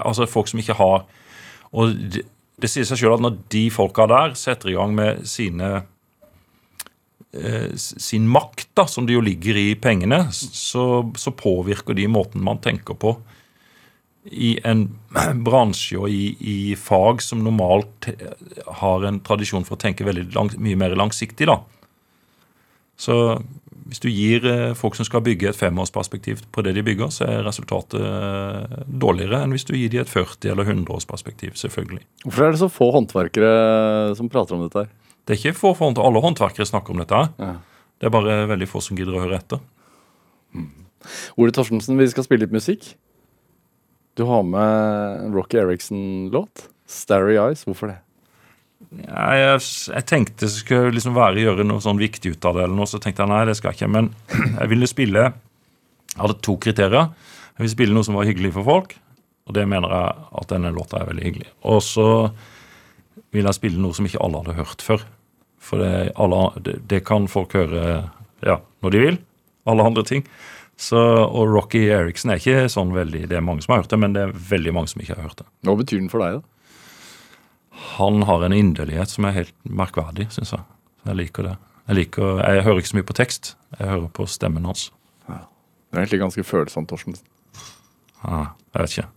Altså 0.00 0.26
folk 0.26 0.50
som 0.50 0.62
ikke 0.62 0.78
har 0.78 1.06
Og 1.70 1.92
det, 1.94 2.24
det 2.58 2.66
sier 2.66 2.86
seg 2.88 2.98
sjøl 2.98 3.12
at 3.14 3.22
når 3.22 3.36
de 3.54 3.60
folka 3.70 4.08
der 4.10 4.32
setter 4.34 4.72
i 4.72 4.74
gang 4.74 4.90
med 4.96 5.20
sine 5.30 5.68
eh, 7.30 7.70
sin 7.78 8.26
makt, 8.26 8.72
da, 8.74 8.88
som 8.90 9.06
det 9.06 9.14
jo 9.14 9.22
ligger 9.22 9.54
i 9.54 9.78
pengene, 9.78 10.24
så, 10.34 11.06
så 11.14 11.30
påvirker 11.30 11.94
de 11.94 12.08
måten 12.10 12.42
man 12.42 12.58
tenker 12.58 12.98
på 12.98 13.14
i 14.24 14.58
en 14.68 14.86
bransje 15.46 15.98
og 15.98 16.10
i, 16.12 16.34
i 16.40 16.58
fag 16.76 17.22
som 17.24 17.42
normalt 17.44 18.10
eh, 18.12 18.34
har 18.82 19.06
en 19.08 19.20
tradisjon 19.24 19.64
for 19.66 19.78
å 19.78 19.80
tenke 19.80 20.06
veldig 20.06 20.28
lang, 20.36 20.52
mye 20.60 20.78
mer 20.78 20.96
langsiktig. 20.98 21.48
da. 21.48 21.60
Så 23.00 23.16
hvis 23.90 24.02
du 24.04 24.10
gir 24.12 24.44
eh, 24.46 24.74
folk 24.78 24.94
som 24.98 25.08
skal 25.08 25.24
bygge 25.26 25.50
et 25.50 25.58
femårsperspektiv 25.58 26.44
på 26.52 26.62
det 26.66 26.76
de 26.76 26.84
bygger, 26.86 27.10
så 27.14 27.26
er 27.26 27.46
resultatet 27.46 27.98
eh, 27.98 28.76
dårligere 28.86 29.40
enn 29.42 29.56
hvis 29.56 29.66
du 29.66 29.74
gir 29.74 29.90
dem 29.92 30.04
et 30.04 30.12
40- 30.12 30.52
eller 30.52 30.68
100-årsperspektiv. 30.68 31.56
selvfølgelig. 31.58 32.04
Hvorfor 32.26 32.46
er 32.46 32.54
det 32.54 32.62
så 32.62 32.70
få 32.70 32.90
håndverkere 32.94 34.14
som 34.18 34.30
prater 34.30 34.58
om 34.58 34.66
dette 34.66 34.84
her? 34.84 34.92
Det 35.24 35.36
er 35.36 35.40
ikke 35.40 35.58
få 35.58 35.74
for 35.78 36.00
alle 36.04 36.22
håndverkere 36.22 36.68
snakker 36.68 36.94
om 36.94 37.02
dette. 37.02 37.14
her. 37.16 37.32
Ja. 37.38 37.56
Det 38.00 38.08
er 38.08 38.14
bare 38.14 38.40
veldig 38.48 38.68
få 38.68 38.80
som 38.84 38.96
gidder 38.96 39.16
å 39.16 39.24
høre 39.24 39.40
etter. 39.40 39.60
Ole 41.40 41.52
Torstensen, 41.52 41.98
vi 42.00 42.08
skal 42.12 42.24
spille 42.26 42.46
litt 42.46 42.54
musikk. 42.54 42.94
Du 44.18 44.24
har 44.28 44.42
med 44.42 45.24
en 45.24 45.34
Rocky 45.34 45.58
Eriksen-låt. 45.60 46.68
'Starry 46.90 47.36
Eyes'. 47.38 47.64
Hvorfor 47.64 47.92
det? 47.92 47.98
Ja, 49.06 49.26
jeg, 49.36 49.60
jeg 49.94 50.06
tenkte 50.08 50.46
det 50.46 50.54
skulle 50.54 50.94
liksom 50.96 51.14
være, 51.14 51.42
gjøre 51.44 51.66
noe 51.68 51.82
sånn 51.84 52.00
viktig 52.00 52.32
ut 52.34 52.46
av 52.48 52.56
det, 52.56 52.64
eller 52.64 52.78
noe, 52.80 52.88
så 52.90 52.98
tenkte 52.98 53.22
jeg 53.22 53.30
nei, 53.30 53.44
det 53.46 53.54
skal 53.58 53.70
jeg 53.70 53.78
ikke. 53.78 53.92
Men 53.92 54.08
jeg 54.58 54.72
ville 54.72 54.88
spille 54.90 55.28
Jeg 56.10 56.18
hadde 56.18 56.40
to 56.42 56.56
kriterier. 56.58 57.12
Jeg 57.54 57.62
ville 57.62 57.76
spille 57.76 57.94
noe 57.94 58.06
som 58.06 58.16
var 58.18 58.26
hyggelig 58.26 58.50
for 58.56 58.66
folk, 58.66 58.96
og 59.46 59.54
det 59.54 59.66
mener 59.68 59.92
jeg 59.94 60.24
at 60.40 60.50
denne 60.50 60.72
låta 60.74 60.98
er 60.98 61.06
veldig 61.06 61.26
hyggelig. 61.28 61.50
Og 61.70 61.78
så 61.86 62.06
ville 63.30 63.46
jeg 63.46 63.58
spille 63.60 63.78
noe 63.78 63.94
som 63.94 64.08
ikke 64.08 64.22
alle 64.24 64.40
hadde 64.42 64.56
hørt 64.58 64.82
før. 64.82 65.04
For 65.60 65.78
det, 65.78 65.92
alle, 66.18 66.40
det, 66.66 66.80
det 66.90 67.04
kan 67.06 67.28
folk 67.30 67.54
høre 67.54 67.84
ja, 68.42 68.56
når 68.82 68.94
de 68.94 69.04
vil. 69.04 69.20
Alle 69.70 69.86
andre 69.86 70.02
ting. 70.08 70.24
Så, 70.80 71.00
og 71.28 71.50
Rocky 71.52 71.82
Eriksen 71.92 72.32
er 72.32 72.38
ikke 72.40 72.70
sånn 72.72 72.94
veldig 72.94 73.26
Det 73.28 73.36
er 73.36 73.42
mange 73.44 73.60
som 73.60 73.74
har 73.74 73.82
hørt 73.82 73.92
det, 73.92 73.98
men 74.00 74.14
det 74.16 74.22
er 74.24 74.30
veldig 74.32 74.72
mange 74.72 74.88
som 74.92 75.02
ikke 75.02 75.18
har 75.18 75.26
hørt 75.28 75.42
det. 75.42 75.48
Hva 75.68 75.74
betyr 75.76 76.00
den 76.00 76.08
for 76.12 76.24
deg, 76.24 76.38
da? 76.40 77.80
Han 77.98 78.24
har 78.28 78.46
en 78.46 78.56
inderlighet 78.56 79.12
som 79.12 79.26
er 79.28 79.36
helt 79.36 79.54
merkverdig, 79.64 80.30
syns 80.32 80.54
jeg. 80.56 80.64
Jeg 81.04 81.18
liker 81.20 81.46
det. 81.50 81.54
Jeg, 81.84 81.98
liker, 81.98 82.40
jeg 82.40 82.64
hører 82.64 82.80
ikke 82.80 82.92
så 82.92 82.98
mye 83.00 83.08
på 83.10 83.16
tekst. 83.18 83.52
Jeg 83.76 83.88
hører 83.92 84.08
på 84.16 84.26
stemmen 84.30 84.68
hans. 84.68 84.88
Det 85.28 85.98
er 85.98 86.04
egentlig 86.04 86.20
ganske 86.22 86.44
følsomt, 86.46 86.88
Torsten. 86.92 87.16
Ja, 88.22 88.52
jeg 88.72 88.82
vet 88.84 88.92
ikke. 88.94 89.08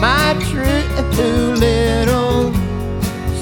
My 0.00 0.34
true 0.48 1.54
little 1.54 2.52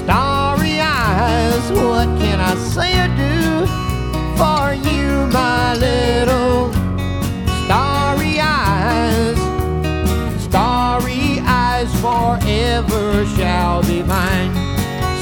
starry 0.01 0.79
eyes. 0.79 1.71
What 1.71 2.07
can 2.19 2.39
I 2.39 2.55
say 2.55 2.91
or 3.03 3.09
do 3.23 3.65
for 4.39 4.73
you, 4.87 5.27
my 5.27 5.75
little 5.75 6.71
starry 7.65 8.39
eyes? 8.39 9.37
Starry 10.43 11.39
eyes 11.45 11.91
forever 12.01 13.25
shall 13.35 13.81
be 13.83 14.03
mine. 14.03 14.53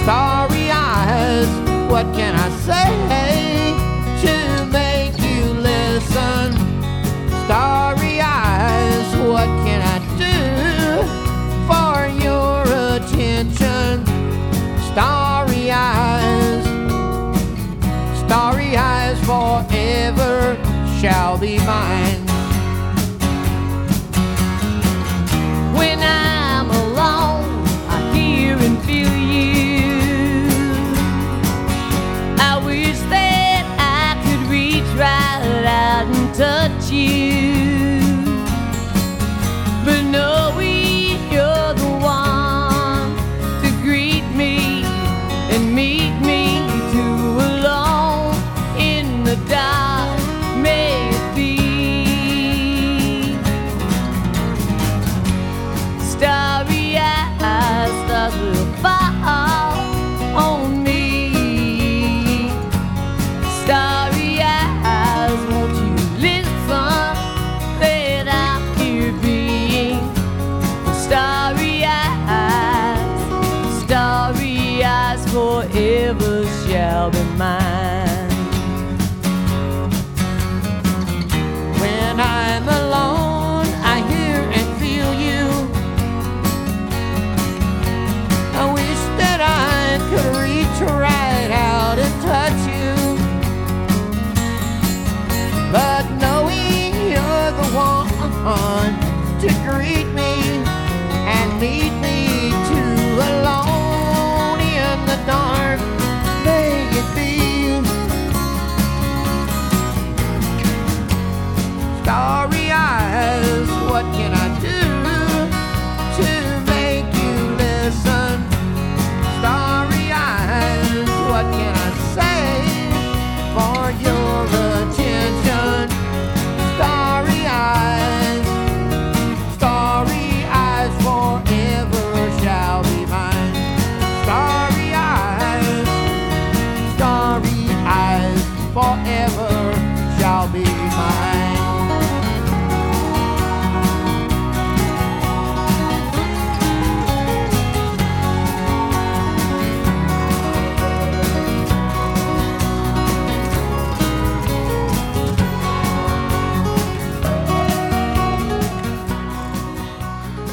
Starry 0.04 0.72
eyes, 0.72 1.50
what 1.90 2.06
can 2.14 2.36
I 2.36 2.50
say 2.68 3.41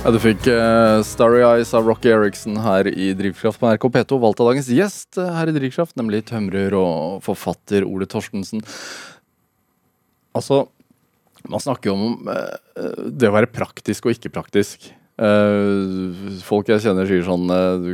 Ja, 0.08 0.12
Du 0.14 0.22
fikk 0.24 0.46
uh, 0.48 1.02
Starry 1.04 1.42
Eyes 1.44 1.74
av 1.76 1.84
Rocky 1.84 2.08
Eriksen 2.08 2.54
her 2.64 2.86
i 2.88 3.10
Drivkraft 3.12 3.60
på 3.60 3.68
NRK 3.68 3.82
P2, 3.92 4.16
valgt 4.22 4.38
av 4.40 4.46
dagens 4.48 4.70
gjest 4.72 5.18
eh, 5.20 5.34
her 5.36 5.50
i 5.50 5.52
Drivkraft, 5.52 5.92
nemlig 6.00 6.22
tømrer 6.30 6.72
og 6.78 7.18
forfatter 7.26 7.84
Ole 7.84 8.08
Torstensen. 8.08 8.62
Altså, 10.32 10.62
man 11.52 11.60
snakker 11.60 11.90
jo 11.90 11.96
om 11.98 12.30
uh, 12.32 12.56
det 13.04 13.28
å 13.28 13.34
være 13.34 13.50
praktisk 13.52 14.08
og 14.08 14.14
ikke 14.14 14.32
praktisk. 14.38 14.88
Uh, 15.20 16.16
folk 16.46 16.72
jeg 16.72 16.86
kjenner 16.86 17.12
sier 17.12 17.28
sånn 17.28 17.44
du, 17.84 17.92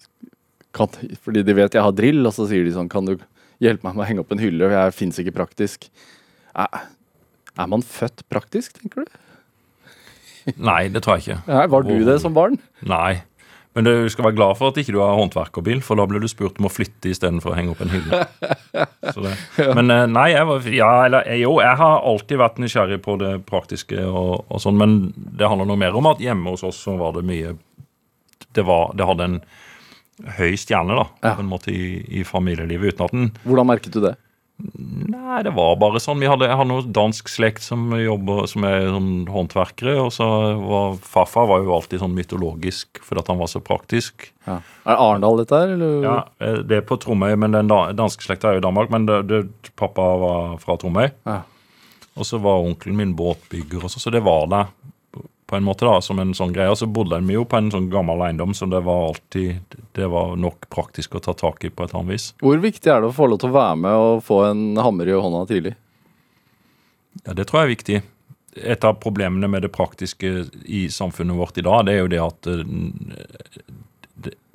kan, 0.76 0.92
Fordi 1.24 1.46
de 1.46 1.56
vet 1.56 1.80
jeg 1.80 1.88
har 1.88 1.96
drill, 1.96 2.20
og 2.20 2.36
så 2.36 2.50
sier 2.52 2.68
de 2.68 2.76
sånn 2.76 2.92
Kan 2.92 3.08
du 3.08 3.14
hjelpe 3.64 3.88
meg 3.88 3.96
med 3.96 4.04
å 4.04 4.10
henge 4.12 4.26
opp 4.26 4.36
en 4.36 4.44
hylle? 4.44 4.68
Jeg 4.76 4.98
fins 4.98 5.24
ikke 5.24 5.38
praktisk. 5.40 5.88
Er, 6.52 6.84
er 7.56 7.76
man 7.78 7.88
født 7.96 8.26
praktisk, 8.28 8.76
tenker 8.76 9.08
du? 9.08 9.20
Nei, 10.56 10.88
det 10.92 11.02
tror 11.04 11.18
jeg 11.18 11.26
ikke. 11.26 11.42
Nei, 11.50 11.66
var 11.72 11.84
du 11.88 11.96
det 12.06 12.20
som 12.22 12.34
barn? 12.36 12.56
Nei. 12.88 13.22
Men 13.76 13.86
du 13.86 13.92
skal 14.10 14.24
være 14.26 14.34
glad 14.34 14.56
for 14.58 14.72
at 14.72 14.78
ikke 14.82 14.90
du 14.96 14.98
har 14.98 15.12
håndverkerbil, 15.14 15.78
for 15.86 15.94
da 16.00 16.02
ble 16.10 16.18
du 16.18 16.26
spurt 16.26 16.56
om 16.58 16.66
å 16.66 16.72
flytte 16.74 17.12
istedenfor 17.12 17.52
å 17.52 17.54
henge 17.58 17.70
opp 17.70 17.82
en 17.84 17.92
hylle. 17.92 18.18
Så 19.14 19.22
det. 19.22 19.34
Men 19.78 19.92
eh, 19.94 20.06
nei, 20.10 20.24
jeg 20.32 20.48
var, 20.48 20.66
ja, 20.74 20.88
eller, 21.06 21.28
eh, 21.30 21.38
jo, 21.44 21.52
jeg 21.62 21.78
har 21.78 22.02
alltid 22.10 22.40
vært 22.42 22.58
nysgjerrig 22.64 22.98
på 23.04 23.14
det 23.22 23.30
praktiske 23.46 24.02
og, 24.08 24.40
og 24.50 24.62
sånn, 24.64 24.80
men 24.80 24.96
det 25.14 25.46
handler 25.46 25.70
noe 25.70 25.78
mer 25.84 25.94
om 26.00 26.08
at 26.10 26.22
hjemme 26.24 26.50
hos 26.56 26.66
oss 26.66 26.80
så 26.82 26.96
var 26.98 27.14
det 27.18 27.22
mye 27.30 27.54
Det, 28.50 28.64
var, 28.66 28.90
det 28.98 29.06
hadde 29.06 29.28
en 29.30 29.38
høy 30.40 30.56
stjerne, 30.58 30.96
da, 30.98 31.06
Ja. 31.22 31.36
på 31.38 31.44
en 31.46 31.52
måte 31.54 31.70
i, 31.70 32.00
i 32.20 32.24
familielivet, 32.26 32.96
uten 32.98 33.06
at 33.06 33.14
den 33.14 33.30
Hvordan 33.46 33.70
merket 33.70 33.94
du 33.94 34.00
det? 34.02 34.16
Nei, 35.10 35.40
det 35.46 35.52
var 35.56 35.76
bare 35.80 36.00
sånn. 36.02 36.20
Vi 36.22 36.28
hadde, 36.30 36.48
jeg 36.48 36.58
hadde 36.58 36.70
noe 36.70 36.86
dansk 36.96 37.30
slekt 37.30 37.64
som 37.64 37.88
jobber, 37.96 38.44
som 38.50 38.66
er 38.68 38.88
sånn 38.88 39.12
håndverkere. 39.30 39.96
Og 40.02 40.12
så 40.14 40.26
var 40.60 40.98
farfar 41.04 41.48
var 41.50 41.64
jo 41.64 41.74
alltid 41.76 42.02
sånn 42.02 42.16
mytologisk 42.16 43.02
fordi 43.04 43.24
han 43.28 43.40
var 43.40 43.50
så 43.52 43.62
praktisk. 43.64 44.30
Ja. 44.46 44.60
Er 44.84 44.94
det 44.94 44.98
Arendal 45.06 45.40
dette 45.42 45.62
her, 45.62 45.74
eller? 45.76 45.96
Ja, 46.06 46.16
eh, 46.40 46.60
Det 46.66 46.80
er 46.80 46.86
på 46.86 46.98
Tromøy, 47.00 47.34
men 47.40 47.56
den 47.56 47.70
danske 47.70 48.26
slekta 48.26 48.50
er 48.50 48.58
jo 48.58 48.64
i 48.64 48.66
Danmark. 48.68 48.92
Men 48.92 49.08
det, 49.08 49.22
det, 49.30 49.42
pappa 49.80 50.06
var 50.24 50.58
fra 50.62 50.78
Tromøy. 50.80 51.10
Ja. 51.28 51.42
Og 52.18 52.26
så 52.26 52.40
var 52.42 52.64
onkelen 52.66 52.98
min 52.98 53.16
båtbygger, 53.16 53.84
også, 53.84 53.98
så, 53.98 54.08
så 54.08 54.16
det 54.16 54.24
var 54.26 54.48
der 54.50 54.72
på 55.50 55.56
en 55.56 55.64
måte 55.66 55.82
da, 55.84 55.96
som 56.00 56.20
en 56.22 56.30
sånn 56.36 56.52
greie. 56.54 56.70
Og 56.70 56.78
så 56.78 56.86
bodde 56.86 57.18
vi 57.26 57.34
jo 57.34 57.42
på 57.48 57.58
en 57.58 57.72
sånn 57.74 57.88
gammel 57.90 58.22
eiendom, 58.22 58.52
så 58.54 58.68
det 58.70 58.84
var 58.86 59.08
alltid 59.08 59.76
det 59.98 60.06
var 60.12 60.36
nok 60.38 60.68
praktisk 60.70 61.16
å 61.18 61.22
ta 61.24 61.34
tak 61.34 61.64
i 61.66 61.72
på 61.74 61.88
et 61.88 61.94
annet 61.96 62.14
vis. 62.14 62.28
Hvor 62.38 62.62
viktig 62.62 62.92
er 62.92 63.02
det 63.02 63.10
å 63.10 63.16
få 63.16 63.26
lov 63.32 63.40
til 63.42 63.50
å 63.50 63.56
være 63.58 63.80
med 63.82 64.04
og 64.04 64.22
få 64.22 64.38
en 64.46 64.62
hammer 64.78 65.10
i 65.10 65.18
hånda 65.18 65.42
tidlig? 65.50 65.74
Ja, 67.24 67.34
Det 67.34 67.48
tror 67.50 67.60
jeg 67.60 67.66
er 67.66 67.74
viktig. 67.74 68.00
Et 68.70 68.86
av 68.86 68.98
problemene 69.02 69.50
med 69.50 69.66
det 69.66 69.72
praktiske 69.74 70.30
i 70.64 70.84
samfunnet 70.90 71.38
vårt 71.38 71.58
i 71.58 71.66
dag, 71.66 71.82
det 71.86 71.96
er 71.96 72.00
jo 72.04 72.12
det 72.14 72.22
at 72.22 72.50
eh, 72.54 72.62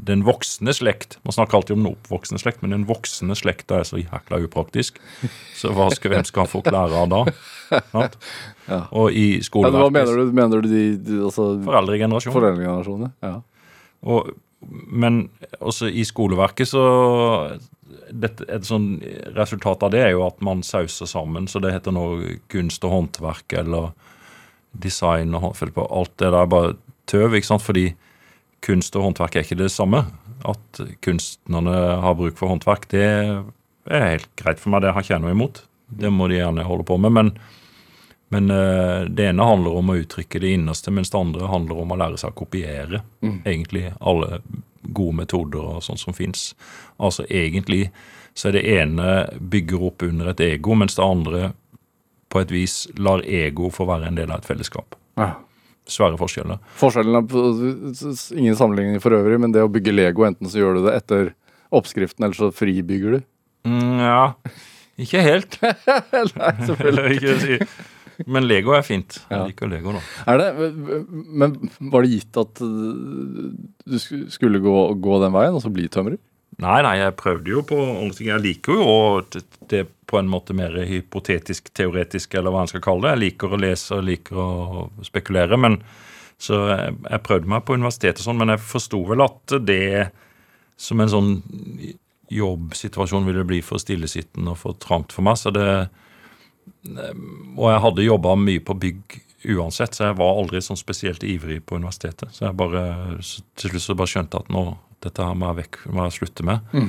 den 0.05 0.23
voksne 0.27 0.73
slekt 0.75 1.17
Man 1.25 1.33
snakker 1.33 1.57
alltid 1.57 1.75
om 1.77 1.83
den 1.83 1.93
oppvoksende 1.93 2.41
slekt, 2.41 2.61
men 2.61 2.73
den 2.75 2.85
voksne 2.89 3.35
slekta 3.37 3.79
er 3.81 3.87
så 3.87 3.99
jækla 4.01 4.41
upraktisk. 4.45 4.99
Så 5.57 5.71
skal, 5.95 6.13
hvem 6.13 6.25
skal 6.27 6.49
forklare 6.51 7.03
av 7.03 7.11
da? 7.11 7.23
Ja. 8.65 8.79
Og 8.93 9.13
i 9.13 9.39
Ja, 9.41 9.69
hva 9.73 9.89
mener 9.93 10.17
du? 10.17 10.31
Mener 10.33 10.61
du 10.61 10.69
de, 10.69 10.83
de 11.01 11.19
altså, 11.25 11.51
Foreldregenerasjonen. 11.65 12.33
Foreldregenerasjonen, 12.33 13.13
Ja. 13.25 13.39
Og, 14.05 14.31
men 14.89 15.29
også 15.59 15.89
i 15.89 16.03
skoleverket 16.05 16.69
så 16.69 16.83
dette, 18.09 18.45
Et 18.49 18.65
sånn 18.65 18.99
resultat 19.35 19.83
av 19.85 19.93
det 19.93 20.01
er 20.03 20.11
jo 20.13 20.25
at 20.27 20.41
man 20.45 20.61
sauser 20.65 21.09
sammen, 21.09 21.47
så 21.49 21.61
det 21.61 21.73
heter 21.73 21.93
nå 21.95 22.05
kunst 22.53 22.85
og 22.85 22.93
håndverk 22.93 23.57
eller 23.61 23.91
design 24.73 25.33
og 25.33 25.47
håndverk 25.47 25.75
på 25.77 25.87
alt 25.89 26.13
det 26.21 26.31
der. 26.33 26.49
bare 26.49 26.75
tøv, 27.09 27.35
ikke 27.37 27.49
sant? 27.49 27.65
fordi 27.65 27.93
kunst 28.65 28.95
og 28.97 29.09
håndverk 29.09 29.37
er 29.37 29.45
ikke 29.45 29.59
det 29.59 29.71
samme. 29.73 30.03
At 30.45 30.81
kunstnerne 31.05 31.75
har 32.03 32.17
bruk 32.17 32.37
for 32.39 32.51
håndverk, 32.51 32.89
det 32.93 33.05
er 33.05 34.09
helt 34.15 34.31
greit 34.39 34.61
for 34.61 34.73
meg. 34.73 34.83
Det 34.83 34.93
har 34.95 35.05
ikke 35.05 35.15
jeg 35.15 35.25
noe 35.25 35.35
imot. 35.35 35.63
Det 35.85 36.11
må 36.13 36.29
de 36.29 36.39
gjerne 36.39 36.65
holde 36.65 36.87
på 36.87 36.97
med. 37.01 37.13
Men, 37.13 37.31
men 38.33 38.53
eh, 38.53 39.05
det 39.05 39.29
ene 39.29 39.49
handler 39.49 39.77
om 39.79 39.91
å 39.93 39.97
uttrykke 40.01 40.41
det 40.41 40.55
innerste, 40.57 40.93
mens 40.93 41.13
det 41.13 41.21
andre 41.21 41.51
handler 41.51 41.83
om 41.83 41.93
å 41.93 41.99
lære 42.01 42.21
seg 42.21 42.33
å 42.33 42.39
kopiere 42.43 43.03
egentlig 43.45 43.91
alle 43.99 44.41
gode 44.85 45.17
metoder 45.21 45.61
og 45.77 45.83
sånt 45.85 46.01
som 46.01 46.13
fins. 46.13 46.53
Altså 46.97 47.25
egentlig 47.29 47.89
så 48.35 48.49
er 48.49 48.57
det 48.57 48.65
ene 48.67 49.11
bygger 49.39 49.85
opp 49.87 50.03
under 50.03 50.33
et 50.33 50.41
ego, 50.43 50.75
mens 50.75 50.97
det 50.97 51.05
andre 51.05 51.51
på 52.29 52.41
et 52.43 52.51
vis 52.51 52.83
lar 52.99 53.23
ego 53.23 53.69
få 53.71 53.87
være 53.87 54.09
en 54.09 54.17
del 54.17 54.31
av 54.31 54.41
et 54.41 54.49
fellesskap. 54.49 54.97
Ja. 55.15 55.31
Svære 55.85 56.17
forskjellene. 56.17 56.57
Forskjellen 56.79 57.19
er 57.19 58.37
Ingen 58.39 58.57
sammenligning 58.57 59.01
for 59.03 59.13
øvrig, 59.17 59.37
men 59.41 59.53
det 59.53 59.61
å 59.61 59.71
bygge 59.71 59.93
Lego, 59.93 60.25
enten 60.25 60.49
så 60.49 60.61
gjør 60.61 60.79
du 60.79 60.85
det 60.87 60.95
etter 60.97 61.33
oppskriften, 61.75 62.25
eller 62.25 62.37
så 62.37 62.49
fribygger 62.55 63.17
du. 63.17 63.27
Mm, 63.69 63.99
ja, 64.01 64.23
ikke 65.01 65.21
helt. 65.25 65.59
Nei, 66.39 66.53
selvfølgelig. 66.65 67.19
Ikke. 67.19 67.69
Men 68.31 68.47
Lego 68.47 68.73
er 68.77 68.85
fint. 68.87 69.17
Ja. 69.27 69.41
Jeg 69.43 69.51
liker 69.51 69.69
Lego, 69.69 69.95
da. 69.97 70.01
Er 70.31 70.41
det, 70.41 70.69
men 71.11 71.57
var 71.91 72.05
det 72.05 72.13
gitt 72.13 72.39
at 72.39 72.61
du 72.61 73.97
skulle 74.01 74.61
gå, 74.63 74.75
gå 75.03 75.19
den 75.25 75.35
veien, 75.35 75.57
altså 75.57 75.73
bli 75.73 75.89
tømrer? 75.91 76.17
Nei, 76.63 76.79
nei, 76.85 76.95
jeg 77.01 77.17
prøvde 77.19 77.51
jo 77.51 77.61
på 77.67 77.77
ting. 78.15 78.29
Jeg 78.29 78.43
liker 78.43 78.77
jo 78.77 78.85
og 78.87 79.35
det, 79.35 79.79
er 79.81 79.89
på 80.07 80.19
en 80.19 80.29
måte 80.31 80.55
mer 80.55 80.75
hypotetisk, 80.87 81.71
teoretisk, 81.75 82.37
eller 82.37 82.53
hva 82.53 82.63
en 82.63 82.71
skal 82.71 82.83
kalle 82.85 83.03
det. 83.03 83.15
Jeg 83.15 83.23
liker 83.25 83.55
å 83.55 83.59
lese 83.59 83.97
og 83.97 84.05
liker 84.07 84.39
å 84.39 84.85
spekulere. 85.03 85.59
men 85.59 85.81
Så 86.37 86.61
jeg, 86.69 86.95
jeg 87.09 87.25
prøvde 87.25 87.51
meg 87.51 87.65
på 87.67 87.75
universitetet 87.75 88.23
sånn, 88.23 88.39
men 88.39 88.53
jeg 88.53 88.63
forsto 88.63 89.01
vel 89.09 89.25
at 89.25 89.57
det 89.67 90.09
som 90.79 90.99
en 90.99 91.11
sånn 91.11 91.31
jobbsituasjon 92.31 93.27
ville 93.27 93.45
bli 93.47 93.61
for 93.63 93.81
stillesittende 93.81 94.55
og 94.55 94.59
for 94.61 94.79
trangt 94.81 95.13
for 95.15 95.25
meg. 95.27 95.37
så 95.37 95.51
det 95.51 95.89
Og 97.57 97.67
jeg 97.71 97.83
hadde 97.83 98.09
jobba 98.09 98.35
mye 98.39 98.63
på 98.63 98.79
bygg 98.79 99.21
uansett, 99.45 99.93
så 99.93 100.09
jeg 100.09 100.17
var 100.17 100.39
aldri 100.39 100.61
sånn 100.63 100.79
spesielt 100.79 101.23
ivrig 101.23 101.59
på 101.65 101.77
universitetet. 101.77 102.33
Så 102.33 102.47
jeg 102.47 102.57
bare, 102.57 102.81
til 103.55 103.73
slutt 103.73 103.83
så 103.83 103.95
bare 103.97 104.09
skjønte 104.09 104.41
at 104.41 104.49
nå, 104.53 104.63
dette 105.05 105.25
her 105.25 105.37
må 105.37 105.51
jeg 105.51 105.61
vekk, 105.63 105.81
må 105.93 106.07
jeg 106.07 106.17
slutte 106.19 106.45
med. 106.47 106.79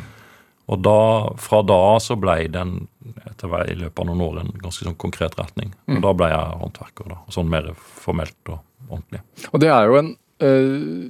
Og 0.67 0.81
da, 0.83 1.01
fra 1.39 1.61
da 1.63 1.83
så 2.03 2.17
ble 2.19 2.41
den 2.51 2.73
en, 2.75 3.19
etter 3.29 3.51
hvert 3.51 3.71
i 3.71 3.77
løpet 3.79 4.03
av 4.03 4.09
noen 4.09 4.23
år 4.25 4.41
en 4.43 4.49
ganske 4.65 4.83
sånn 4.83 4.99
konkret 4.99 5.37
retning. 5.39 5.71
Og 5.95 6.01
da 6.03 6.15
ble 6.19 6.31
jeg 6.33 6.57
håndverker, 6.63 7.13
da. 7.13 7.21
Sånn 7.35 7.53
mer 7.53 7.69
formelt 7.79 8.51
og 8.51 8.59
ordentlig. 8.89 9.23
Og 9.53 9.63
det 9.63 9.71
er 9.71 9.87
jo 9.87 10.01
en 10.01 10.11
øh, 10.43 11.05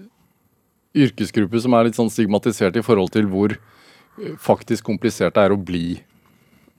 yrkesgruppe 1.07 1.63
som 1.65 1.77
er 1.77 1.89
litt 1.89 1.97
sånn 1.97 2.13
stigmatisert 2.13 2.77
i 2.77 2.85
forhold 2.85 3.15
til 3.17 3.31
hvor 3.33 3.57
uh, 3.57 4.35
faktisk 4.43 4.85
komplisert 4.89 5.37
det 5.37 5.47
er 5.47 5.55
å 5.57 5.61
bli 5.61 5.87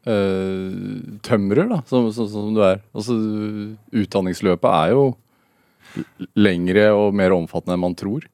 øh, 0.10 1.18
tømrer, 1.26 1.66
da, 1.74 1.82
som, 1.90 2.12
som, 2.14 2.30
som 2.30 2.54
du 2.54 2.62
er. 2.66 2.82
Altså, 2.94 3.18
utdanningsløpet 4.06 4.70
er 4.70 4.94
jo 4.94 5.08
lengre 6.38 6.90
og 6.94 7.16
mer 7.18 7.34
omfattende 7.34 7.78
enn 7.78 7.86
man 7.88 7.98
tror. 7.98 8.26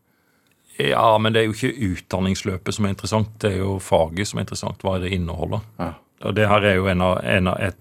Ja, 0.78 1.18
men 1.22 1.34
det 1.34 1.42
er 1.42 1.50
jo 1.50 1.54
ikke 1.54 1.90
utdanningsløpet 1.94 2.76
som 2.76 2.88
er 2.88 2.94
interessant, 2.96 3.34
det 3.42 3.52
er 3.54 3.60
jo 3.62 3.78
faget 3.84 4.30
som 4.30 4.40
er 4.40 4.48
interessant. 4.48 4.82
Hva 4.82 4.98
det 5.04 5.14
inneholder. 5.14 5.66
Ja. 5.78 5.92
Og 6.24 6.38
det 6.38 6.48
her 6.50 6.66
er 6.66 6.78
jo 6.80 6.88
en 6.90 7.04
av, 7.04 7.18
en 7.28 7.50
av, 7.52 7.60
et, 7.62 7.78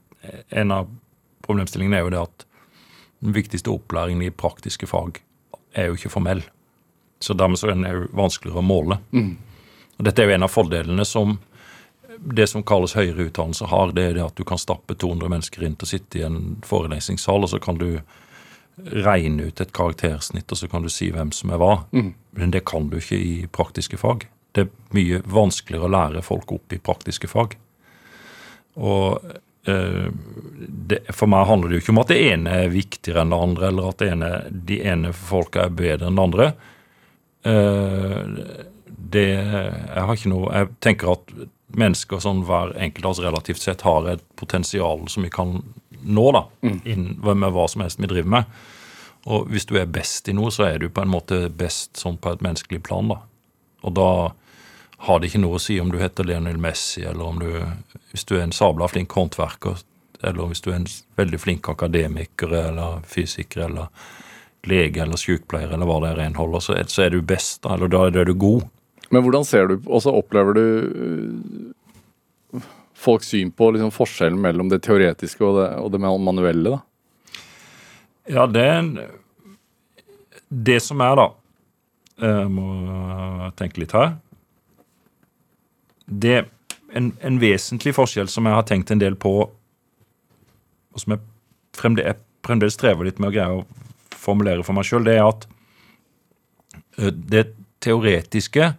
en 0.50 0.74
av 0.74 0.90
problemstillingene 1.46 2.00
er 2.00 2.04
jo 2.06 2.12
det 2.12 2.24
at 2.24 2.44
den 3.22 3.36
viktigste 3.36 3.70
opplæringen 3.70 4.26
i 4.26 4.34
praktiske 4.34 4.88
fag 4.90 5.22
er 5.78 5.88
jo 5.88 5.96
ikke 5.96 6.12
formell. 6.12 6.42
Så 7.22 7.36
dermed 7.38 7.60
så 7.60 7.70
er 7.70 7.76
den 7.76 7.86
jo 7.86 8.08
vanskeligere 8.18 8.60
å 8.60 8.66
måle. 8.66 8.98
Og 9.96 10.04
dette 10.08 10.22
er 10.22 10.28
jo 10.28 10.36
en 10.36 10.48
av 10.48 10.52
fordelene 10.52 11.06
som 11.06 11.38
det 12.22 12.46
som 12.50 12.62
kalles 12.62 12.94
høyere 12.94 13.28
utdannelse 13.28 13.66
har, 13.70 13.92
det 13.96 14.02
er 14.02 14.18
det 14.18 14.24
at 14.24 14.36
du 14.36 14.44
kan 14.46 14.60
stappe 14.60 14.94
200 14.94 15.30
mennesker 15.32 15.64
inn 15.66 15.74
til 15.78 15.86
å 15.86 15.90
sitte 15.90 16.18
i 16.20 16.26
en 16.26 16.58
forelesningssal, 16.66 17.42
og 17.42 17.50
så 17.50 17.58
kan 17.62 17.78
du 17.80 18.02
regne 18.76 19.50
ut 19.50 19.60
et 19.60 19.72
karaktersnitt, 19.72 20.50
og 20.50 20.58
så 20.58 20.68
kan 20.68 20.84
du 20.84 20.90
si 20.92 21.10
hvem 21.12 21.32
som 21.34 21.52
er 21.52 21.60
hva. 21.60 21.74
Men 22.38 22.54
det 22.54 22.64
kan 22.68 22.88
du 22.88 22.98
ikke 22.98 23.18
i 23.18 23.34
praktiske 23.52 24.00
fag. 24.00 24.26
Det 24.52 24.66
er 24.66 24.96
mye 24.96 25.22
vanskeligere 25.24 25.88
å 25.88 25.92
lære 25.92 26.24
folk 26.24 26.52
opp 26.52 26.72
i 26.72 26.80
praktiske 26.82 27.28
fag. 27.28 27.56
Og 28.80 29.20
eh, 29.68 30.08
det, 30.88 31.02
for 31.12 31.30
meg 31.32 31.48
handler 31.48 31.68
det 31.68 31.78
jo 31.78 31.84
ikke 31.84 31.94
om 31.94 32.02
at 32.02 32.12
det 32.12 32.20
ene 32.32 32.58
er 32.64 32.72
viktigere 32.72 33.24
enn 33.24 33.32
det 33.32 33.40
andre, 33.46 33.68
eller 33.68 33.88
at 33.90 34.02
det 34.02 34.10
ene, 34.12 34.30
de 34.72 34.82
ene 34.92 35.14
folka 35.16 35.66
er 35.66 35.76
bedre 35.76 36.08
enn 36.08 36.20
det 36.20 36.26
andre. 36.28 36.52
Eh, 37.48 38.22
det 39.12 39.28
Jeg 39.28 40.02
har 40.06 40.14
ikke 40.14 40.30
noe 40.30 40.50
Jeg 40.54 40.68
tenker 40.80 41.10
at 41.10 41.32
mennesker 41.76 42.20
sånn 42.22 42.44
hver 42.46 42.70
enkelt 42.80 43.06
av 43.08 43.14
oss 43.14 43.22
relativt 43.24 43.62
sett 43.64 43.84
har 43.86 44.06
et 44.08 44.22
potensial 44.38 45.08
som 45.10 45.24
vi 45.26 45.30
kan 45.32 45.62
nå, 46.02 46.28
da, 46.34 46.44
inn, 46.62 47.08
med 47.22 47.50
hva 47.54 47.66
som 47.70 47.84
helst 47.84 48.00
vi 48.00 48.10
driver 48.10 48.36
med. 48.38 48.62
Og 49.30 49.46
hvis 49.52 49.68
du 49.70 49.76
er 49.78 49.90
best 49.90 50.28
i 50.28 50.34
noe, 50.34 50.50
så 50.50 50.66
er 50.66 50.80
du 50.82 50.88
på 50.90 51.04
en 51.04 51.12
måte 51.12 51.46
best 51.48 52.00
sånn 52.00 52.18
på 52.18 52.32
et 52.34 52.42
menneskelig 52.42 52.82
plan, 52.82 53.12
da. 53.12 53.20
Og 53.86 53.94
da 53.98 54.08
har 55.06 55.18
det 55.18 55.30
ikke 55.30 55.42
noe 55.42 55.58
å 55.58 55.62
si 55.62 55.78
om 55.82 55.90
du 55.90 55.98
heter 55.98 56.26
Lionel 56.26 56.60
Messi, 56.62 57.02
eller 57.02 57.24
om 57.26 57.38
du 57.42 57.48
Hvis 58.12 58.26
du 58.28 58.36
er 58.36 58.42
en 58.44 58.52
sabla 58.52 58.88
flink 58.88 59.12
håndverker, 59.16 59.78
eller 60.22 60.50
hvis 60.50 60.60
du 60.60 60.70
er 60.70 60.82
en 60.82 60.90
veldig 61.16 61.38
flink 61.40 61.68
akademiker 61.68 62.52
eller 62.52 63.00
fysiker 63.08 63.64
eller 63.64 63.88
lege 64.68 65.02
eller 65.02 65.16
sykepleier 65.16 65.72
eller 65.72 65.88
hva 65.88 65.96
det 66.02 66.10
er 66.12 66.20
renholder, 66.20 66.60
så 66.60 66.76
så 66.86 67.06
er 67.06 67.10
du 67.10 67.22
best, 67.22 67.62
da. 67.62 67.74
Eller 67.74 67.88
da 67.88 68.04
er 68.06 68.28
du 68.28 68.34
god. 68.34 68.68
Men 69.10 69.22
hvordan 69.22 69.44
ser 69.44 69.66
du, 69.66 69.80
og 69.86 70.02
så 70.02 70.12
opplever 70.14 70.54
du 70.54 71.72
folks 73.02 73.32
syn 73.32 73.50
på 73.54 73.72
liksom, 73.74 73.92
forskjellen 73.94 74.40
mellom 74.40 74.70
det 74.70 74.82
teoretiske 74.86 75.44
og 75.44 75.58
det, 75.58 75.68
og 75.82 75.92
det 75.94 76.00
manuelle? 76.02 76.76
da? 76.76 76.80
Ja, 78.30 78.46
det 78.46 78.62
er 78.62 78.78
en 78.78 78.92
Det 80.48 80.78
som 80.84 81.00
er, 81.00 81.16
da 81.16 81.28
Jeg 82.22 82.50
må 82.52 82.66
tenke 83.56 83.80
litt 83.82 83.94
her. 83.96 84.12
Det 86.06 86.44
en, 86.92 87.12
en 87.20 87.38
vesentlig 87.40 87.94
forskjell 87.96 88.28
som 88.28 88.46
jeg 88.46 88.56
har 88.56 88.66
tenkt 88.68 88.92
en 88.92 89.00
del 89.00 89.16
på, 89.16 89.32
og 90.92 91.00
som 91.00 91.14
jeg 91.14 91.22
fremdeles, 91.78 92.20
fremdeles 92.44 92.76
strever 92.76 93.08
litt 93.08 93.20
med 93.22 93.30
å 93.30 93.34
greie 93.34 93.62
å 93.62 93.64
formulere 94.22 94.64
for 94.66 94.76
meg 94.76 94.86
sjøl, 94.86 95.06
det 95.06 95.16
er 95.16 95.24
at 95.24 95.46
eh, 96.98 97.10
det 97.10 97.46
teoretiske 97.82 98.74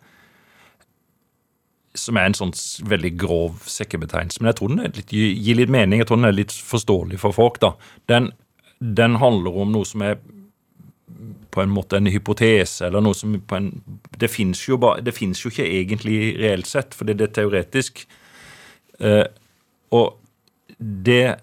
som 1.97 2.17
er 2.17 2.29
en 2.29 2.37
sånn 2.37 2.53
veldig 2.89 3.11
grov 3.21 3.65
sekkebetegnelse. 3.69 4.41
Men 4.41 4.51
jeg 4.51 4.59
tror 4.59 4.71
den 4.71 4.95
litt, 4.97 5.11
gir 5.13 5.59
litt 5.59 5.73
mening. 5.73 6.01
Jeg 6.01 6.09
tror 6.09 6.19
den 6.21 6.29
er 6.31 6.37
litt 6.37 6.53
forståelig 6.53 7.19
for 7.21 7.35
folk. 7.35 7.59
da. 7.61 7.73
Den, 8.09 8.31
den 8.79 9.19
handler 9.21 9.59
om 9.63 9.75
noe 9.75 9.87
som 9.87 10.05
er 10.05 10.17
på 11.53 11.61
en 11.61 11.69
måte 11.69 11.99
en 11.99 12.09
hypotese, 12.09 12.87
eller 12.87 13.03
noe 13.05 13.13
som 13.13 13.35
på 13.37 13.59
en 13.59 13.69
Det 14.17 14.29
fins 14.31 14.63
jo, 14.65 14.79
jo 14.79 15.51
ikke 15.51 15.67
egentlig 15.67 16.35
reelt 16.39 16.67
sett, 16.67 16.95
fordi 16.97 17.13
det 17.13 17.29
er 17.29 17.35
teoretisk. 17.37 18.07
Eh, 18.99 19.25
og 19.93 20.17
det, 20.79 21.35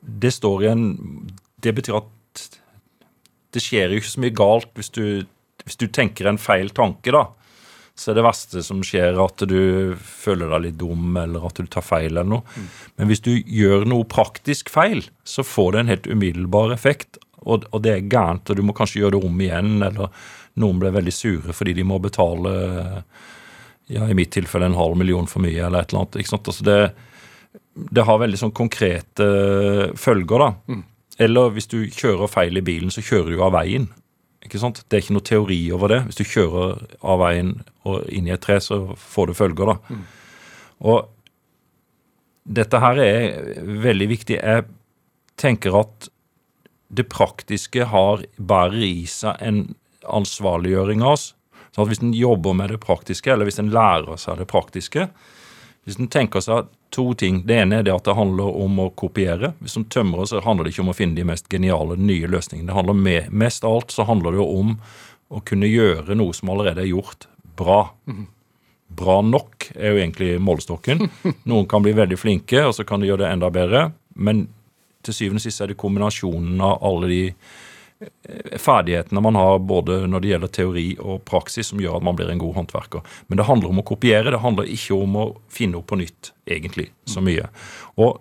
det 0.00 0.32
står 0.32 0.62
i 0.62 0.70
en 0.70 0.84
Det 1.62 1.74
betyr 1.74 1.98
at 1.98 2.48
det 3.50 3.62
skjer 3.62 3.90
jo 3.90 3.98
ikke 3.98 4.12
så 4.12 4.20
mye 4.22 4.34
galt 4.38 4.68
hvis 4.78 4.92
du, 4.94 5.26
hvis 5.64 5.76
du 5.76 5.88
tenker 5.90 6.28
en 6.30 6.38
feil 6.38 6.70
tanke, 6.70 7.10
da 7.10 7.24
så 8.00 8.10
er 8.10 8.16
det 8.16 8.24
verste 8.24 8.62
som 8.64 8.78
skjer 8.86 9.18
at 9.20 9.42
du 9.50 9.92
føler 10.00 10.48
deg 10.54 10.62
litt 10.64 10.78
dum, 10.80 11.16
eller 11.20 11.44
at 11.44 11.58
du 11.60 11.66
tar 11.68 11.84
feil, 11.84 12.14
eller 12.14 12.30
noe. 12.30 12.60
Men 12.96 13.10
hvis 13.10 13.20
du 13.26 13.34
gjør 13.36 13.84
noe 13.88 14.08
praktisk 14.08 14.72
feil, 14.72 15.02
så 15.20 15.44
får 15.44 15.74
det 15.74 15.82
en 15.82 15.92
helt 15.92 16.08
umiddelbar 16.08 16.72
effekt, 16.72 17.20
og, 17.40 17.66
og 17.68 17.82
det 17.84 17.92
er 17.92 18.08
gærent, 18.08 18.48
og 18.48 18.56
du 18.56 18.64
må 18.64 18.76
kanskje 18.76 19.02
gjøre 19.02 19.18
det 19.18 19.28
om 19.28 19.44
igjen, 19.44 19.76
eller 19.84 20.08
noen 20.60 20.80
blir 20.80 20.96
veldig 20.96 21.12
sure 21.14 21.54
fordi 21.56 21.76
de 21.76 21.84
må 21.86 22.00
betale, 22.02 22.54
ja, 23.92 24.08
i 24.08 24.16
mitt 24.16 24.32
tilfelle 24.34 24.70
en 24.70 24.80
halv 24.80 24.96
million 24.96 25.28
for 25.28 25.44
mye, 25.44 25.60
eller 25.60 25.84
et 25.84 25.92
eller 25.92 26.06
annet. 26.06 26.20
ikke 26.22 26.32
sant? 26.32 26.50
Altså 26.52 26.66
det, 26.66 26.80
det 28.00 28.08
har 28.08 28.24
veldig 28.24 28.40
sånn 28.40 28.56
konkrete 28.56 29.28
følger, 30.00 30.46
da. 30.46 30.50
Eller 31.20 31.52
hvis 31.52 31.68
du 31.68 31.82
kjører 31.84 32.32
feil 32.32 32.56
i 32.56 32.64
bilen, 32.64 32.92
så 32.92 33.04
kjører 33.04 33.34
du 33.34 33.42
av 33.44 33.52
veien. 33.52 33.90
Ikke 34.50 34.58
sant? 34.58 34.82
Det 34.90 34.96
er 34.96 35.04
ikke 35.04 35.14
noe 35.14 35.26
teori 35.26 35.60
over 35.70 35.92
det. 35.92 36.00
Hvis 36.08 36.18
du 36.18 36.26
kjører 36.26 36.80
av 37.06 37.20
veien 37.22 37.52
og 37.86 38.02
inn 38.10 38.26
i 38.26 38.34
et 38.34 38.42
tre, 38.42 38.56
så 38.58 38.80
får 38.98 39.30
det 39.30 39.36
følger, 39.38 39.70
da. 39.70 39.98
Og 40.90 41.06
dette 42.50 42.80
her 42.82 42.98
er 42.98 43.60
veldig 43.84 44.08
viktig. 44.10 44.40
Jeg 44.42 44.66
tenker 45.38 45.76
at 45.78 46.10
det 46.90 47.06
praktiske 47.12 47.86
har 47.92 48.24
bærer 48.36 48.82
i 48.82 49.04
seg 49.06 49.38
en 49.38 49.60
ansvarliggjøring 50.10 51.04
av 51.06 51.14
oss. 51.14 51.28
Så 51.70 51.84
at 51.84 51.92
hvis 51.92 52.02
en 52.02 52.16
jobber 52.16 52.56
med 52.58 52.72
det 52.74 52.80
praktiske, 52.82 53.30
eller 53.30 53.46
hvis 53.46 53.60
en 53.62 53.70
lærer 53.70 54.18
seg 54.18 54.40
det 54.40 54.48
praktiske 54.50 55.06
Hvis 55.86 56.00
en 56.02 56.10
tenker 56.10 56.42
seg 56.42 56.66
to 56.90 57.14
ting 57.14 57.42
Det 57.46 57.56
ene 57.62 57.80
er 57.80 57.86
det 57.86 57.94
at 57.94 58.04
det 58.08 58.16
handler 58.18 58.56
om 58.64 58.80
å 58.82 58.90
kopiere. 58.98 59.52
Hvis 59.62 59.76
en 59.78 59.86
tømrer, 59.90 60.26
så 60.26 60.42
handler 60.44 60.66
det 60.66 60.74
ikke 60.74 60.84
om 60.84 60.92
å 60.92 60.96
finne 60.96 61.18
de 61.18 61.26
mest 61.26 61.48
geniale 61.50 61.96
nye 61.98 62.28
løsningene. 62.30 62.68
Det 62.70 62.76
handler 62.76 62.98
med, 62.98 63.30
Mest 63.30 63.64
av 63.64 63.78
alt 63.78 63.94
så 63.94 64.06
handler 64.08 64.36
det 64.36 64.44
om 64.44 64.76
å 65.30 65.42
kunne 65.46 65.70
gjøre 65.70 66.16
noe 66.18 66.34
som 66.34 66.50
allerede 66.50 66.82
er 66.82 66.90
gjort, 66.90 67.28
bra. 67.58 67.84
Bra 68.90 69.20
nok 69.22 69.68
er 69.76 69.92
jo 69.92 70.00
egentlig 70.00 70.32
målestokken. 70.42 71.06
Noen 71.50 71.68
kan 71.70 71.84
bli 71.84 71.94
veldig 71.94 72.18
flinke, 72.18 72.64
og 72.66 72.74
så 72.74 72.86
kan 72.86 73.02
de 73.02 73.10
gjøre 73.10 73.24
det 73.24 73.34
enda 73.36 73.50
bedre. 73.54 73.84
Men 74.18 74.48
til 75.06 75.16
syvende 75.16 75.40
og 75.40 75.46
sist 75.46 75.62
er 75.62 75.70
det 75.70 75.78
kombinasjonen 75.80 76.58
av 76.64 76.82
alle 76.90 77.10
de 77.10 77.22
ferdighetene 78.56 79.20
man 79.20 79.36
har 79.36 79.58
både 79.58 80.06
når 80.08 80.22
det 80.22 80.30
gjelder 80.30 80.52
teori 80.54 80.86
og 81.00 81.24
praksis, 81.28 81.68
som 81.70 81.80
gjør 81.82 81.98
at 81.98 82.06
man 82.06 82.16
blir 82.16 82.30
en 82.32 82.40
god 82.40 82.56
håndverker. 82.56 83.04
Men 83.28 83.40
det 83.40 83.48
handler 83.48 83.72
om 83.72 83.82
å 83.82 83.86
kopiere, 83.86 84.32
det 84.32 84.40
handler 84.40 84.70
ikke 84.72 84.96
om 84.96 85.18
å 85.20 85.26
finne 85.52 85.80
opp 85.80 85.90
på 85.92 86.00
nytt, 86.00 86.32
egentlig, 86.48 86.88
så 87.08 87.22
mye. 87.24 87.50
Og 88.00 88.20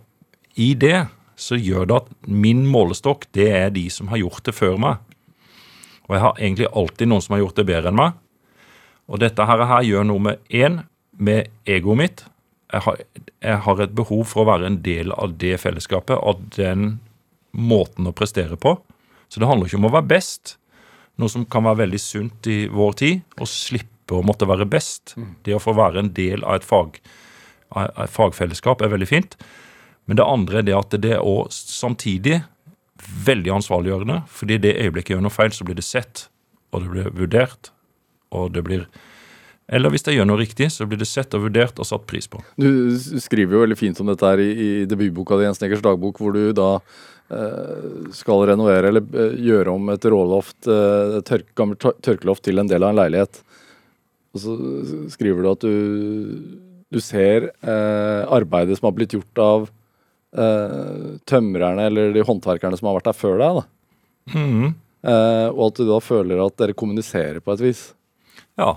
i 0.59 0.73
det 0.75 1.07
så 1.39 1.55
gjør 1.55 1.88
det 1.88 1.99
at 2.01 2.09
min 2.27 2.65
målestokk, 2.67 3.30
det 3.36 3.47
er 3.55 3.69
de 3.75 3.86
som 3.93 4.11
har 4.11 4.19
gjort 4.19 4.43
det 4.49 4.55
før 4.57 4.75
meg. 4.82 4.99
Og 6.09 6.17
jeg 6.17 6.25
har 6.25 6.41
egentlig 6.41 6.73
alltid 6.82 7.11
noen 7.11 7.23
som 7.23 7.38
har 7.38 7.45
gjort 7.45 7.61
det 7.61 7.67
bedre 7.69 7.93
enn 7.93 7.99
meg. 8.01 8.17
Og 9.09 9.21
dette 9.23 9.45
her, 9.47 9.63
her 9.69 9.86
gjør 9.88 10.09
noe 10.09 10.25
med 10.25 10.43
én, 10.51 10.82
med 11.15 11.47
egoet 11.69 12.01
mitt. 12.01 12.25
Jeg 12.73 12.84
har, 12.86 12.99
jeg 13.41 13.61
har 13.65 13.82
et 13.82 13.95
behov 13.95 14.25
for 14.30 14.43
å 14.43 14.49
være 14.51 14.67
en 14.69 14.82
del 14.86 15.13
av 15.15 15.38
det 15.41 15.55
fellesskapet, 15.63 16.17
av 16.19 16.43
den 16.57 16.97
måten 17.55 18.09
å 18.09 18.13
prestere 18.15 18.59
på. 18.59 18.75
Så 19.30 19.41
det 19.41 19.49
handler 19.49 19.69
ikke 19.69 19.80
om 19.80 19.88
å 19.89 19.93
være 19.93 20.09
best, 20.09 20.57
noe 21.19 21.32
som 21.32 21.45
kan 21.45 21.65
være 21.67 21.84
veldig 21.84 22.01
sunt 22.01 22.49
i 22.49 22.59
vår 22.71 22.93
tid, 23.01 23.23
å 23.38 23.47
slippe 23.49 24.17
å 24.17 24.25
måtte 24.25 24.47
være 24.49 24.67
best. 24.69 25.15
Det 25.45 25.53
å 25.55 25.61
få 25.61 25.75
være 25.77 26.03
en 26.03 26.13
del 26.17 26.45
av 26.47 26.59
et, 26.59 26.65
fag, 26.65 26.97
av 27.75 28.05
et 28.05 28.13
fagfellesskap 28.13 28.82
er 28.82 28.93
veldig 28.93 29.09
fint. 29.09 29.36
Men 30.09 30.17
det 30.17 30.25
andre 30.25 30.61
er 30.61 30.65
det 30.65 30.77
at 30.77 30.95
det 31.03 31.11
er 31.17 31.25
også 31.25 31.75
samtidig 31.75 32.39
veldig 33.25 33.51
ansvarliggjørende. 33.59 34.23
fordi 34.27 34.57
i 34.57 34.63
det 34.63 34.75
øyeblikket 34.75 35.13
jeg 35.13 35.17
gjør 35.17 35.27
noe 35.27 35.36
feil, 35.36 35.51
så 35.51 35.65
blir 35.67 35.77
det 35.77 35.86
sett, 35.86 36.30
og 36.71 36.82
det 36.84 36.89
blir 36.89 37.11
vurdert, 37.13 37.71
og 38.32 38.53
det 38.53 38.63
blir 38.63 38.88
Eller 39.70 39.93
hvis 39.93 40.05
jeg 40.07 40.17
gjør 40.17 40.28
noe 40.30 40.41
riktig, 40.41 40.72
så 40.74 40.88
blir 40.89 40.99
det 41.01 41.07
sett 41.09 41.36
og 41.38 41.45
vurdert 41.45 41.78
og 41.82 41.88
satt 41.88 42.07
pris 42.09 42.26
på. 42.30 42.41
Du 42.57 42.97
skriver 43.22 43.55
jo 43.55 43.63
veldig 43.63 43.78
fint 43.78 43.99
om 44.01 44.09
dette 44.09 44.26
her 44.26 44.41
i, 44.41 44.49
i 44.49 44.70
debutboka 44.89 45.38
di, 45.38 45.45
Jens 45.45 45.61
Snekkers 45.61 45.84
dagbok, 45.86 46.17
hvor 46.22 46.34
du 46.34 46.49
da 46.57 46.72
eh, 46.80 48.09
skal 48.17 48.47
renovere 48.49 48.89
eller 48.89 49.05
eh, 49.13 49.38
gjøre 49.45 49.76
om 49.76 49.93
et 49.93 50.09
råloft, 50.09 50.57
eh, 50.65 51.20
et 51.20 51.30
tørk, 51.30 51.51
gammelt 51.59 51.86
tørkeloft 52.05 52.47
til 52.47 52.61
en 52.61 52.72
del 52.72 52.86
av 52.86 52.95
en 52.95 53.01
leilighet. 53.03 53.41
Og 54.34 54.41
så 54.41 54.57
skriver 55.13 55.45
du 55.45 55.51
at 55.51 55.65
du, 55.65 56.59
du 56.89 56.99
ser 57.01 57.49
arbeidet 57.65 58.78
som 58.78 58.89
har 58.89 58.93
blitt 58.97 59.15
gjort 59.17 59.41
av 59.41 59.63
tømrerne 61.26 61.88
eller 61.89 62.11
de 62.13 62.22
håndverkerne 62.22 62.78
som 62.78 62.91
har 62.91 62.99
vært 62.99 63.07
der 63.09 63.17
før 63.17 63.41
deg, 63.41 63.57
da. 63.57 63.63
Mhm. 64.38 64.76
Eh, 64.99 65.47
og 65.53 65.70
at 65.70 65.80
du 65.80 65.88
da 65.88 65.99
føler 66.03 66.41
at 66.43 66.57
dere 66.59 66.76
kommuniserer 66.78 67.39
på 67.43 67.55
et 67.55 67.63
vis. 67.63 67.84
Ja, 68.59 68.74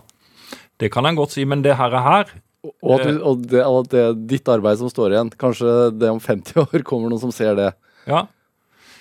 det 0.80 0.90
kan 0.92 1.06
jeg 1.06 1.18
godt 1.18 1.34
si, 1.34 1.44
men 1.48 1.64
det 1.64 1.76
her 1.78 1.94
er 1.94 2.06
her. 2.06 2.34
Og 2.82 2.94
at, 2.94 3.08
du, 3.08 3.18
og 3.26 3.42
det, 3.50 3.64
og 3.66 3.88
det 3.90 4.00
er 4.00 4.20
ditt 4.30 4.48
arbeid 4.50 4.78
som 4.78 4.90
står 4.90 5.14
igjen. 5.14 5.32
Kanskje 5.38 5.90
det 5.98 6.12
om 6.12 6.22
50 6.22 6.62
år 6.66 6.86
kommer 6.86 7.10
noen 7.10 7.22
som 7.22 7.34
ser 7.34 7.58
det. 7.58 7.72
Ja. 8.06 8.26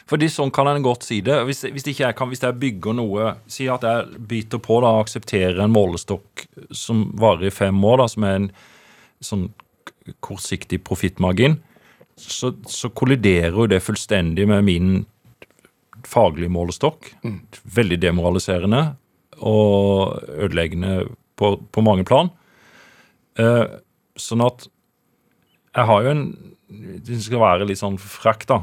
Fordi 0.10 0.28
sånn 0.32 0.52
kan 0.54 0.68
en 0.68 0.84
godt 0.84 1.06
si 1.08 1.22
det. 1.24 1.38
Hvis, 1.48 1.64
hvis, 1.72 1.86
jeg 1.94 2.18
kan, 2.18 2.30
hvis 2.32 2.42
jeg 2.44 2.58
bygger 2.60 2.96
noe 2.98 3.36
Si 3.52 3.68
at 3.72 3.86
jeg 3.86 4.24
byter 4.28 4.60
på 4.64 4.82
da, 4.84 4.96
og 4.98 5.06
aksepterer 5.06 5.62
en 5.64 5.74
målestokk 5.74 6.46
som 6.76 7.10
varer 7.22 7.48
i 7.48 7.54
fem 7.54 7.78
år, 7.86 8.02
da, 8.02 8.08
som 8.12 8.28
er 8.28 8.40
en 8.40 8.50
sånn 9.22 9.46
kortsiktig 10.26 10.82
profittmargin, 10.84 11.60
så, 12.18 12.52
så 12.68 12.90
kolliderer 12.94 13.56
jo 13.56 13.70
det 13.70 13.84
fullstendig 13.86 14.48
med 14.50 14.66
min 14.68 14.92
faglige 16.08 16.52
målestokk. 16.52 17.14
Veldig 17.78 18.02
demoraliserende 18.02 18.84
og 19.42 20.18
ødeleggende 20.34 21.06
på, 21.40 21.56
på 21.72 21.84
mange 21.86 22.06
plan. 22.08 22.32
Eh, 23.40 23.66
sånn 24.20 24.44
at 24.46 24.68
jeg 25.72 25.88
har 25.88 26.04
jo 26.04 26.12
en 26.12 26.26
Det 26.72 27.18
skal 27.20 27.42
være 27.42 27.66
litt 27.68 27.80
sånn 27.80 27.98
frekk, 28.00 28.46
da. 28.48 28.62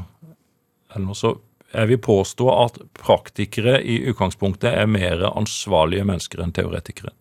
Eller 0.89 1.05
noe 1.05 1.17
så 1.17 1.35
jeg 1.69 1.89
vil 1.91 1.99
påstå 2.01 2.47
at 2.49 2.79
praktikere 2.97 3.75
i 3.85 3.99
utgangspunktet 4.09 4.71
er 4.71 4.89
mer 4.89 5.21
ansvarlige 5.29 6.07
mennesker 6.09 6.41
enn 6.41 6.53
teoretikere. 6.55 7.13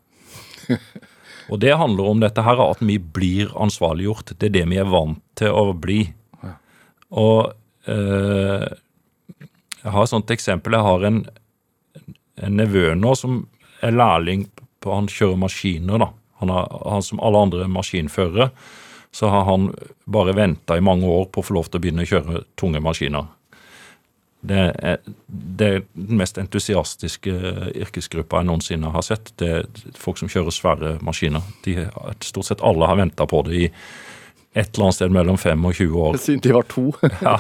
Og 1.52 1.60
det 1.60 1.76
handler 1.80 2.08
om 2.08 2.22
dette 2.22 2.44
her, 2.44 2.60
at 2.60 2.80
vi 2.84 2.98
blir 2.98 3.52
ansvarliggjort. 3.56 4.34
Det 4.36 4.48
er 4.48 4.56
det 4.56 4.64
vi 4.72 4.80
er 4.80 4.88
vant 4.88 5.20
til 5.36 5.52
å 5.52 5.72
bli. 5.76 6.00
Og 7.08 7.52
eh, 7.88 8.66
jeg 9.78 9.92
har 9.94 10.04
et 10.04 10.12
sånt 10.12 10.32
eksempel. 10.34 10.76
Jeg 10.76 10.88
har 10.88 11.06
en, 11.08 11.22
en 12.44 12.58
nevø 12.60 12.92
nå 12.96 13.14
som 13.16 13.40
er 13.84 13.96
lærling 13.96 14.46
Han 14.86 15.08
kjører 15.10 15.40
maskiner, 15.40 15.98
da. 15.98 16.12
Han, 16.38 16.52
har, 16.54 16.68
han 16.86 17.02
Som 17.02 17.20
alle 17.20 17.40
andre 17.48 17.66
maskinførere 17.68 18.52
så 19.10 19.30
har 19.32 19.44
han 19.48 19.70
bare 20.04 20.34
venta 20.36 20.76
i 20.76 20.84
mange 20.84 21.08
år 21.08 21.24
på 21.32 21.40
å 21.40 21.46
få 21.46 21.56
lov 21.56 21.70
til 21.70 21.80
å 21.80 21.82
begynne 21.82 22.04
å 22.04 22.08
kjøre 22.10 22.42
tunge 22.60 22.82
maskiner. 22.84 23.26
Det 24.40 24.58
er, 24.84 24.98
det 25.26 25.68
er 25.68 25.80
den 25.96 26.20
mest 26.20 26.38
entusiastiske 26.38 27.32
yrkesgruppa 27.72 28.42
jeg 28.42 28.48
noensinne 28.50 28.92
har 28.94 29.02
sett. 29.02 29.32
Det 29.40 29.48
er 29.48 29.64
folk 29.98 30.20
som 30.20 30.30
kjører 30.30 30.54
svære 30.54 30.92
maskiner. 31.02 31.42
De, 31.64 31.74
stort 32.22 32.46
sett 32.46 32.62
alle 32.62 32.86
har 32.86 33.00
venta 33.00 33.26
på 33.26 33.42
det 33.48 33.56
i 33.58 33.70
et 34.56 34.70
eller 34.72 34.84
annet 34.88 34.96
sted 34.96 35.12
mellom 35.12 35.36
5 35.38 35.64
og 35.68 35.74
20 35.76 35.96
år. 36.02 36.16
Siden 36.22 36.40
de 36.42 36.52
var 36.56 36.66
to. 36.70 36.86
Ja. 37.22 37.36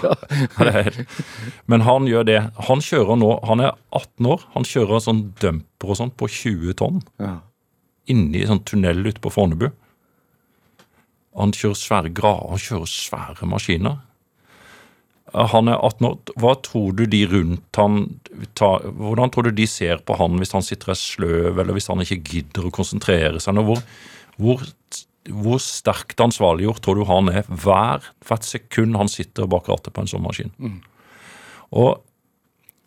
Men 1.66 1.84
han 1.86 2.06
gjør 2.10 2.26
det. 2.28 2.38
Han 2.68 2.82
kjører 2.84 3.18
nå, 3.18 3.30
han 3.48 3.62
er 3.64 3.72
18 3.96 4.28
år. 4.34 4.44
Han 4.54 4.66
kjører 4.68 5.00
sånn 5.02 5.22
dumper 5.40 5.92
og 5.94 5.98
sånn 6.02 6.12
på 6.20 6.28
20 6.28 6.76
tonn 6.78 7.00
Ja. 7.22 7.38
inni 8.12 8.44
sånn 8.48 8.62
tunnel 8.68 9.06
ute 9.08 9.20
på 9.24 9.32
Fornebu. 9.32 9.70
Han 11.38 11.52
kjører 11.54 11.78
svære 11.78 12.12
grader, 12.14 12.48
han 12.50 12.62
kjører 12.62 12.90
svære 12.90 13.46
maskiner. 13.48 13.98
Han 15.34 15.68
er 15.68 15.76
18 15.84 16.06
år. 16.08 16.14
Hva 16.40 16.54
tror 16.64 16.94
du 16.96 17.02
de 17.06 17.20
rundt 17.28 17.76
han 17.76 17.98
tar, 18.56 18.80
Hvordan 18.96 19.30
tror 19.30 19.44
du 19.48 19.50
de 19.58 19.66
ser 19.68 20.00
på 20.08 20.16
han 20.16 20.38
hvis 20.40 20.54
han 20.56 20.64
sitter 20.64 20.88
og 20.90 20.94
er 20.96 21.00
sløv, 21.02 21.58
eller 21.60 21.76
hvis 21.76 21.90
han 21.92 22.00
ikke 22.04 22.22
gidder 22.24 22.68
å 22.68 22.72
konsentrere 22.74 23.40
seg? 23.44 23.60
Hvor, 23.68 23.82
hvor, 24.40 24.64
hvor 25.28 25.60
sterkt 25.62 26.20
ansvarliggjort 26.20 26.82
tror 26.84 26.98
du 26.98 27.04
han 27.08 27.30
er 27.32 27.48
hver, 27.48 28.04
hvert 28.26 28.46
sekund 28.46 28.96
han 28.96 29.10
sitter 29.12 29.48
bak 29.50 29.68
rattet 29.68 29.94
på 29.94 30.04
en 30.04 30.10
sånn 30.10 30.24
maskin? 30.24 30.52
Og 31.70 32.00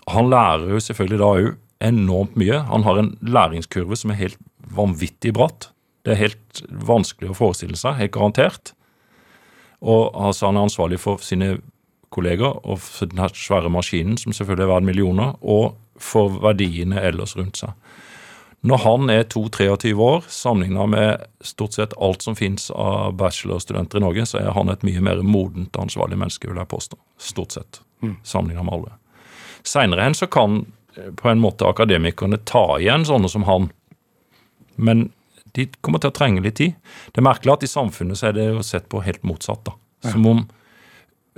han 0.09 0.31
lærer 0.31 0.71
jo 0.73 0.79
selvfølgelig 0.81 1.19
da 1.21 1.29
òg 1.37 1.51
enormt 1.81 2.37
mye. 2.37 2.61
Han 2.69 2.83
har 2.85 2.99
en 2.99 3.11
læringskurve 3.21 3.97
som 3.97 4.13
er 4.13 4.21
helt 4.21 4.39
vanvittig 4.75 5.33
bratt. 5.37 5.71
Det 6.05 6.13
er 6.15 6.23
helt 6.23 6.63
vanskelig 6.69 7.31
å 7.31 7.37
forestille 7.37 7.77
seg, 7.77 7.99
helt 7.99 8.13
garantert. 8.15 8.73
Og 9.81 10.11
altså, 10.13 10.47
han 10.49 10.57
er 10.57 10.67
ansvarlig 10.67 10.99
for 11.01 11.21
sine 11.25 11.55
kolleger 12.11 12.57
og 12.65 12.81
for 12.83 13.09
den 13.09 13.21
svære 13.33 13.71
maskinen, 13.71 14.17
som 14.17 14.33
selvfølgelig 14.33 14.67
er 14.67 14.73
verd 14.73 14.87
millioner, 14.89 15.35
og 15.41 15.77
for 16.01 16.33
verdiene 16.41 17.01
ellers 17.01 17.35
rundt 17.37 17.61
seg. 17.61 17.73
Når 18.61 18.77
han 18.83 19.09
er 19.09 19.23
2-23 19.25 19.93
år, 19.97 20.25
sammenlignet 20.29 20.89
med 20.89 21.23
stort 21.41 21.73
sett 21.73 21.95
alt 21.97 22.21
som 22.21 22.35
finnes 22.37 22.67
av 22.69 23.15
bachelorstudenter 23.17 23.97
i 23.97 24.03
Norge, 24.03 24.25
så 24.29 24.37
er 24.37 24.51
han 24.53 24.69
et 24.69 24.83
mye 24.85 25.01
mer 25.01 25.23
modent 25.25 25.73
og 25.73 25.87
ansvarlig 25.87 26.19
menneske, 26.21 26.49
vil 26.49 26.61
jeg 26.61 26.69
påstå. 26.69 26.99
Stort 27.17 27.57
sett. 27.57 27.81
Sammenlignet 28.23 28.67
med 28.67 28.75
alle. 28.77 28.93
Seinere 29.65 30.05
hen 30.05 30.17
så 30.17 30.29
kan 30.29 30.61
eh, 30.97 31.09
på 31.17 31.29
en 31.29 31.41
måte 31.41 31.65
akademikerne 31.65 32.37
ta 32.45 32.65
igjen 32.77 33.05
sånne 33.05 33.29
som 33.33 33.49
han, 33.49 33.69
men 34.77 35.09
de 35.57 35.67
kommer 35.81 36.01
til 36.01 36.13
å 36.13 36.15
trenge 36.15 36.45
litt 36.45 36.59
tid. 36.61 36.77
Det 37.11 37.21
er 37.21 37.27
merkelig 37.27 37.57
at 37.57 37.65
i 37.65 37.73
samfunnet 37.73 38.19
så 38.19 38.29
er 38.29 38.37
det 38.37 38.47
jo 38.47 38.63
sett 38.65 38.87
på 38.93 39.01
helt 39.03 39.25
motsatt. 39.27 39.65
da. 39.65 39.75
Som 40.11 40.25
om, 40.29 40.45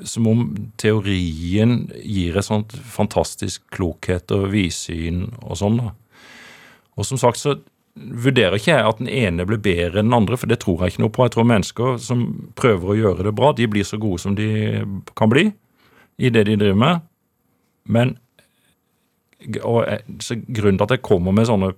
som 0.03 0.27
om 0.29 0.43
teorien 0.79 1.87
gir 2.03 2.37
et 2.37 2.47
sånt 2.47 2.75
fantastisk 2.75 3.63
klokhet 3.73 4.31
og 4.35 4.51
vidsyn 4.53 5.25
og 5.41 5.57
sånn. 5.63 5.79
da. 5.81 5.91
Og 6.97 7.07
som 7.07 7.19
sagt 7.21 7.41
så 7.41 7.57
vurderer 7.93 8.57
ikke 8.57 8.71
jeg 8.73 8.89
at 8.89 8.99
den 9.01 9.09
ene 9.11 9.45
blir 9.45 9.61
bedre 9.61 10.01
enn 10.01 10.09
den 10.09 10.17
andre, 10.17 10.37
for 10.39 10.49
det 10.49 10.59
tror 10.63 10.81
jeg 10.81 10.93
ikke 10.93 11.03
noe 11.03 11.13
på. 11.13 11.27
Jeg 11.27 11.35
tror 11.35 11.49
mennesker 11.49 11.99
som 12.01 12.25
prøver 12.57 12.89
å 12.89 12.97
gjøre 12.97 13.27
det 13.27 13.35
bra, 13.37 13.51
de 13.53 13.69
blir 13.69 13.85
så 13.85 13.99
gode 14.01 14.21
som 14.23 14.37
de 14.37 14.49
kan 15.17 15.31
bli 15.31 15.51
i 16.17 16.31
det 16.33 16.45
de 16.49 16.57
driver 16.57 16.79
med. 16.79 17.05
Men 17.83 18.17
og 19.67 19.83
så 20.23 20.37
Grunnen 20.39 20.79
til 20.79 20.85
at 20.85 20.93
jeg 20.95 21.03
kommer 21.03 21.35
med 21.35 21.49
sånne 21.49 21.73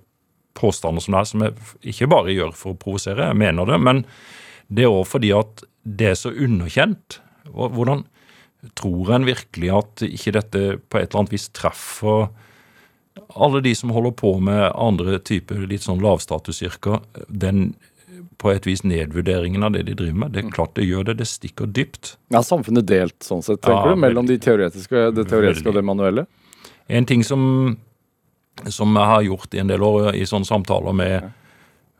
påstander 0.56 1.02
som 1.02 1.16
det 1.16 1.20
er, 1.20 1.28
som 1.28 1.44
jeg 1.44 1.92
ikke 1.92 2.08
bare 2.12 2.34
gjør 2.34 2.52
for 2.56 2.72
å 2.72 2.80
provosere, 2.80 3.30
jeg 3.30 3.40
mener 3.42 3.68
det, 3.68 3.78
men 3.82 4.04
det 4.72 4.86
er 4.86 4.94
òg 4.94 5.04
fordi 5.10 5.32
at 5.36 5.64
det 5.86 6.12
er 6.12 6.18
så 6.18 6.32
underkjent. 6.32 7.18
Hvordan 7.52 8.06
tror 8.78 9.12
en 9.14 9.26
virkelig 9.28 9.72
at 9.74 10.04
ikke 10.06 10.34
dette 10.38 10.62
på 10.88 10.98
et 10.98 11.10
eller 11.10 11.20
annet 11.22 11.34
vis 11.36 11.50
treffer 11.54 12.30
alle 13.34 13.60
de 13.64 13.74
som 13.74 13.90
holder 13.94 14.12
på 14.18 14.34
med 14.40 14.70
andre 14.74 15.18
typer 15.18 15.66
litt 15.68 15.84
sånn 15.86 16.02
lavstatusyrker, 16.04 17.00
den 17.28 17.74
på 18.36 18.50
et 18.52 18.66
vis 18.68 18.82
nedvurderingen 18.84 19.64
av 19.64 19.72
det 19.72 19.86
de 19.88 19.94
driver 19.96 20.18
med. 20.26 20.34
Det 20.34 20.42
er 20.44 20.50
klart 20.52 20.74
det 20.76 20.84
gjør 20.84 21.06
det, 21.08 21.14
det 21.22 21.28
stikker 21.30 21.68
dypt. 21.72 22.16
Ja, 22.34 22.42
samfunnet 22.44 22.84
delt 22.88 23.16
sånn 23.24 23.40
sett, 23.44 23.62
tenker 23.64 23.92
Ja, 23.92 23.94
du? 23.96 24.02
Mellom 24.02 24.28
de 24.28 24.36
teoretiske, 24.40 25.08
det 25.16 25.24
teoretiske 25.30 25.72
og 25.72 25.78
det 25.78 25.84
manuelle? 25.88 26.26
En 26.92 27.08
ting 27.08 27.24
som 27.24 27.76
som 28.64 28.94
jeg 28.96 29.04
har 29.10 29.22
gjort 29.26 29.54
i 29.54 29.60
en 29.60 29.68
del 29.68 29.82
år 29.84 30.14
i 30.16 30.24
sånne 30.28 30.48
samtaler 30.48 30.94
med 30.96 31.26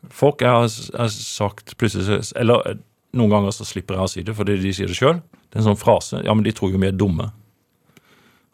folk. 0.08 0.40
Jeg 0.40 0.48
har, 0.48 0.68
jeg 0.70 1.00
har 1.02 1.10
sagt 1.12 1.74
plutselig 1.76 2.32
Eller 2.40 2.62
eh, 2.70 2.78
noen 3.16 3.32
ganger 3.34 3.52
så 3.52 3.66
slipper 3.68 3.98
jeg 3.98 4.06
å 4.06 4.12
si 4.12 4.24
det 4.24 4.34
fordi 4.38 4.56
de 4.62 4.72
sier 4.72 4.88
det 4.88 4.96
sjøl. 4.96 5.20
Det 5.20 5.58
er 5.58 5.64
en 5.64 5.70
sånn 5.70 5.80
frase. 5.80 6.22
Ja, 6.24 6.34
men 6.34 6.46
de 6.46 6.54
tror 6.56 6.72
jo 6.72 6.80
vi 6.80 6.88
er 6.88 6.96
dumme. 6.96 7.30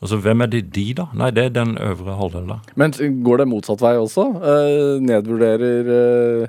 Altså, 0.02 0.18
Hvem 0.18 0.42
er 0.42 0.50
det 0.50 0.64
de, 0.74 0.86
da? 0.98 1.06
Nei, 1.14 1.30
det 1.34 1.44
er 1.46 1.54
den 1.54 1.76
øvre 1.78 2.16
halvdelen. 2.18 2.50
da. 2.50 2.74
Men 2.74 2.94
går 3.22 3.42
det 3.42 3.48
motsatt 3.52 3.82
vei 3.84 3.94
også? 4.00 4.24
Eh, 4.42 4.96
nedvurderer 5.06 5.92
eh, 5.96 6.48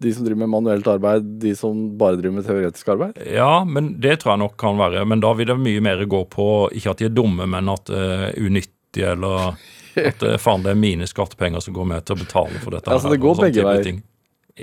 de 0.00 0.12
som 0.12 0.24
driver 0.24 0.42
med 0.44 0.52
manuelt 0.52 0.88
arbeid, 0.88 1.28
de 1.40 1.52
som 1.56 1.98
bare 2.00 2.16
driver 2.20 2.38
med 2.38 2.48
teoretisk 2.48 2.88
arbeid? 2.96 3.20
Ja, 3.32 3.64
men 3.64 3.94
det 4.00 4.18
tror 4.20 4.34
jeg 4.34 4.42
nok 4.44 4.56
kan 4.60 4.80
være. 4.80 5.04
Men 5.08 5.20
da 5.24 5.34
vil 5.36 5.48
det 5.52 5.58
mye 5.60 5.84
mer 5.84 6.04
gå 6.08 6.22
på 6.32 6.48
ikke 6.76 6.92
at 6.92 7.00
de 7.00 7.08
er 7.10 7.14
dumme, 7.16 7.48
men 7.48 7.68
at 7.72 7.92
er 7.92 8.26
unyttige, 8.40 9.12
eller 9.12 9.56
at 10.00 10.24
eh, 10.24 10.36
faen, 10.40 10.64
det 10.64 10.72
er 10.72 10.80
mine 10.80 11.08
skattepenger 11.08 11.64
som 11.64 11.76
går 11.76 11.88
med 11.92 12.08
til 12.08 12.16
å 12.16 12.24
betale 12.24 12.60
for 12.64 12.76
dette. 12.76 12.92
Altså, 12.92 13.08
her, 13.10 13.16
det 13.16 13.24
går 13.24 13.40
begge 13.44 13.68
veier. 13.68 14.02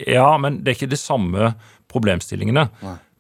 Ja, 0.10 0.32
men 0.42 0.64
det 0.66 0.74
er 0.74 0.80
ikke 0.80 0.94
de 0.96 0.98
samme 0.98 1.54
problemstillingene. 1.94 2.66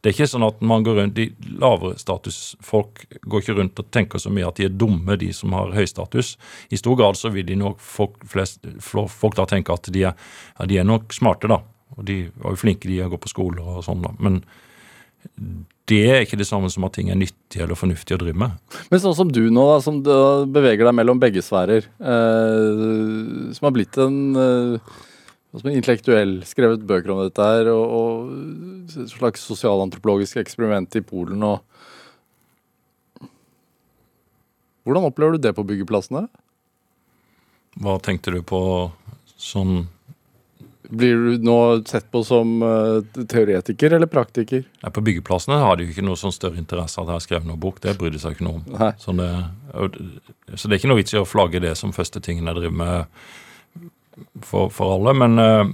Det 0.03 0.11
er 0.11 0.17
ikke 0.17 0.31
sånn 0.33 0.43
at 0.43 0.59
man 0.67 0.83
går 0.83 0.97
rundt, 0.99 1.15
De 1.15 1.55
lavere 1.61 1.95
statusfolk 1.95 3.05
går 3.23 3.43
ikke 3.43 3.55
rundt 3.55 3.79
og 3.79 3.91
tenker 3.95 4.19
så 4.19 4.31
mye 4.33 4.49
at 4.49 4.59
de 4.59 4.67
er 4.67 4.73
dumme, 4.75 5.15
de 5.19 5.29
som 5.35 5.55
har 5.55 5.71
høy 5.71 5.85
status. 5.87 6.33
I 6.75 6.79
stor 6.79 6.97
grad 6.99 7.15
så 7.15 7.31
vil 7.31 7.47
de 7.47 7.55
nok 7.61 7.79
folk, 7.79 8.17
flest, 8.27 8.59
folk 8.83 9.37
da 9.39 9.47
tenke 9.47 9.71
at 9.71 9.87
de 9.87 10.03
er, 10.09 10.17
ja, 10.57 10.67
de 10.67 10.81
er 10.81 10.89
nok 10.89 11.15
smarte, 11.15 11.47
da. 11.47 11.61
Og 11.95 12.03
de 12.09 12.17
var 12.35 12.51
jo 12.51 12.59
flinke, 12.59 12.89
de 12.91 12.99
og 13.05 13.15
går 13.15 13.23
på 13.23 13.31
skole 13.31 13.63
og 13.63 13.79
sånn, 13.87 14.03
da. 14.03 14.11
Men 14.19 14.41
det 15.87 16.01
er 16.09 16.21
ikke 16.25 16.39
det 16.39 16.47
samme 16.47 16.67
som 16.71 16.83
at 16.87 16.97
ting 16.97 17.09
er 17.11 17.19
nyttig 17.19 17.63
eller 17.63 17.79
fornuftig 17.79 18.17
å 18.17 18.19
drive 18.19 18.39
med. 18.43 18.59
Men 18.91 19.01
sånn 19.03 19.15
som 19.15 19.31
du 19.31 19.41
nå, 19.47 19.65
da, 19.71 19.79
som 19.83 20.01
beveger 20.03 20.83
deg 20.87 20.95
mellom 20.99 21.19
begge 21.23 21.43
sfærer, 21.43 21.87
eh, 21.87 23.49
som 23.55 23.67
har 23.67 23.75
blitt 23.75 23.99
en 24.03 24.19
eh, 24.35 24.93
som 25.61 25.69
er 25.69 25.75
intellektuell, 25.77 26.39
skrevet 26.49 26.81
bøker 26.89 27.11
om 27.13 27.19
dette 27.25 27.45
her, 27.45 27.67
og, 27.69 27.83
og 27.93 28.95
et 29.03 29.11
slags 29.13 29.43
sosialantropologisk 29.45 30.39
eksperiment 30.41 30.95
i 30.97 31.03
Polen 31.05 31.43
og 31.45 31.61
Hvordan 34.83 35.05
opplever 35.07 35.37
du 35.37 35.43
det 35.45 35.53
på 35.55 35.63
byggeplassene? 35.63 36.25
Hva 37.79 37.93
tenkte 38.03 38.33
du 38.35 38.41
på 38.45 38.59
sånn 39.39 39.85
Blir 40.93 41.15
du 41.23 41.45
nå 41.47 41.55
sett 41.87 42.09
på 42.11 42.19
som 42.27 42.57
eh, 42.67 43.23
teoretiker 43.31 43.95
eller 43.95 44.09
praktiker? 44.11 44.65
Nei, 44.83 44.91
På 44.93 45.01
byggeplassene 45.01 45.55
har 45.63 45.79
de 45.79 45.87
jo 45.87 45.93
ikke 45.95 46.03
noe 46.05 46.19
sånn 46.19 46.35
større 46.35 46.59
interesse 46.59 46.99
av 46.99 47.07
at 47.07 47.13
jeg 47.13 47.15
har 47.15 47.23
skrevet 47.29 47.47
noen 47.49 47.61
bok. 47.63 47.79
Det 47.81 47.95
bryr 47.97 48.11
de 48.13 48.19
seg 48.21 48.35
ikke 48.35 48.45
noe 48.45 48.59
om. 48.59 48.65
Så 49.01 49.15
det, 49.17 49.29
det- 49.95 50.59
så 50.59 50.67
det 50.67 50.75
er 50.75 50.81
ikke 50.83 50.91
noe 50.91 50.99
vits 50.99 51.15
i 51.15 51.21
å 51.21 51.25
flagge 51.25 51.63
det 51.63 51.71
som 51.79 51.95
første 51.95 52.19
tingen 52.21 52.45
jeg 52.51 52.59
driver 52.59 52.75
med 52.83 53.23
for, 54.41 54.69
for 54.73 54.95
alle. 54.97 55.13
Men 55.17 55.39
uh, 55.39 55.65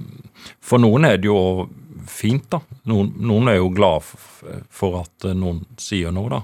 for 0.64 0.82
noen 0.82 1.04
er 1.08 1.18
det 1.20 1.28
jo 1.30 1.68
fint, 2.10 2.46
da. 2.50 2.60
Noen, 2.90 3.12
noen 3.20 3.48
er 3.52 3.58
jo 3.60 3.68
glad 3.76 4.02
f- 4.02 4.44
for 4.72 5.02
at 5.02 5.26
eh, 5.28 5.34
noen 5.36 5.60
sier 5.78 6.10
noe, 6.16 6.30
da. 6.32 6.40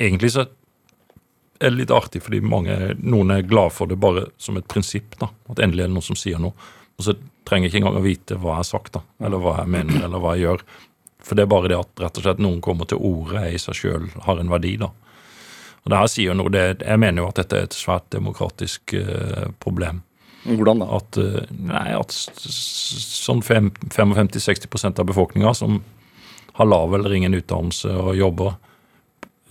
Egentlig 0.00 0.30
så 0.36 0.46
er 0.46 1.70
det 1.72 1.76
litt 1.80 1.92
artig, 1.92 2.22
fordi 2.24 2.38
mange, 2.44 2.74
noen 3.00 3.32
er 3.34 3.46
glad 3.48 3.72
for 3.74 3.88
det 3.90 3.98
bare 4.00 4.26
som 4.40 4.56
et 4.60 4.68
prinsipp. 4.68 5.16
da, 5.20 5.28
At 5.52 5.60
endelig 5.64 5.84
er 5.86 5.90
det 5.90 5.96
noen 5.96 6.06
som 6.06 6.16
sier 6.18 6.40
noe. 6.40 6.52
Og 6.96 7.04
så 7.04 7.14
trenger 7.48 7.66
jeg 7.68 7.74
ikke 7.74 7.82
engang 7.82 7.98
å 8.00 8.04
vite 8.06 8.38
hva 8.40 8.54
jeg 8.54 8.62
har 8.62 8.68
sagt, 8.70 8.92
da, 8.96 9.02
eller 9.26 9.42
hva 9.42 9.58
jeg 9.62 9.72
mener, 9.74 9.98
eller 10.06 10.22
hva 10.22 10.34
jeg 10.36 10.46
gjør. 10.46 10.64
For 11.26 11.36
det 11.36 11.44
er 11.46 11.50
bare 11.52 11.70
det 11.72 11.78
at 11.80 12.02
rett 12.06 12.20
og 12.20 12.24
slett 12.28 12.40
noen 12.44 12.62
kommer 12.64 12.88
til 12.88 13.02
orde 13.02 13.42
i 13.52 13.58
seg 13.60 13.76
sjøl 13.76 14.08
har 14.28 14.40
en 14.40 14.52
verdi, 14.52 14.76
da. 14.80 14.92
Og 15.84 15.92
det 15.92 16.00
her 16.00 16.10
sier 16.10 16.34
noe, 16.38 16.50
det, 16.50 16.64
Jeg 16.82 16.98
mener 16.98 17.22
jo 17.22 17.28
at 17.30 17.38
dette 17.42 17.58
er 17.60 17.66
et 17.68 17.76
svært 17.76 18.08
demokratisk 18.10 18.94
uh, 18.98 19.46
problem. 19.62 20.00
Hvordan 20.46 20.82
da? 20.82 20.86
At, 20.96 21.16
eh, 21.18 21.46
nei, 21.58 21.86
at 21.98 22.14
sånn 22.14 23.42
55-60% 23.42 25.00
av 25.02 25.06
befolkninga 25.08 25.54
som 25.54 25.80
har 26.56 26.66
lav 26.70 26.94
eller 26.94 27.12
ingen 27.16 27.34
utdannelse 27.34 27.90
og 28.00 28.16
jobber, 28.16 28.54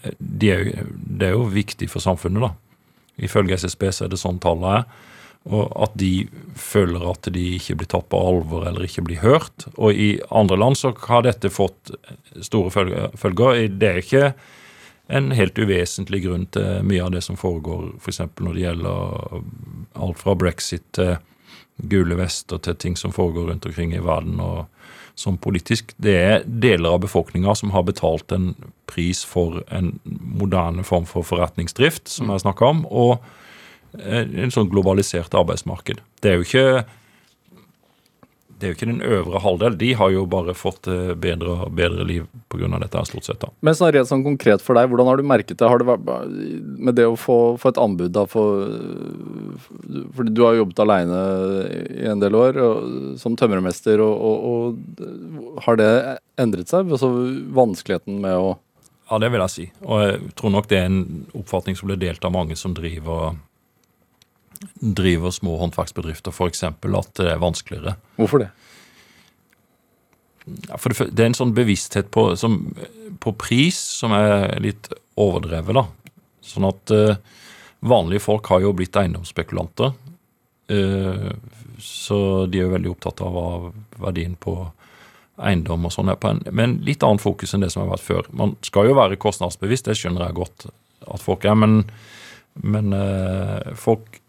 eh, 0.04 0.12
de 0.20 0.52
er, 0.52 0.64
jo- 0.64 0.86
det 1.18 1.28
er 1.28 1.36
jo 1.36 1.50
viktig 1.52 1.90
for 1.90 2.00
samfunnet, 2.00 2.42
da. 2.42 2.54
Ifølge 3.20 3.54
SSB 3.60 3.92
så 3.92 4.06
er 4.06 4.10
det 4.10 4.20
sånn 4.20 4.40
tallet 4.40 4.80
er. 4.80 4.86
Og 5.48 5.72
at 5.84 5.96
de 5.96 6.28
føler 6.58 7.04
at 7.12 7.22
de 7.32 7.44
ikke 7.60 7.76
blir 7.78 7.88
tatt 7.88 8.10
på 8.10 8.18
alvor 8.18 8.66
eller 8.68 8.82
ikke 8.88 9.04
blir 9.06 9.20
hørt. 9.22 9.68
Og 9.78 9.94
i 9.94 10.20
andre 10.32 10.58
land 10.58 10.76
så 10.76 10.90
har 11.06 11.22
dette 11.22 11.52
fått 11.54 11.92
store 12.42 12.72
følger. 12.72 13.70
Det 13.78 13.84
er 13.92 14.02
ikke 14.02 14.34
en 15.08 15.32
helt 15.38 15.58
uvesentlig 15.60 16.24
grunn 16.26 16.46
til 16.54 16.86
mye 16.88 17.04
av 17.06 17.12
det 17.14 17.22
som 17.26 17.38
foregår, 17.38 17.92
f.eks. 18.02 18.22
når 18.42 18.54
det 18.58 18.64
gjelder 18.64 19.42
alt 20.06 20.22
fra 20.22 20.36
brexit 20.36 20.86
til 20.98 21.18
gule 21.92 22.16
vester 22.18 22.62
til 22.64 22.78
ting 22.80 22.96
som 22.98 23.14
foregår 23.14 23.52
rundt 23.52 23.68
omkring 23.68 23.94
i 23.94 24.04
verden. 24.04 24.40
og 24.40 24.66
som 25.16 25.38
politisk. 25.40 25.94
Det 25.98 26.16
er 26.16 26.44
deler 26.46 26.96
av 26.96 27.02
befolkninga 27.06 27.56
som 27.56 27.72
har 27.72 27.86
betalt 27.88 28.32
en 28.36 28.52
pris 28.92 29.24
for 29.28 29.64
en 29.74 29.94
moderne 30.06 30.84
form 30.84 31.08
for 31.10 31.26
forretningsdrift, 31.26 32.10
som 32.12 32.32
jeg 32.32 32.44
snakka 32.44 32.68
om, 32.74 32.84
og 32.92 33.24
eh, 34.00 34.28
en 34.44 34.54
sånn 34.54 34.70
globalisert 34.72 35.36
arbeidsmarked. 35.36 36.04
Det 36.22 36.32
er 36.32 36.40
jo 36.40 36.48
ikke 36.48 36.68
det 38.56 38.68
er 38.68 38.72
jo 38.72 38.76
ikke 38.78 38.88
den 38.88 39.04
øvre 39.04 39.40
halvdel. 39.44 39.76
De 39.80 39.90
har 40.00 40.12
jo 40.14 40.24
bare 40.32 40.54
fått 40.56 40.88
eh, 40.88 41.12
bedre 41.20 41.58
og 41.66 41.74
bedre 41.76 42.06
liv 42.08 42.28
pga. 42.52 42.70
dette, 42.80 43.04
stort 43.10 43.28
sett. 43.28 43.40
da. 43.42 43.50
Men 43.60 43.76
sånn 43.76 43.92
rent 43.92 44.08
sånn 44.08 44.24
konkret 44.24 44.64
for 44.64 44.80
deg, 44.80 44.88
hvordan 44.90 45.10
har 45.10 45.20
du 45.20 45.28
merket 45.28 45.60
det? 45.60 45.68
Har 45.68 45.82
det 45.82 45.90
vært 45.90 46.06
med 46.80 46.96
det 46.96 47.08
å 47.10 47.18
få, 47.20 47.58
få 47.60 47.74
et 47.74 47.82
anbud 47.82 48.14
da 48.16 48.24
for 48.30 48.64
Fordi 50.16 50.32
du 50.32 50.44
har 50.46 50.56
jobbet 50.56 50.80
aleine 50.80 51.22
i 51.92 52.08
en 52.08 52.24
del 52.24 52.38
år 52.40 52.60
og, 52.64 52.94
som 53.20 53.36
tømrermester, 53.36 54.00
og, 54.04 54.24
og, 54.30 55.04
og 55.04 55.60
har 55.68 55.82
det 55.82 55.92
endret 56.40 56.72
seg? 56.72 56.88
Altså 56.88 57.12
vanskeligheten 57.56 58.22
med 58.24 58.40
å 58.40 58.56
Ja, 59.10 59.20
det 59.20 59.34
vil 59.34 59.44
jeg 59.44 59.54
si. 59.54 59.68
Og 59.84 60.06
jeg 60.06 60.32
tror 60.40 60.56
nok 60.56 60.72
det 60.72 60.80
er 60.80 60.88
en 60.88 61.26
oppfatning 61.36 61.76
som 61.76 61.92
blir 61.92 62.00
delt 62.00 62.24
av 62.24 62.34
mange 62.34 62.56
som 62.60 62.74
driver 62.78 63.36
driver 64.74 65.34
små 65.34 65.58
håndverksbedrifter, 65.62 66.34
f.eks. 66.36 66.64
at 66.68 67.12
det 67.20 67.32
er 67.32 67.42
vanskeligere. 67.42 67.96
Hvorfor 68.20 68.46
det? 68.46 68.52
Ja, 70.70 70.78
for 70.78 70.94
det, 70.94 71.10
det 71.18 71.24
er 71.24 71.32
en 71.32 71.38
sånn 71.38 71.56
bevissthet 71.58 72.12
på, 72.14 72.28
som, 72.38 72.60
på 73.22 73.34
pris 73.40 73.78
som 74.02 74.14
er 74.14 74.54
litt 74.62 74.92
overdrevet, 75.20 75.78
da. 75.78 75.86
Sånn 76.46 76.68
at 76.70 76.94
eh, 76.94 77.18
vanlige 77.86 78.26
folk 78.28 78.52
har 78.54 78.62
jo 78.62 78.74
blitt 78.78 78.98
eiendomsspekulanter. 79.00 79.96
Eh, 80.70 81.30
så 81.82 82.20
de 82.46 82.62
er 82.62 82.68
jo 82.68 82.74
veldig 82.76 82.92
opptatt 82.94 83.24
av 83.26 83.34
hva 83.36 83.48
verdien 84.08 84.36
på 84.40 84.58
eiendom 85.36 85.88
og 85.88 85.92
sånn 85.92 86.14
er 86.14 86.20
på 86.20 86.30
en, 86.32 86.42
med 86.56 86.80
litt 86.88 87.04
annen 87.04 87.20
fokus 87.20 87.54
enn 87.56 87.66
det 87.66 87.72
som 87.74 87.84
har 87.84 87.96
vært 87.96 88.06
før. 88.06 88.30
Man 88.32 88.56
skal 88.66 88.90
jo 88.90 88.98
være 88.98 89.20
kostnadsbevisst, 89.20 89.90
det 89.90 89.98
skjønner 90.00 90.28
jeg 90.28 90.38
godt 90.38 90.68
at 90.70 91.22
folk 91.22 91.46
er, 91.46 91.58
men, 91.60 91.82
men 92.64 92.96
eh, 92.96 93.74
folk 93.80 94.22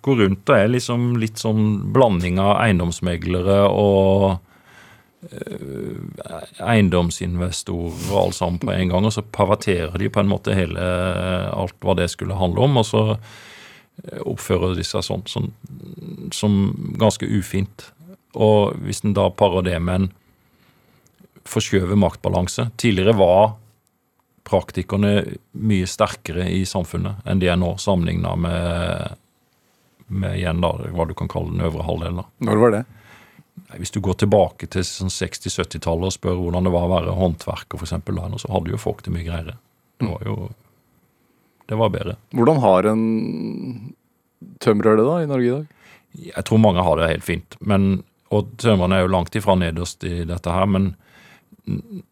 går 0.00 0.22
rundt 0.22 0.50
og 0.50 0.56
er 0.56 0.70
liksom 0.72 1.10
litt 1.20 1.40
sånn 1.40 1.92
blanding 1.94 2.40
av 2.42 2.56
eiendomsmeglere 2.62 3.58
og 3.68 4.26
eh, 5.28 6.40
eiendomsinvestorer 6.64 8.10
og 8.10 8.18
alt 8.24 8.38
sammen 8.38 8.60
på 8.62 8.72
en 8.74 8.92
gang, 8.92 9.06
og 9.06 9.14
så 9.16 9.24
perverterer 9.24 9.96
de 10.00 10.10
på 10.12 10.22
en 10.22 10.30
måte 10.30 10.56
hele 10.56 10.90
alt 11.50 11.76
hva 11.84 11.96
det 11.98 12.10
skulle 12.12 12.38
handle 12.38 12.68
om, 12.68 12.80
og 12.80 12.88
så 12.88 13.04
eh, 13.12 14.20
oppfører 14.24 14.76
de 14.78 14.86
seg 14.86 15.04
sånn, 15.06 15.26
sånn 15.28 15.52
som 16.34 16.60
ganske 17.00 17.28
ufint. 17.28 17.90
Og 18.38 18.78
hvis 18.86 19.02
en 19.04 19.16
da 19.16 19.26
parer 19.34 19.66
det 19.66 19.78
med 19.82 20.04
en 20.04 20.10
forskjøvet 21.50 21.98
maktbalanse 21.98 22.68
Tidligere 22.78 23.16
var 23.18 23.54
praktikerne 24.46 25.24
mye 25.52 25.88
sterkere 25.88 26.46
i 26.50 26.62
samfunnet 26.66 27.26
enn 27.28 27.42
de 27.42 27.50
er 27.50 27.58
nå, 27.60 27.74
sammenligna 27.78 28.34
med, 28.40 29.18
med 30.10 30.38
igjen 30.38 30.62
da, 30.62 30.72
hva 30.94 31.06
du 31.08 31.14
kan 31.16 31.30
kalle 31.30 31.54
den 31.54 31.64
øvre 31.66 31.86
halvdelen. 31.86 32.24
Når 32.46 32.62
var 32.62 32.74
det? 32.74 32.84
Hvis 33.78 33.92
du 33.94 34.00
går 34.02 34.16
tilbake 34.22 34.66
til 34.72 34.84
sånn 34.86 35.12
60-70-tallet 35.12 36.10
og 36.10 36.14
spør 36.14 36.38
hvordan 36.38 36.66
det 36.66 36.72
var 36.74 36.86
å 36.88 36.92
være 36.94 37.16
håndverker, 37.18 37.78
for 37.78 37.86
eksempel, 37.86 38.18
da, 38.18 38.40
så 38.40 38.50
hadde 38.54 38.72
jo 38.72 38.80
folk 38.80 39.04
det 39.06 39.14
mye 39.14 39.26
greiere. 39.26 39.56
Det 40.00 40.08
var 40.08 40.26
jo 40.26 40.36
Det 41.70 41.76
var 41.78 41.92
bedre. 41.94 42.16
Hvordan 42.34 42.58
har 42.64 42.86
en 42.90 43.02
tømrer 44.58 44.96
det 44.98 45.04
da 45.06 45.18
i 45.22 45.28
Norge 45.30 45.46
i 45.46 45.52
dag? 45.54 45.66
Jeg 46.34 46.44
tror 46.48 46.58
mange 46.58 46.82
har 46.82 46.98
det 46.98 47.10
helt 47.12 47.26
fint. 47.26 47.54
Men, 47.60 48.02
og 48.34 48.48
tømrerne 48.58 48.98
er 48.98 49.04
jo 49.04 49.12
langt 49.14 49.36
ifra 49.38 49.54
nederst 49.54 50.02
i 50.02 50.24
dette 50.26 50.50
her. 50.50 50.66
Men 50.66 50.96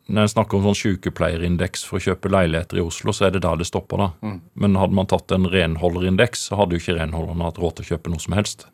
når 0.08 0.22
en 0.22 0.30
snakker 0.32 0.58
om 0.58 0.66
sånn 0.68 0.78
sykepleierindeks 0.78 1.84
for 1.88 1.98
å 1.98 2.04
kjøpe 2.08 2.30
leiligheter 2.32 2.80
i 2.80 2.84
Oslo, 2.84 3.12
så 3.16 3.28
er 3.28 3.36
det 3.36 3.44
der 3.44 3.60
det 3.60 3.68
stopper. 3.68 4.02
da. 4.04 4.34
Men 4.54 4.78
hadde 4.80 4.96
man 4.98 5.08
tatt 5.10 5.32
en 5.34 5.48
renholderindeks, 5.52 6.48
så 6.48 6.58
hadde 6.60 6.76
jo 6.76 6.82
ikke 6.82 6.98
renholderne 7.00 7.48
hatt 7.48 7.60
råd 7.62 7.78
til 7.78 7.86
å 7.86 7.90
kjøpe 7.94 8.12
noe 8.12 8.22
som 8.24 8.36
helst. 8.38 8.66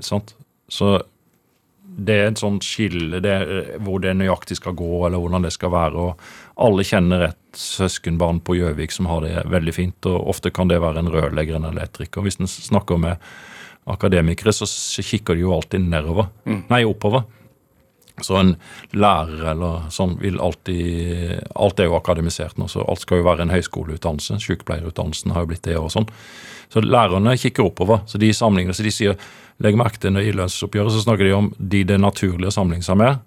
Sant? 0.00 0.34
Så 0.70 1.00
det 2.00 2.14
er 2.16 2.28
et 2.30 2.40
sånt 2.40 2.64
skille 2.64 3.18
det 3.20 3.30
er, 3.34 3.72
hvor 3.82 4.00
det 4.00 4.14
nøyaktig 4.16 4.56
skal 4.60 4.76
gå, 4.78 4.90
eller 5.06 5.20
hvordan 5.20 5.44
det 5.44 5.52
skal 5.52 5.72
være. 5.74 6.04
og 6.06 6.62
Alle 6.66 6.86
kjenner 6.86 7.26
et 7.30 7.58
søskenbarn 7.58 8.40
på 8.46 8.56
Gjøvik 8.60 8.94
som 8.94 9.08
har 9.10 9.24
det 9.26 9.42
veldig 9.50 9.74
fint, 9.74 10.06
og 10.08 10.30
ofte 10.32 10.52
kan 10.54 10.70
det 10.70 10.80
være 10.80 11.02
en 11.02 11.10
rørlegger 11.12 11.58
eller 11.58 11.74
elektriker. 11.74 12.22
Hvis 12.24 12.38
en 12.40 12.48
snakker 12.50 13.00
med 13.02 13.18
akademikere, 13.90 14.52
så 14.54 14.68
kikker 15.02 15.34
de 15.34 15.44
jo 15.44 15.54
alltid 15.56 15.82
nedover. 15.90 16.30
Nei, 16.70 16.84
oppover. 16.86 17.26
Så 18.26 18.38
en 18.40 18.54
lærer 18.92 19.52
eller 19.52 19.88
sånn 19.94 20.16
vil 20.20 20.40
alltid 20.42 21.40
Alt 21.60 21.80
er 21.80 21.90
jo 21.90 21.96
akademisert 21.98 22.58
nå, 22.60 22.68
så 22.70 22.84
alt 22.88 23.02
skal 23.04 23.20
jo 23.20 23.28
være 23.28 23.46
en 23.46 23.54
høyskoleutdannelse. 23.54 24.40
Sykepleierutdannelsen 24.44 25.34
har 25.34 25.44
jo 25.44 25.50
blitt 25.52 25.66
det 25.66 25.78
og 25.80 25.90
sånn. 25.94 26.08
Så 26.70 26.82
lærerne 26.84 27.34
kikker 27.40 27.66
oppover. 27.66 28.04
Så 28.06 28.20
de 28.22 28.30
sammenligner, 28.36 28.76
så 28.76 28.86
de 28.86 28.94
sier 28.94 29.18
Legg 29.60 29.76
merke 29.76 30.00
til 30.00 30.16
i 30.16 30.30
lønnsoppgjøret 30.32 30.94
så 30.94 31.02
snakker 31.04 31.26
de 31.28 31.34
om 31.36 31.50
de 31.58 31.82
det 31.84 31.98
er 31.98 32.00
naturlig 32.00 32.48
å 32.48 32.54
sammenligne 32.54 32.86
seg 32.86 32.96
med. 32.96 33.18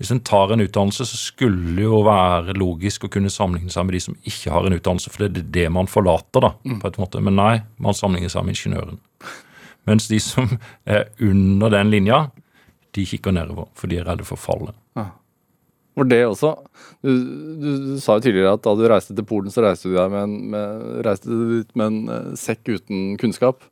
Hvis 0.00 0.10
en 0.14 0.22
tar 0.24 0.50
en 0.50 0.64
utdannelse, 0.64 1.04
så 1.06 1.18
skulle 1.20 1.76
det 1.76 1.84
jo 1.84 2.00
være 2.06 2.56
logisk 2.56 3.04
å 3.06 3.10
kunne 3.12 3.30
sammenligne 3.30 3.70
seg 3.70 3.84
med 3.86 3.94
de 3.94 4.00
som 4.02 4.16
ikke 4.26 4.50
har 4.54 4.66
en 4.66 4.74
utdannelse, 4.74 5.12
for 5.12 5.26
det 5.26 5.42
er 5.44 5.50
det 5.54 5.66
man 5.70 5.90
forlater, 5.90 6.42
da, 6.42 6.54
på 6.80 6.88
et 6.88 6.98
måte. 6.98 7.20
Men 7.22 7.36
nei, 7.38 7.52
man 7.76 7.94
sammenligner 7.94 8.32
seg 8.32 8.46
med 8.48 8.56
ingeniøren. 8.56 8.98
Mens 9.90 10.08
de 10.10 10.18
som 10.24 10.56
er 10.88 11.04
under 11.22 11.76
den 11.76 11.92
linja, 11.92 12.24
de 12.92 13.04
kikker 13.08 13.34
nedover, 13.34 13.68
for 13.78 13.90
de 13.90 13.98
er 14.00 14.08
redde 14.08 14.26
for 14.28 14.40
fallet. 14.40 14.76
For 15.92 16.08
det 16.08 16.22
også 16.24 16.54
du, 17.04 17.10
du, 17.12 17.68
du 17.92 17.96
sa 18.00 18.16
jo 18.16 18.24
tidligere 18.24 18.54
at 18.56 18.64
da 18.64 18.72
du 18.76 18.84
reiste 18.88 19.16
til 19.16 19.26
Polen, 19.28 19.52
så 19.52 19.64
reiste 19.64 19.90
du, 19.90 19.96
deg 19.98 20.12
med 20.12 20.24
en, 20.24 20.36
med, 20.54 20.84
reiste 21.06 21.28
dit 21.28 21.72
med 21.76 21.88
en 21.90 22.12
eh, 22.14 22.28
sekk 22.38 22.70
uten 22.70 23.16
kunnskap. 23.20 23.66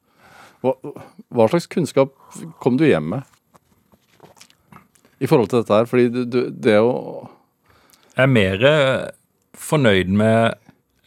Hva, 0.61 0.75
hva 1.33 1.47
slags 1.49 1.71
kunnskap 1.73 2.13
kom 2.61 2.77
du 2.77 2.85
hjem 2.85 3.15
med? 3.15 3.37
I 5.21 5.29
forhold 5.29 5.53
til 5.53 5.63
dette 5.63 5.77
her, 5.77 5.89
fordi 5.89 6.09
du, 6.13 6.21
du, 6.29 6.41
det 6.53 6.79
å 6.81 6.91
Jeg 8.17 8.27
er 8.27 8.35
mer 8.35 8.67
eh, 8.69 9.07
fornøyd 9.57 10.13
med 10.17 10.59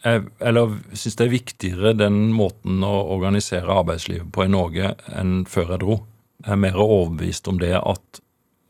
eh, 0.06 0.26
Eller 0.42 0.76
syns 0.94 1.18
det 1.18 1.28
er 1.28 1.34
viktigere 1.34 1.94
den 1.98 2.32
måten 2.34 2.82
å 2.86 2.94
organisere 3.14 3.78
arbeidslivet 3.82 4.30
på 4.34 4.46
i 4.46 4.50
Norge 4.50 4.96
enn 5.14 5.44
før 5.50 5.76
jeg 5.76 5.84
dro. 5.86 6.00
Er 6.44 6.60
mer 6.60 6.76
overbevist 6.76 7.48
om 7.48 7.58
det 7.60 7.72
at 7.78 8.20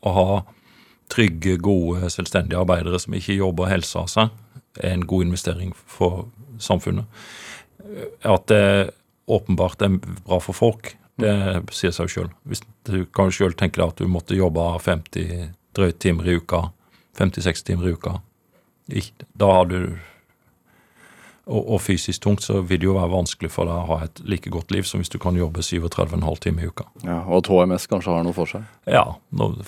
å 0.04 0.12
ha 0.14 0.28
trygge, 1.12 1.56
gode, 1.60 2.08
selvstendige 2.12 2.60
arbeidere 2.60 2.98
som 3.02 3.16
ikke 3.16 3.36
jobber 3.36 3.70
helsa 3.70 4.04
av 4.04 4.10
seg, 4.12 4.34
er 4.80 4.94
en 4.94 5.06
god 5.06 5.26
investering 5.26 5.72
for 5.74 6.26
samfunnet. 6.62 7.06
At 8.24 8.46
det 8.50 8.94
åpenbart 9.30 9.82
er 9.84 9.98
bra 9.98 10.40
for 10.42 10.56
folk, 10.56 10.94
det 11.20 11.34
sier 11.74 11.92
seg 11.94 12.08
jo 12.08 12.14
sjøl. 12.14 12.30
Du 12.88 13.04
kan 13.14 13.30
jo 13.30 13.36
sjøl 13.36 13.54
tenke 13.58 13.80
deg 13.80 13.92
at 13.92 14.00
du 14.00 14.10
måtte 14.10 14.38
jobbe 14.38 14.64
50 14.82 15.52
drøyt 15.74 16.00
timer 16.02 16.28
i 16.28 16.38
uka, 16.40 16.68
50-60 17.18 17.68
timer 17.70 17.88
i 17.88 17.94
uka. 17.94 18.18
Da 19.38 19.50
har 19.58 19.70
du 19.70 19.78
og, 21.44 21.60
og 21.74 21.80
fysisk 21.84 22.22
tungt, 22.24 22.42
så 22.44 22.62
vil 22.64 22.80
det 22.80 22.86
jo 22.88 22.94
være 22.96 23.12
vanskelig 23.12 23.50
for 23.52 23.68
deg 23.68 23.76
å 23.76 23.88
ha 23.90 23.98
et 24.06 24.20
like 24.24 24.48
godt 24.52 24.70
liv 24.72 24.86
som 24.88 25.02
hvis 25.02 25.12
du 25.12 25.18
kan 25.20 25.36
jobbe 25.36 25.60
37,5 25.60 26.38
timer 26.40 26.64
i 26.64 26.68
uka. 26.72 26.86
ja, 27.04 27.18
Og 27.26 27.42
at 27.42 27.50
HMS 27.52 27.84
kanskje 27.90 28.14
har 28.14 28.24
noe 28.24 28.36
for 28.36 28.48
seg? 28.48 28.64
Ja, 28.88 29.04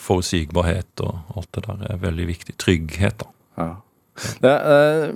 forutsigbarhet 0.00 1.02
og 1.04 1.36
alt 1.36 1.50
det 1.52 1.66
der 1.66 1.82
er 1.92 2.00
veldig 2.00 2.26
viktig. 2.30 2.56
Trygghet, 2.62 3.18
da. 3.20 3.28
Ja. 3.60 3.68
Det, 4.40 4.54
eh, 4.72 5.06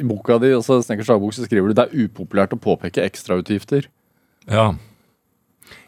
I 0.00 0.06
boka 0.06 0.40
di, 0.42 0.50
også 0.56 0.80
Snekkers 0.82 1.12
dagbok, 1.12 1.34
så 1.36 1.46
skriver 1.46 1.70
du 1.70 1.76
det 1.78 1.86
er 1.86 2.06
upopulært 2.08 2.56
å 2.56 2.58
påpeke 2.60 3.04
ekstrautgifter. 3.06 3.86
Ja. 4.50 4.72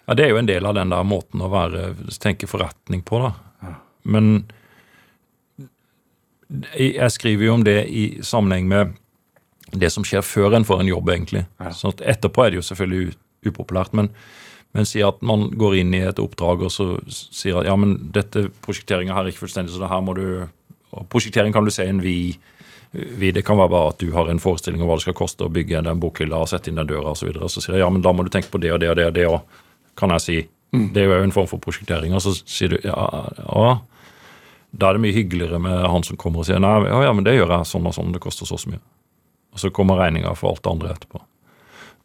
ja, 0.07 0.15
det 0.15 0.25
er 0.25 0.31
jo 0.33 0.39
en 0.41 0.49
del 0.51 0.67
av 0.67 0.79
den 0.79 0.95
der 0.95 1.03
måten 1.07 1.43
å 1.43 1.51
være, 1.51 1.91
tenke 2.23 2.47
forretning 2.51 3.03
på, 3.07 3.19
da. 3.27 3.35
Men 4.09 4.47
jeg 6.79 7.13
skriver 7.13 7.49
jo 7.49 7.55
om 7.59 7.65
det 7.65 7.79
i 7.93 8.05
sammenheng 8.25 8.69
med 8.69 8.97
det 9.77 9.91
som 9.93 10.05
skjer 10.07 10.25
før 10.25 10.57
en 10.57 10.65
får 10.65 10.83
en 10.83 10.91
jobb, 10.91 11.11
egentlig. 11.13 11.45
Ja. 11.61 11.73
Så 11.77 11.93
etterpå 12.01 12.45
er 12.45 12.53
det 12.53 12.61
jo 12.63 12.69
selvfølgelig 12.71 13.17
upopulært, 13.49 13.93
men, 13.97 14.09
men 14.77 14.89
si 14.89 15.03
at 15.05 15.21
man 15.25 15.51
går 15.61 15.81
inn 15.83 15.93
i 15.97 16.05
et 16.09 16.21
oppdrag 16.23 16.65
og 16.65 16.73
så 16.73 16.95
sier 17.09 17.61
at 17.61 17.69
ja, 17.69 17.77
men 17.77 17.99
dette 18.15 18.49
prosjekteringa 18.65 19.17
her 19.17 19.27
er 19.27 19.35
ikke 19.35 19.45
fullstendig, 19.45 19.75
så 19.75 19.85
det 19.85 19.93
her 19.93 20.05
må 20.05 20.17
du 20.19 20.29
Prosjektering 21.13 21.53
kan 21.53 21.67
du 21.67 21.71
se 21.71 21.85
en 21.85 22.01
vid 22.01 22.39
vi, 22.93 23.29
Det 23.31 23.43
kan 23.45 23.59
være 23.59 23.69
bare 23.69 23.91
at 23.93 23.99
du 24.01 24.13
har 24.15 24.31
en 24.31 24.41
forestilling 24.41 24.81
om 24.81 24.89
hva 24.89 24.97
det 24.97 25.05
skal 25.05 25.17
koste 25.19 25.45
å 25.45 25.53
bygge 25.53 25.83
den 25.85 26.01
bokhylla 26.01 26.41
og 26.41 26.49
sette 26.49 26.71
inn 26.71 26.81
den 26.81 26.89
døra 26.89 27.13
osv. 27.13 27.21
Så, 27.21 27.27
videre. 27.29 27.51
så 27.53 27.61
sier 27.61 27.77
jeg 27.77 27.85
ja, 27.85 27.91
men 27.93 28.01
da 28.03 28.15
må 28.17 28.25
du 28.25 28.31
tenke 28.33 28.49
på 28.49 28.61
det 28.63 28.73
og 28.73 28.81
det 28.81 28.89
og 28.89 28.97
det 28.97 29.05
og 29.11 29.13
det 29.19 29.27
òg, 29.29 29.59
kan 30.01 30.15
jeg 30.17 30.25
si. 30.25 30.39
Det 30.73 31.03
er 31.03 31.13
jo 31.13 31.27
en 31.27 31.35
form 31.35 31.51
for 31.51 31.61
prosjektering. 31.61 32.15
Og 32.17 32.25
så 32.25 32.33
sier 32.39 32.73
du 32.73 32.79
ja, 32.89 32.97
ja. 33.45 33.75
Da 34.71 34.91
er 34.91 34.99
det 34.99 35.05
mye 35.07 35.17
hyggeligere 35.17 35.61
med 35.63 35.87
han 35.89 36.05
som 36.05 36.19
kommer 36.21 36.43
og 36.43 36.49
sier 36.49 36.61
nei, 36.61 36.75
ja, 36.89 37.13
men 37.17 37.25
det 37.25 37.39
gjør 37.39 37.55
jeg 37.57 37.69
sånn 37.71 37.89
og 37.89 37.95
sånn, 37.97 38.13
det 38.13 38.23
koster 38.23 38.49
så 38.49 38.59
så 38.61 38.73
mye. 38.73 38.83
Og 39.55 39.63
så 39.63 39.71
kommer 39.75 40.01
regninga 40.01 40.35
for 40.37 40.53
alt 40.53 40.65
det 40.65 40.73
andre 40.75 40.91
etterpå. 40.95 41.23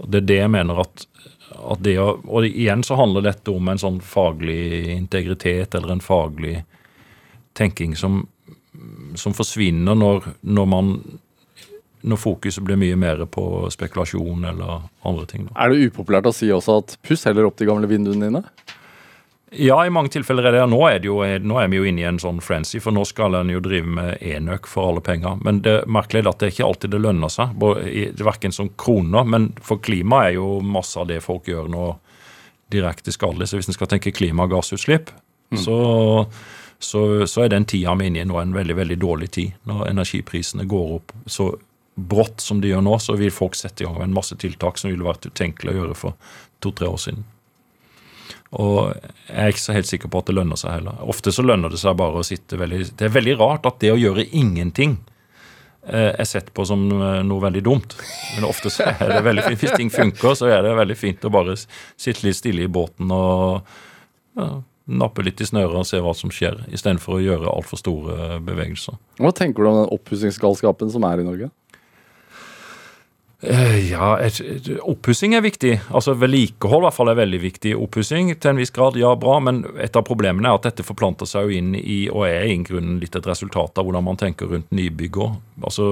Og 0.04 0.10
Det 0.10 0.22
er 0.22 0.30
det 0.30 0.38
jeg 0.40 0.52
mener 0.54 0.80
at, 0.82 1.08
at 1.54 1.82
det 1.86 1.98
å 2.02 2.08
Og 2.24 2.48
igjen 2.48 2.82
så 2.84 2.96
handler 2.98 3.28
dette 3.28 3.52
om 3.52 3.68
en 3.70 3.82
sånn 3.82 4.00
faglig 4.02 4.96
integritet 4.96 5.76
eller 5.76 5.94
en 5.94 6.04
faglig 6.04 6.64
tenking 7.54 7.94
som, 7.96 8.24
som 9.16 9.36
forsvinner 9.38 9.96
når, 9.96 10.32
når 10.42 10.66
man 10.66 10.96
når 12.04 12.20
fokuset 12.20 12.64
blir 12.68 12.80
mye 12.80 12.96
mer 13.00 13.22
på 13.32 13.44
spekulasjon 13.72 14.44
eller 14.50 14.88
andre 15.08 15.26
ting. 15.30 15.46
Da. 15.48 15.54
Er 15.64 15.72
det 15.72 15.88
upopulært 15.88 16.28
å 16.28 16.34
si 16.36 16.50
også 16.52 16.82
at 16.82 16.98
puss 17.06 17.24
heller 17.30 17.48
opp 17.48 17.56
de 17.62 17.68
gamle 17.70 17.88
vinduene 17.88 18.28
dine? 18.28 18.42
Ja, 19.56 19.78
i 19.86 19.92
mange 19.94 20.10
tilfeller 20.10 20.48
er 20.50 20.56
det. 20.56 20.64
Nå 20.72 20.80
er, 20.88 21.00
det 21.02 21.10
jo, 21.10 21.20
nå 21.22 21.58
er 21.62 21.68
vi 21.70 21.78
jo 21.78 21.86
inne 21.86 22.02
i 22.02 22.08
en 22.10 22.20
sånn 22.22 22.40
frenzy, 22.42 22.80
for 22.82 22.96
nå 22.96 23.04
skal 23.06 23.38
en 23.38 23.52
jo 23.54 23.62
drive 23.64 23.90
med 24.00 24.24
enøk 24.26 24.70
for 24.70 24.90
alle 24.90 25.04
penger. 25.06 25.38
Men 25.46 25.62
det 25.66 25.76
er 25.82 25.92
merkelig 25.92 26.26
at 26.30 26.42
det 26.42 26.54
ikke 26.54 26.66
alltid 26.68 26.96
det 26.96 27.02
lønner 27.04 27.34
seg, 27.34 27.54
verken 28.24 28.56
som 28.56 28.72
kroner, 28.80 29.28
men 29.30 29.52
for 29.62 29.82
klima 29.84 30.24
er 30.28 30.38
jo 30.40 30.58
masse 30.66 30.98
av 31.00 31.10
det 31.12 31.22
folk 31.26 31.50
gjør 31.52 31.70
nå 31.74 31.92
direkte 32.74 33.14
skadelig. 33.14 33.52
Så 33.52 33.60
hvis 33.60 33.70
en 33.70 33.78
skal 33.78 33.92
tenke 33.92 34.14
klimagassutslipp, 34.16 35.12
så, 35.54 35.78
så, 36.82 37.04
så 37.30 37.44
er 37.44 37.54
den 37.54 37.68
tida 37.70 37.94
vi 38.00 38.08
er 38.08 38.14
inne 38.14 38.24
i 38.24 38.30
nå 38.30 38.40
en 38.42 38.56
veldig, 38.56 38.78
veldig 38.80 38.98
dårlig 39.04 39.30
tid. 39.38 39.60
Når 39.70 39.86
energiprisene 39.92 40.66
går 40.70 40.98
opp 40.98 41.14
så 41.30 41.52
brått 41.94 42.42
som 42.42 42.62
de 42.62 42.72
gjør 42.72 42.82
nå, 42.82 42.98
så 42.98 43.14
vil 43.20 43.34
folk 43.34 43.54
sette 43.58 43.84
i 43.84 43.86
gang 43.86 44.00
med 44.00 44.08
en 44.08 44.18
masse 44.18 44.36
tiltak 44.42 44.82
som 44.82 44.90
ville 44.90 45.06
vært 45.06 45.28
utenkelig 45.30 45.76
å 45.76 45.78
gjøre 45.78 46.00
for 46.00 46.34
to-tre 46.64 46.90
år 46.90 47.02
siden. 47.06 47.28
Og 48.62 48.92
jeg 48.94 49.40
er 49.40 49.54
ikke 49.54 49.64
så 49.64 49.76
helt 49.76 49.90
sikker 49.90 50.12
på 50.12 50.22
at 50.22 50.30
det 50.30 50.36
lønner 50.38 50.60
seg 50.60 50.76
heller. 50.76 51.00
Ofte 51.10 51.34
så 51.34 51.46
lønner 51.46 51.74
det 51.74 51.80
seg 51.82 51.98
bare 51.98 52.22
å 52.22 52.28
sitte 52.28 52.60
veldig 52.60 52.84
Det 53.00 53.08
er 53.08 53.16
veldig 53.16 53.40
rart 53.40 53.66
at 53.70 53.80
det 53.82 53.94
å 53.94 53.98
gjøre 53.98 54.28
ingenting 54.30 55.00
eh, 55.88 56.12
er 56.12 56.28
sett 56.30 56.52
på 56.54 56.66
som 56.70 56.84
eh, 56.94 57.24
noe 57.26 57.44
veldig 57.44 57.64
dumt. 57.66 57.96
Men 58.36 58.46
ofte 58.50 58.70
så 58.74 58.92
er 58.92 59.16
det 59.16 59.24
veldig 59.26 59.48
fint. 59.48 59.64
Hvis 59.64 59.80
ting 59.80 59.90
funker, 59.94 60.38
så 60.38 60.52
er 60.54 60.62
det 60.68 60.76
veldig 60.78 61.00
fint 61.00 61.26
å 61.26 61.34
bare 61.34 61.58
sitte 61.58 62.28
litt 62.28 62.38
stille 62.38 62.68
i 62.68 62.72
båten 62.72 63.10
og 63.16 63.74
ja, 64.38 64.52
nappe 65.02 65.26
litt 65.26 65.42
i 65.42 65.48
snøret 65.48 65.80
og 65.80 65.88
se 65.88 66.02
hva 66.04 66.14
som 66.18 66.32
skjer, 66.34 66.66
istedenfor 66.74 67.18
å 67.18 67.24
gjøre 67.24 67.52
altfor 67.52 67.80
store 67.80 68.40
bevegelser. 68.44 68.98
Hva 69.22 69.34
tenker 69.36 69.64
du 69.64 69.72
om 69.72 69.82
den 69.82 69.94
oppussingsgalskapen 69.96 70.92
som 70.94 71.06
er 71.08 71.24
i 71.24 71.28
Norge? 71.28 71.50
Eh, 73.44 73.92
Ja, 73.92 74.16
oppussing 74.88 75.36
er 75.36 75.44
viktig. 75.44 75.74
Altså 75.92 76.14
Vedlikehold 76.16 76.84
i 76.84 76.88
hvert 76.88 76.96
fall 76.96 77.12
er 77.12 77.18
veldig 77.20 77.40
viktig. 77.44 77.74
Oppussing 77.76 78.32
til 78.40 78.54
en 78.54 78.62
viss 78.62 78.72
grad, 78.72 78.96
ja, 79.00 79.12
bra, 79.20 79.40
men 79.44 79.64
et 79.84 79.96
av 80.00 80.06
problemene 80.08 80.48
er 80.48 80.60
at 80.60 80.70
dette 80.70 80.86
forplanter 80.88 81.28
seg 81.30 81.50
jo 81.50 81.58
inn 81.58 81.74
i, 81.76 82.06
og 82.10 82.24
er 82.30 82.48
i 82.48 82.56
grunnen 82.64 83.02
litt 83.02 83.16
et 83.20 83.28
resultat 83.28 83.78
av 83.78 83.88
hvordan 83.88 84.06
man 84.08 84.20
tenker 84.20 84.48
rundt 84.48 84.72
nybygg 84.72 85.20
òg. 85.26 85.36
Altså, 85.68 85.90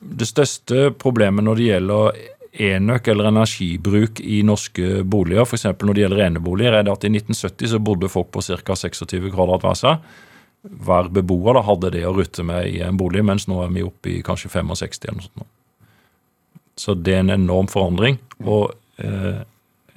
det 0.00 0.28
største 0.28 0.90
problemet 1.00 1.46
når 1.46 1.60
det 1.60 1.68
gjelder 1.70 2.20
enøk 2.70 3.08
eller 3.08 3.30
energibruk 3.30 4.20
i 4.20 4.40
norske 4.44 5.04
boliger, 5.06 5.46
f.eks. 5.46 5.64
når 5.80 5.96
det 5.96 6.02
gjelder 6.04 6.24
eneboliger, 6.26 6.76
er 6.76 6.84
det 6.84 6.92
at 6.92 7.06
i 7.06 7.12
1970 7.14 7.72
så 7.72 7.80
bodde 7.80 8.10
folk 8.10 8.32
på 8.34 8.42
ca. 8.44 8.76
26 8.76 9.30
kvadrat 9.32 9.64
hver 9.64 9.78
seg. 9.78 10.10
Hver 10.60 11.08
beboer 11.08 11.56
da 11.56 11.64
hadde 11.64 11.92
det 11.94 12.04
å 12.04 12.12
rutte 12.12 12.44
med 12.44 12.68
i 12.68 12.82
en 12.84 12.98
bolig, 13.00 13.24
mens 13.24 13.48
nå 13.48 13.62
er 13.64 13.72
vi 13.72 13.86
oppe 13.86 14.12
i 14.12 14.20
kanskje 14.26 14.52
65 14.52 15.08
eller 15.08 15.22
noe 15.22 15.28
sånt. 15.30 15.48
Så 16.80 16.94
det 16.96 17.12
er 17.12 17.24
en 17.24 17.34
enorm 17.34 17.68
forandring. 17.68 18.16
Og 18.40 18.72
eh, 19.04 19.42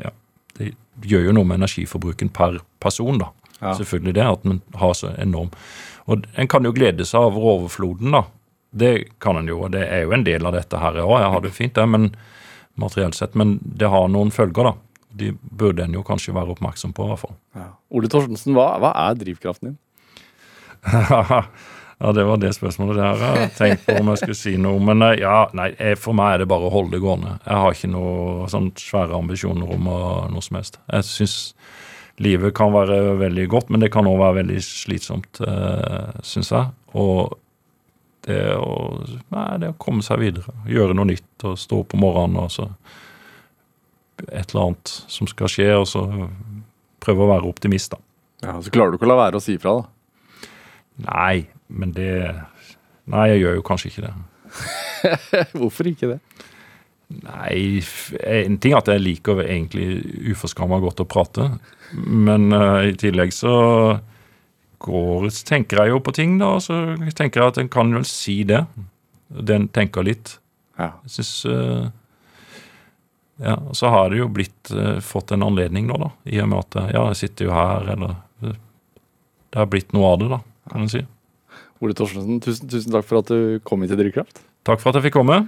ja, 0.04 0.12
det 0.60 0.74
gjør 1.08 1.30
jo 1.30 1.36
noe 1.38 1.48
med 1.48 1.62
energiforbruken 1.62 2.32
per 2.36 2.60
person, 2.84 3.22
da. 3.22 3.30
Ja. 3.62 3.72
Selvfølgelig 3.78 4.18
det, 4.18 4.26
at 4.28 4.48
man 4.50 4.60
har 4.76 4.96
så 4.98 5.14
enorm 5.22 5.54
Og 6.12 6.26
en 6.36 6.50
kan 6.52 6.66
jo 6.68 6.74
glede 6.76 7.06
seg 7.08 7.30
over 7.30 7.46
overfloden, 7.54 8.12
da. 8.12 8.26
Det 8.76 9.20
kan 9.24 9.38
en 9.40 9.48
jo, 9.48 9.62
og 9.64 9.72
det 9.72 9.86
er 9.86 10.04
jo 10.04 10.12
en 10.18 10.26
del 10.28 10.44
av 10.50 10.58
dette 10.58 10.82
her 10.82 11.00
òg. 11.06 11.14
Jeg 11.22 11.32
har 11.32 11.44
det 11.46 11.54
fint, 11.56 11.76
det, 11.78 11.86
men 11.88 12.10
materielt 12.76 13.16
sett. 13.16 13.38
Men 13.40 13.60
det 13.64 13.88
har 13.94 14.10
noen 14.12 14.34
følger, 14.34 14.68
da. 14.68 14.74
De 15.14 15.32
burde 15.40 15.86
en 15.86 15.96
jo 15.96 16.04
kanskje 16.04 16.36
være 16.36 16.58
oppmerksom 16.58 16.92
på, 16.98 17.06
i 17.06 17.14
hvert 17.14 17.22
fall. 17.22 17.38
Ole 17.94 18.10
Torstensen, 18.12 18.58
hva, 18.58 18.74
hva 18.84 18.92
er 19.06 19.16
drivkraften 19.22 19.72
din? 19.72 19.80
ja, 22.00 22.12
det 22.18 22.26
var 22.28 22.42
det 22.42 22.54
spørsmålet 22.56 23.00
der. 23.00 23.24
Jeg 23.24 23.52
tenkte 23.58 23.86
på 23.94 24.02
om 24.02 24.12
jeg 24.12 24.22
skulle 24.24 24.40
si 24.40 24.56
noe. 24.60 24.82
Men 24.84 25.06
eh, 25.06 25.20
ja, 25.22 25.38
nei, 25.58 25.70
eh, 25.78 25.96
for 26.00 26.18
meg 26.18 26.36
er 26.36 26.44
det 26.44 26.50
bare 26.52 26.68
å 26.68 26.74
holde 26.74 26.96
det 26.96 27.04
gående. 27.04 27.38
Jeg 27.46 27.62
har 27.66 27.78
ikke 27.78 27.92
noe 27.94 28.50
sånn 28.52 28.72
svære 28.80 29.18
ambisjoner 29.18 29.76
om 29.78 29.90
noe 30.34 30.44
som 30.44 30.60
helst. 30.60 30.82
Jeg 30.92 31.10
syns 31.10 31.38
livet 32.22 32.54
kan 32.58 32.74
være 32.74 33.16
veldig 33.22 33.48
godt, 33.50 33.72
men 33.74 33.82
det 33.82 33.92
kan 33.94 34.08
òg 34.10 34.20
være 34.22 34.42
veldig 34.44 34.60
slitsomt, 34.62 35.40
uh, 35.42 36.12
syns 36.22 36.52
jeg. 36.54 36.70
Og 36.94 37.38
det 38.28 38.42
å, 38.56 38.76
nei, 39.34 39.48
det 39.60 39.72
å 39.74 39.80
komme 39.82 40.06
seg 40.06 40.22
videre, 40.22 40.54
gjøre 40.70 40.96
noe 40.96 41.10
nytt 41.10 41.48
og 41.50 41.58
stå 41.60 41.82
opp 41.84 41.96
om 41.98 42.06
morgenen 42.06 42.44
og 42.46 42.54
så 42.54 42.70
et 44.30 44.54
eller 44.54 44.70
annet 44.70 44.92
som 45.12 45.28
skal 45.28 45.50
skje, 45.52 45.68
og 45.76 45.88
så 45.90 46.04
prøve 47.04 47.26
å 47.26 47.32
være 47.34 47.50
optimist, 47.50 47.96
da. 47.96 48.00
Ja, 48.44 48.60
Så 48.62 48.72
klarer 48.72 48.94
du 48.94 49.00
ikke 49.00 49.08
å 49.08 49.12
la 49.14 49.20
være 49.20 49.40
å 49.40 49.44
si 49.44 49.58
fra, 49.60 49.82
da. 49.82 50.48
Nei, 51.04 51.48
men 51.68 51.96
det 51.96 52.14
Nei, 53.12 53.26
jeg 53.34 53.42
gjør 53.42 53.58
jo 53.58 53.64
kanskje 53.68 53.90
ikke 53.90 54.04
det. 54.06 54.12
Hvorfor 55.60 55.90
ikke 55.90 56.14
det? 56.14 56.20
Nei, 57.22 57.84
en 58.26 58.56
ting 58.62 58.74
er 58.74 58.80
at 58.80 58.90
jeg 58.90 59.04
liker 59.04 59.44
egentlig 59.44 60.02
uforskamma 60.34 60.80
godt 60.82 61.04
å 61.04 61.10
prate, 61.10 61.50
men 61.94 62.48
uh, 62.56 62.82
i 62.88 62.96
tillegg 62.98 63.34
så 63.36 63.54
går, 64.84 65.28
tenker 65.46 65.84
jeg 65.84 65.94
jo 65.94 66.00
på 66.04 66.14
ting, 66.16 66.38
da, 66.42 66.56
og 66.58 66.64
så 66.66 66.80
tenker 67.16 67.42
jeg 67.42 67.54
at 67.54 67.60
en 67.62 67.72
kan 67.72 67.92
vel 67.94 68.08
si 68.08 68.42
det. 68.48 68.64
Den 69.28 69.68
tenker 69.74 70.06
litt. 70.06 70.38
Ja. 70.80 70.94
Jeg 71.06 71.18
synes 71.18 71.34
uh, 71.46 71.92
Ja, 73.44 73.58
så 73.78 73.90
har 73.94 74.10
det 74.10 74.20
jo 74.22 74.30
blitt 74.32 74.72
uh, 74.74 74.98
fått 75.04 75.36
en 75.36 75.46
anledning 75.46 75.90
nå, 75.90 76.00
da, 76.02 76.10
i 76.30 76.42
og 76.42 76.50
med 76.50 76.64
at 76.64 76.96
ja, 76.96 77.06
jeg 77.12 77.22
sitter 77.26 77.50
jo 77.50 77.56
her, 77.56 77.92
eller 77.94 78.16
Det 78.42 79.60
har 79.60 79.70
blitt 79.70 79.94
noe 79.94 80.16
av 80.16 80.22
det, 80.22 80.32
da, 80.34 80.42
kan 80.72 80.88
en 80.88 80.92
si. 80.92 81.04
Ole 81.84 81.96
Torstensen, 81.98 82.40
tusen, 82.44 82.70
tusen 82.72 82.94
takk 82.96 83.06
for 83.10 83.20
at 83.20 83.30
du 83.32 83.60
kom 83.68 83.84
hit 83.84 83.92
til 83.92 84.00
Drivkraft. 84.00 84.40
Takk 84.64 84.80
for 84.80 84.94
at 84.94 85.02
jeg 85.02 85.10
fikk 85.10 85.18
komme. 85.20 85.44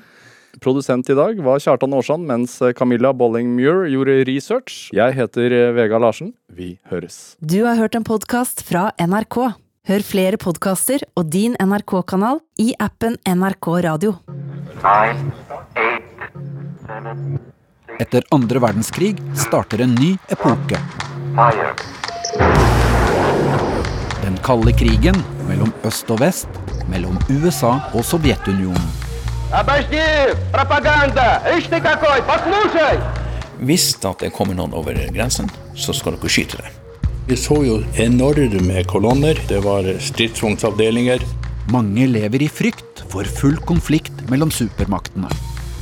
Produsent 0.64 1.10
i 1.12 1.16
dag 1.18 1.40
var 1.44 1.60
Kjartan 1.60 1.96
Aarsand, 1.96 2.28
mens 2.28 2.58
Camilla 2.78 3.12
Bolling-Muir 3.16 3.90
gjorde 3.92 4.22
research. 4.30 4.90
Jeg 4.96 5.16
heter 5.18 5.52
eh, 5.56 5.72
Vega 5.76 6.00
Larsen. 6.00 6.34
Vi 6.48 6.78
høres. 6.92 7.36
Du 7.44 7.64
har 7.68 7.80
hørt 7.80 7.96
en 7.96 8.08
podkast 8.08 8.64
fra 8.68 8.90
NRK. 9.00 9.40
Hør 9.86 10.06
flere 10.06 10.40
podkaster 10.42 11.04
og 11.16 11.28
din 11.34 11.56
NRK-kanal 11.62 12.40
i 12.60 12.72
appen 12.82 13.20
NRK 13.28 13.68
Radio. 13.86 14.16
Nine, 14.82 15.32
eight, 15.78 16.26
seven, 16.88 17.38
Etter 18.02 18.26
andre 18.36 18.60
verdenskrig 18.60 19.14
starter 19.40 19.86
en 19.86 19.96
ny 19.96 20.16
epoke. 20.34 20.82
Den 24.26 24.39
kalde 24.41 24.71
krigen 24.73 25.17
mellom 25.45 25.69
øst 25.86 26.09
og 26.09 26.17
vest, 26.23 26.47
mellom 26.89 27.19
USA 27.30 27.76
og 27.93 28.01
Sovjetunionen. 28.01 28.88
Hvis 33.69 33.86
det 34.01 34.32
kommer 34.34 34.57
noen 34.57 34.73
over 34.73 34.97
grensen, 35.13 35.51
så 35.78 35.93
skal 35.93 36.17
dere 36.17 36.34
skyte 36.34 36.57
det. 36.57 36.73
Vi 37.30 37.38
så 37.38 37.59
jo 37.67 37.78
enorme 38.01 38.82
kolonner. 38.89 39.38
Det 39.45 39.61
var 39.61 39.86
stridsvognsavdelinger. 40.09 41.21
Mange 41.69 42.09
lever 42.09 42.47
i 42.47 42.49
frykt 42.49 43.05
for 43.13 43.30
full 43.30 43.61
konflikt 43.69 44.26
mellom 44.34 44.49
supermaktene. 44.49 45.30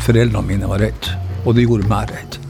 Foreldrene 0.03 0.43
mine 0.51 0.67
var 0.67 0.83
redde, 0.83 1.15
og 1.47 1.55
de 1.55 1.63
gjorde 1.63 1.87
meg 1.87 2.11
redd. 2.11 2.43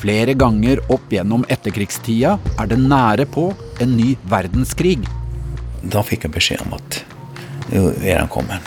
Flere 0.00 0.32
ganger 0.38 0.80
opp 0.88 1.10
gjennom 1.12 1.42
etterkrigstida 1.52 2.38
er 2.56 2.68
det 2.70 2.78
nære 2.80 3.26
på 3.28 3.50
en 3.84 3.96
ny 3.98 4.14
verdenskrig, 4.30 4.98
Da 5.80 6.02
fikk 6.04 6.26
jeg 6.26 6.32
beskjed 6.34 6.60
om 6.66 6.74
at 6.76 6.98
nå 7.72 7.86
er 8.04 8.18
han 8.18 8.28
kommet. 8.28 8.60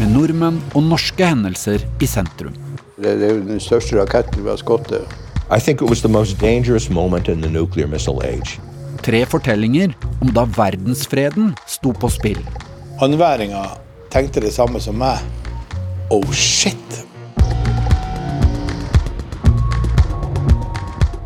med 0.00 0.12
nordmenn 0.14 0.60
og 0.74 0.82
norske 0.86 1.26
hendelser 1.26 1.82
i 2.00 2.06
sentrum. 2.06 2.54
Det, 2.96 3.18
det 3.18 3.26
er 3.26 3.34
jo 3.34 3.42
den 3.48 3.60
største 3.60 3.98
raketten 3.98 4.44
vi 4.44 4.48
har 4.48 4.56
skutt. 4.56 4.92
Tre 9.02 9.20
fortellinger 9.26 9.94
om 10.20 10.32
da 10.32 10.44
verdensfreden 10.44 11.54
sto 11.66 11.92
på 11.92 12.08
spill. 12.08 12.40
Anværinga 13.02 13.64
tenkte 14.12 14.40
det 14.40 14.52
samme 14.54 14.80
som 14.80 14.98
meg. 15.00 15.18
Oh 16.10 16.26
shit! 16.32 17.04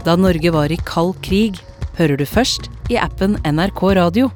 Da 0.04 0.18
Norge 0.20 0.50
var 0.52 0.68
i 0.68 0.76
kald 0.84 1.14
krig, 1.24 1.56
hører 1.96 2.18
du 2.20 2.26
først 2.28 2.66
i 2.92 2.98
appen 3.00 3.38
NRK 3.48 3.80
Radio. 3.96 4.26